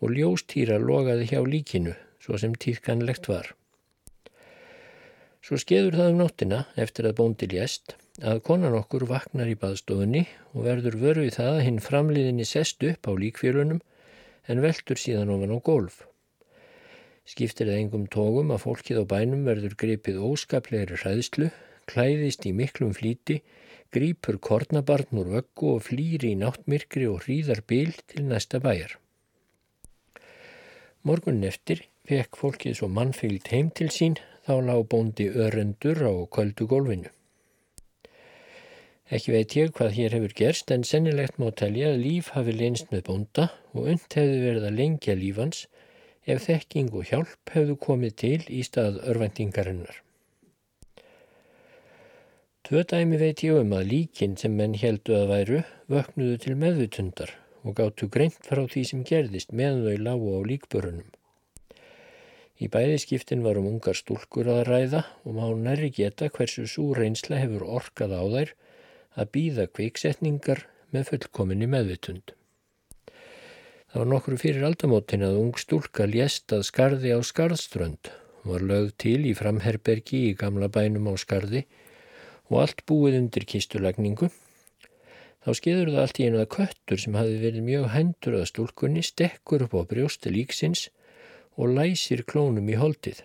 og 0.00 0.16
ljóstýra 0.16 0.78
logaði 0.80 1.28
hjá 1.32 1.40
líkinu 1.44 1.92
svo 2.24 2.40
sem 2.40 2.54
tíðkanlegt 2.56 3.28
var. 3.28 3.50
Svo 5.44 5.60
skeður 5.60 5.98
það 6.00 6.14
um 6.14 6.22
nóttina 6.22 6.62
eftir 6.80 7.06
að 7.06 7.18
bóndi 7.20 7.48
lést 7.52 7.92
að 8.24 8.40
konan 8.48 8.74
okkur 8.80 9.04
vaknar 9.08 9.52
í 9.52 9.58
baðstofunni 9.60 10.24
og 10.54 10.64
verður 10.64 10.96
vörfið 11.04 11.36
það 11.36 11.52
að 11.52 11.62
hinn 11.68 11.82
framliðinni 11.84 12.48
sest 12.48 12.80
upp 12.88 13.04
á 13.04 13.12
líkfélunum 13.20 13.84
en 14.46 14.62
veldur 14.64 15.00
síðan 15.00 15.32
ofan 15.34 15.54
á 15.54 15.58
golf. 15.60 16.02
Skiptir 17.26 17.66
það 17.66 17.80
engum 17.80 18.04
tógum 18.06 18.52
að 18.54 18.62
fólkið 18.66 19.00
á 19.02 19.04
bænum 19.10 19.46
verður 19.48 19.74
gripið 19.82 20.20
óskaplegri 20.22 21.00
hræðslu, 21.00 21.48
klæðist 21.90 22.46
í 22.46 22.52
miklum 22.54 22.92
flíti, 22.94 23.40
grípur 23.90 24.38
kornabarn 24.42 25.18
úr 25.18 25.32
vöggu 25.34 25.72
og 25.74 25.82
flýri 25.88 26.34
í 26.34 26.38
náttmirkri 26.38 27.08
og 27.10 27.24
hríðar 27.24 27.64
bil 27.66 27.92
til 28.06 28.26
næsta 28.30 28.62
bæjar. 28.62 28.98
Morgun 31.06 31.42
eftir 31.46 31.84
fekk 32.06 32.38
fólkið 32.38 32.78
svo 32.78 32.90
mannfylgt 32.90 33.50
heim 33.54 33.70
til 33.74 33.90
sín 33.94 34.18
þá 34.46 34.58
lág 34.68 34.86
bóndi 34.90 35.26
örendur 35.30 36.02
á 36.06 36.14
kvöldu 36.30 36.66
gólfinu. 36.70 37.15
Ekki 39.06 39.30
veit 39.30 39.52
ég 39.54 39.68
hvað 39.74 39.92
hér 39.94 40.14
hefur 40.16 40.32
gerst 40.34 40.72
en 40.74 40.82
sennilegt 40.86 41.36
má 41.38 41.52
telja 41.54 41.92
að 41.92 42.00
líf 42.02 42.32
hafi 42.34 42.54
leynst 42.56 42.88
með 42.90 43.04
bónda 43.06 43.44
og 43.70 43.92
und 43.92 44.16
hefði 44.18 44.40
verið 44.42 44.66
að 44.66 44.80
lengja 44.80 45.14
lífans 45.14 45.60
ef 46.26 46.42
þekking 46.48 46.90
og 46.90 47.06
hjálp 47.12 47.52
hefðu 47.54 47.76
komið 47.86 48.16
til 48.22 48.40
í 48.50 48.64
stað 48.66 48.98
örvendingarinnar. 49.12 50.00
Tvö 52.66 52.82
dæmi 52.90 53.20
veit 53.22 53.44
ég 53.46 53.60
um 53.60 53.76
að 53.78 53.92
líkin 53.92 54.34
sem 54.40 54.56
menn 54.58 54.74
heldu 54.74 55.14
að 55.14 55.28
væru 55.30 55.62
vöknuðu 55.92 56.40
til 56.42 56.56
meðvutundar 56.58 57.36
og 57.62 57.78
gáttu 57.78 58.10
greint 58.10 58.42
frá 58.42 58.64
því 58.66 58.82
sem 58.90 59.06
gerðist 59.06 59.54
meðan 59.54 59.86
þau 59.86 60.02
lágu 60.08 60.34
á 60.34 60.40
líkbörunum. 60.50 61.06
Í 62.58 62.66
bæðiskiptin 62.72 63.46
var 63.46 63.60
um 63.60 63.70
ungar 63.70 63.94
stúlkur 63.94 64.50
að 64.50 64.64
ræða 64.66 65.06
og 65.22 65.38
má 65.38 65.46
næri 65.62 65.92
geta 65.94 66.26
hversu 66.26 66.66
svo 66.66 66.90
reynsla 66.98 67.38
hefur 67.38 67.68
orkað 67.78 68.18
á 68.18 68.22
þær 68.34 68.56
að 69.16 69.30
býða 69.36 69.66
kviksetningar 69.72 70.66
með 70.92 71.10
fullkominni 71.10 71.68
meðvitund. 71.70 72.34
Það 73.90 74.02
var 74.02 74.10
nokkru 74.12 74.38
fyrir 74.40 74.64
aldamótin 74.68 75.24
að 75.24 75.40
ung 75.40 75.58
stúlka 75.60 76.06
lést 76.10 76.52
að 76.52 76.66
skarði 76.68 77.14
á 77.16 77.20
skarðströnd 77.24 78.10
var 78.46 78.62
lögð 78.62 78.92
til 79.02 79.20
í 79.26 79.34
framherbergi 79.34 80.22
í 80.30 80.34
gamla 80.38 80.68
bænum 80.72 81.08
á 81.10 81.14
skarði 81.18 81.64
og 82.50 82.60
allt 82.62 82.84
búið 82.86 83.18
undir 83.20 83.46
kistulagningu. 83.48 84.28
Þá 85.42 85.50
skeður 85.58 85.92
það 85.94 86.02
allt 86.02 86.20
í 86.20 86.26
einu 86.26 86.42
að 86.42 86.52
köttur 86.56 87.02
sem 87.02 87.16
hafi 87.18 87.40
verið 87.42 87.66
mjög 87.66 87.88
hendur 87.94 88.38
að 88.40 88.48
stúlkunni 88.50 89.02
stekkur 89.06 89.66
upp 89.66 89.74
á 89.78 89.82
brjósti 89.90 90.32
líksins 90.34 90.88
og 91.56 91.74
læsir 91.78 92.24
klónum 92.26 92.70
í 92.70 92.78
holdið. 92.78 93.22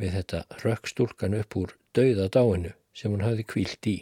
Við 0.00 0.18
þetta 0.18 0.44
rökk 0.64 0.90
stúlkan 0.90 1.38
upp 1.40 1.56
úr 1.60 1.76
dauða 1.96 2.28
dáinu 2.28 2.74
sem 2.94 3.12
hún 3.12 3.24
hafði 3.24 3.48
kvílt 3.48 3.88
í. 3.90 3.96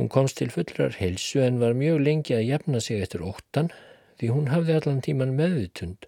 Hún 0.00 0.08
komst 0.08 0.38
til 0.40 0.48
fullrar 0.48 0.94
helsu 0.96 1.42
en 1.44 1.58
var 1.60 1.74
mjög 1.76 1.98
lengi 2.00 2.32
að 2.32 2.46
jafna 2.48 2.78
sig 2.80 3.02
eftir 3.04 3.20
óttan 3.20 3.66
því 4.16 4.28
hún 4.32 4.46
hafði 4.48 4.76
allan 4.78 5.02
tíman 5.04 5.34
meðvitund 5.36 6.06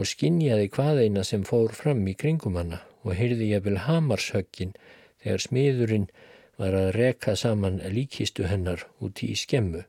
og 0.00 0.08
skinnjaði 0.08 0.70
hvaðeina 0.72 1.24
sem 1.28 1.42
fór 1.44 1.74
fram 1.76 2.00
í 2.08 2.14
kringum 2.22 2.56
hana 2.56 2.78
og 3.02 3.18
heyrði 3.18 3.50
jafnvel 3.50 3.82
hamarshöggin 3.84 4.72
þegar 5.20 5.44
smiðurinn 5.44 6.06
var 6.62 6.76
að 6.78 6.88
reka 6.96 7.34
saman 7.36 7.76
líkistu 7.98 8.46
hennar 8.48 8.86
úti 9.04 9.28
í 9.34 9.36
skemmu 9.36 9.84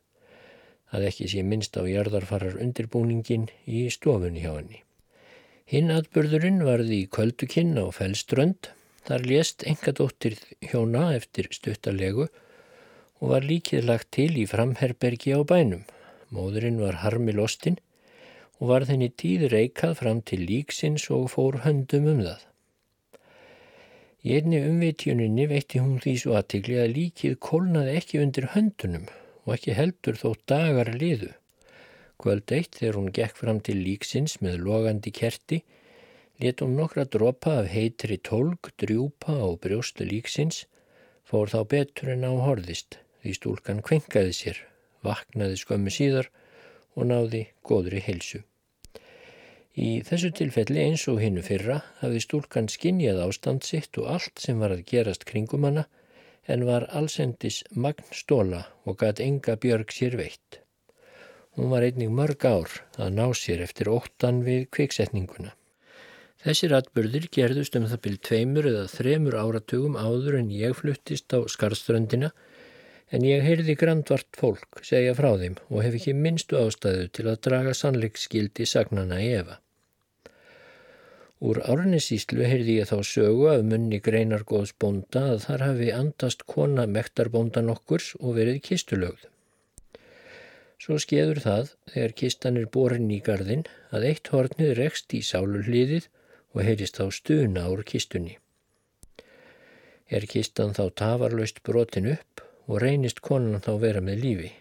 að 0.92 1.08
ekki 1.08 1.30
sé 1.32 1.46
minnst 1.46 1.80
á 1.80 1.82
jarðarfarar 1.88 2.60
undirbúningin 2.60 3.48
í 3.64 3.86
stofunni 3.96 4.44
hjá 4.44 4.52
henni. 4.58 4.82
Hinn 5.64 5.88
atbörðurinn 5.96 6.60
varði 6.68 7.06
í 7.06 7.08
Köldukinn 7.16 7.72
á 7.80 7.88
Fellströnd. 7.94 8.74
Þar 9.08 9.26
lést 9.32 9.64
engadóttir 9.64 10.36
hjóna 10.60 11.14
eftir 11.16 11.48
stuttalegu 11.56 12.28
og 13.20 13.34
var 13.34 13.44
líkið 13.44 13.86
lagt 13.88 14.08
til 14.16 14.32
í 14.40 14.46
framherbergi 14.48 15.34
á 15.36 15.40
bænum. 15.44 15.84
Móðurinn 16.32 16.80
var 16.80 17.02
harmi 17.04 17.34
lostinn 17.36 17.76
og 18.60 18.70
var 18.72 18.86
þenni 18.88 19.10
tíð 19.22 19.48
reikað 19.52 19.98
fram 20.00 20.20
til 20.24 20.44
líksins 20.48 21.08
og 21.16 21.28
fór 21.34 21.60
höndum 21.64 22.08
um 22.12 22.22
það. 22.24 22.46
Í 24.20 24.36
einni 24.36 24.60
umveitjuninni 24.68 25.46
veitti 25.48 25.80
hún 25.80 26.00
því 26.04 26.14
svo 26.22 26.36
aðtikli 26.36 26.76
að 26.80 26.94
líkið 26.96 27.36
kólnaði 27.44 27.96
ekki 28.00 28.20
undir 28.20 28.50
höndunum 28.54 29.06
og 29.46 29.54
ekki 29.56 29.76
heldur 29.76 30.20
þó 30.20 30.34
dagar 30.52 30.92
liðu. 31.00 31.30
Kvöld 32.20 32.52
eitt 32.52 32.76
þegar 32.76 32.98
hún 33.00 33.12
gekk 33.16 33.38
fram 33.40 33.62
til 33.64 33.78
líksins 33.80 34.36
með 34.44 34.60
logandi 34.66 35.12
kerti, 35.16 35.62
let 36.40 36.60
hún 36.60 36.76
nokkra 36.76 37.06
dropa 37.08 37.62
af 37.62 37.70
heitri 37.72 38.20
tólk 38.20 38.74
drjúpa 38.80 39.40
á 39.40 39.48
brjóstu 39.56 40.04
líksins, 40.04 40.66
fór 41.24 41.48
þá 41.48 41.64
betur 41.72 42.12
en 42.12 42.28
á 42.28 42.32
horðist 42.44 43.00
því 43.22 43.34
stúlkan 43.36 43.82
kvenkaði 43.86 44.36
sér, 44.36 44.60
vaknaði 45.06 45.58
skömmu 45.60 45.92
síðar 45.94 46.30
og 46.96 47.08
náði 47.10 47.46
góðri 47.66 48.02
heilsu. 48.04 48.42
Í 49.80 50.00
þessu 50.06 50.32
tilfelli 50.34 50.82
eins 50.82 51.06
og 51.08 51.20
hinnu 51.22 51.44
fyrra 51.46 51.78
hafði 52.00 52.24
stúlkan 52.24 52.68
skinnjað 52.68 53.22
ástand 53.28 53.64
sitt 53.64 53.96
og 54.02 54.08
allt 54.16 54.42
sem 54.42 54.58
var 54.58 54.74
að 54.74 54.82
gerast 54.90 55.24
kringum 55.28 55.68
hana 55.68 55.86
en 56.50 56.66
var 56.66 56.88
allsendis 56.90 57.62
magn 57.70 58.10
stóla 58.16 58.64
og 58.84 58.98
gæt 59.00 59.22
enga 59.22 59.54
björg 59.62 59.94
sér 59.94 60.16
veitt. 60.18 60.58
Hún 61.54 61.70
var 61.70 61.86
einnig 61.86 62.10
mörg 62.10 62.44
ár 62.46 62.74
að 62.98 63.14
ná 63.14 63.26
sér 63.36 63.62
eftir 63.62 63.90
óttan 63.92 64.42
við 64.46 64.66
kviksetninguna. 64.74 65.54
Þessir 66.40 66.72
atbyrðir 66.72 67.26
gerðust 67.36 67.74
um 67.76 67.86
það 67.90 68.02
byrj 68.04 68.20
tveimur 68.26 68.68
eða 68.70 68.84
þremur 68.88 69.36
áratugum 69.36 69.98
áður 70.00 70.38
en 70.38 70.52
ég 70.54 70.76
fluttist 70.78 71.34
á 71.36 71.38
skarströndina 71.52 72.30
En 73.10 73.24
ég 73.26 73.42
heyrði 73.42 73.74
grandvart 73.74 74.36
fólk 74.38 74.84
segja 74.86 75.16
frá 75.18 75.32
þeim 75.38 75.56
og 75.68 75.80
hef 75.82 75.96
ekki 75.98 76.12
minnstu 76.14 76.58
ástæðu 76.60 77.08
til 77.16 77.24
að 77.26 77.40
draga 77.46 77.72
sannleiksskildi 77.74 78.66
sagnana 78.70 79.18
í 79.24 79.32
efa. 79.40 79.56
Úr 81.40 81.58
árnisíslu 81.72 82.44
heyrði 82.44 82.76
ég 82.78 82.90
þá 82.90 83.00
sögu 83.08 83.48
af 83.50 83.64
munni 83.66 83.98
greinar 84.04 84.44
góðs 84.46 84.74
bónda 84.84 85.22
að 85.32 85.46
þar 85.46 85.64
hafi 85.64 85.88
andast 85.96 86.44
kona 86.52 86.84
mektarbóndan 86.96 87.72
okkurs 87.72 88.12
og 88.20 88.36
verið 88.36 88.60
kistulögð. 88.68 89.24
Svo 90.80 90.98
skeður 91.02 91.40
það, 91.44 91.72
þegar 91.92 92.14
kistan 92.20 92.60
er 92.60 92.68
borin 92.76 93.10
í 93.10 93.18
gardin, 93.24 93.64
að 93.90 94.06
eitt 94.12 94.30
hornið 94.32 94.74
rekst 94.78 95.16
í 95.16 95.22
sáluhliðið 95.24 96.06
og 96.54 96.62
heyrist 96.64 97.00
þá 97.00 97.10
stuna 97.16 97.66
úr 97.72 97.82
kistunni. 97.88 98.36
Er 100.06 100.28
kistan 100.30 100.76
þá 100.76 100.84
tafarlaust 101.02 101.60
brotin 101.66 102.12
upp 102.14 102.44
og 102.70 102.78
reynist 102.84 103.20
konan 103.26 103.62
þá 103.64 103.72
vera 103.82 104.02
með 104.06 104.22
lífi. 104.24 104.52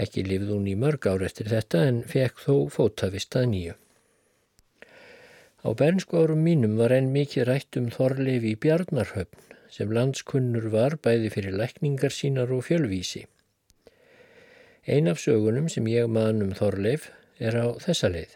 Ekki 0.00 0.24
lifð 0.24 0.54
hún 0.54 0.68
í 0.70 0.76
mörg 0.80 1.06
ár 1.10 1.24
eftir 1.26 1.50
þetta 1.52 1.84
en 1.90 2.00
fekk 2.08 2.40
þó 2.46 2.54
fótavist 2.72 3.36
að 3.36 3.48
nýju. 3.52 3.76
Á 5.60 5.68
bernsku 5.76 6.22
árum 6.22 6.40
mínum 6.46 6.78
var 6.80 6.94
enn 6.96 7.12
mikið 7.12 7.48
rætt 7.50 7.76
um 7.76 7.90
Þorleifi 7.92 8.54
í 8.54 8.60
Bjarnarhöfn 8.64 9.50
sem 9.70 9.92
landskunnur 9.92 10.70
var 10.72 10.96
bæði 11.04 11.28
fyrir 11.34 11.58
lækningar 11.60 12.14
sínar 12.16 12.50
og 12.56 12.64
fjölvísi. 12.70 13.26
Ein 14.88 15.10
af 15.12 15.20
sögunum 15.20 15.68
sem 15.68 15.84
ég 15.92 16.08
man 16.08 16.40
um 16.42 16.56
Þorleif 16.56 17.10
er 17.38 17.60
á 17.60 17.76
þessa 17.84 18.08
leið. 18.14 18.32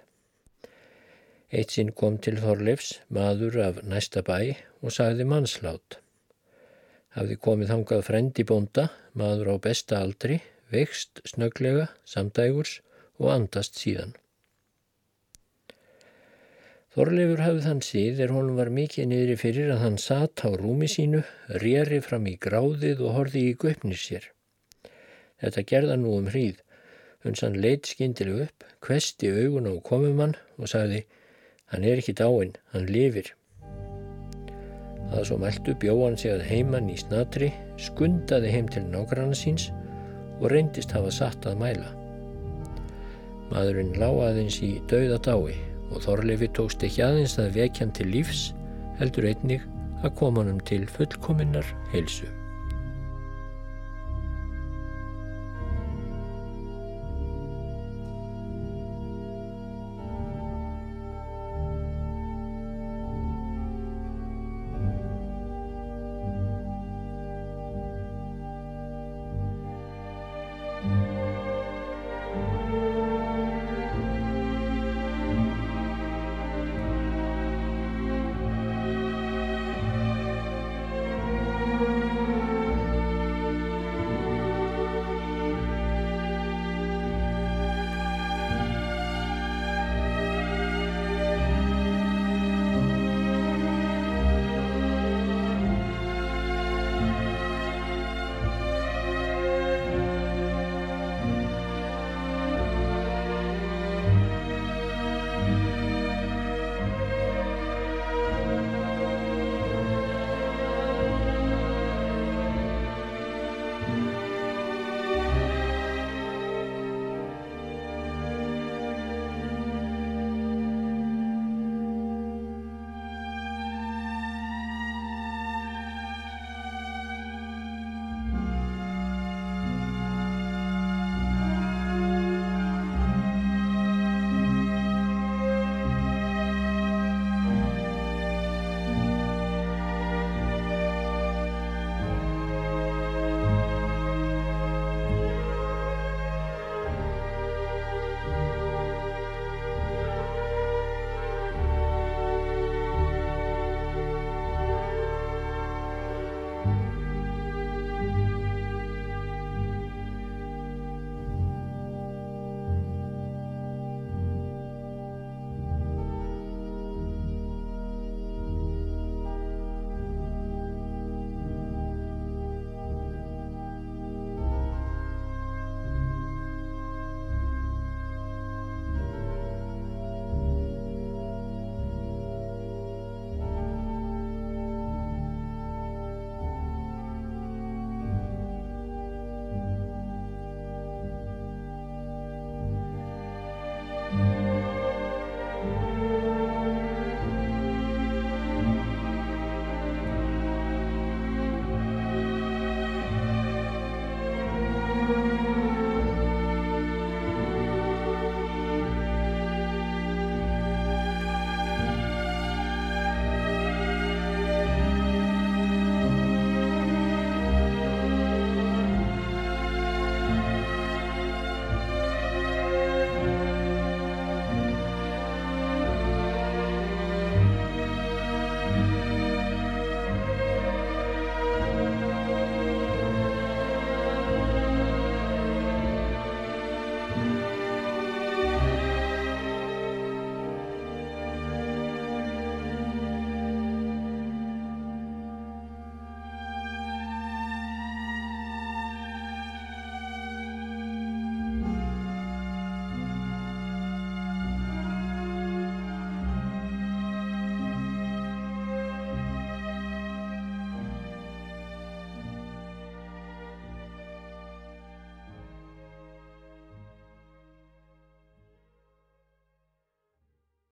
Eitt 1.54 1.72
sinn 1.72 1.94
kom 1.96 2.20
til 2.20 2.36
Þorleifs 2.42 2.98
maður 3.08 3.60
af 3.70 3.82
næsta 3.88 4.20
bæ 4.26 4.54
og 4.84 4.92
sagði 4.92 5.24
mannslát. 5.32 6.03
Hafði 7.14 7.38
komið 7.46 7.70
hangað 7.70 8.04
frendi 8.08 8.44
bónda, 8.46 8.88
maður 9.14 9.54
á 9.54 9.56
besta 9.62 10.00
aldri, 10.02 10.40
veikst 10.74 11.22
snöglega, 11.30 11.88
samdægurs 12.02 12.80
og 13.22 13.30
andast 13.36 13.78
síðan. 13.78 14.16
Þorleifur 16.94 17.40
hafði 17.42 17.62
þann 17.64 17.80
síð 17.82 18.20
er 18.22 18.32
honum 18.34 18.58
var 18.58 18.68
mikið 18.70 19.08
niðri 19.10 19.34
fyrir 19.38 19.70
að 19.74 19.80
hann 19.82 19.96
satt 19.98 20.44
á 20.46 20.50
rúmi 20.54 20.86
sínu, 20.90 21.24
rýri 21.62 21.98
fram 22.02 22.26
í 22.30 22.34
gráðið 22.38 23.02
og 23.02 23.16
horfi 23.16 23.48
í 23.50 23.56
göpnir 23.58 23.98
sér. 23.98 24.28
Þetta 25.42 25.64
gerða 25.70 25.96
nú 25.98 26.12
um 26.18 26.28
hríð. 26.30 26.60
Hunsan 27.26 27.58
leitt 27.58 27.90
skindileg 27.90 28.44
upp, 28.46 28.66
kvesti 28.84 29.30
augun 29.34 29.70
á 29.70 29.74
komumann 29.82 30.36
og 30.58 30.70
sagði 30.70 31.02
hann 31.72 31.86
er 31.88 31.98
ekki 31.98 32.14
dáinn, 32.14 32.54
hann 32.70 32.86
lifir. 32.86 33.32
Það 35.14 35.26
svo 35.28 35.36
mæltu 35.38 35.72
bjóðan 35.78 36.16
sig 36.18 36.32
að 36.34 36.40
heimann 36.48 36.88
í 36.90 36.96
snatri, 36.98 37.52
skundaði 37.78 38.48
heim 38.50 38.66
til 38.66 38.82
nágranna 38.90 39.36
síns 39.38 39.68
og 40.40 40.48
reyndist 40.50 40.90
hafa 40.90 41.12
satt 41.14 41.46
að 41.46 41.60
mæla. 41.60 41.92
Maðurinn 43.52 43.94
láaðins 44.00 44.58
í 44.66 44.72
dauða 44.90 45.20
dái 45.22 45.54
og 45.94 46.02
Þorleifi 46.02 46.50
tókst 46.58 46.82
ekki 46.82 47.04
aðeins 47.06 47.38
að 47.38 47.54
vekja 47.60 47.84
hann 47.84 47.94
til 47.94 48.08
lífs 48.10 48.48
heldur 48.98 49.30
einnig 49.30 49.62
að 50.02 50.16
koma 50.18 50.42
hann 50.42 50.58
til 50.66 50.82
fullkominnar 50.90 51.68
heilsu. 51.94 52.26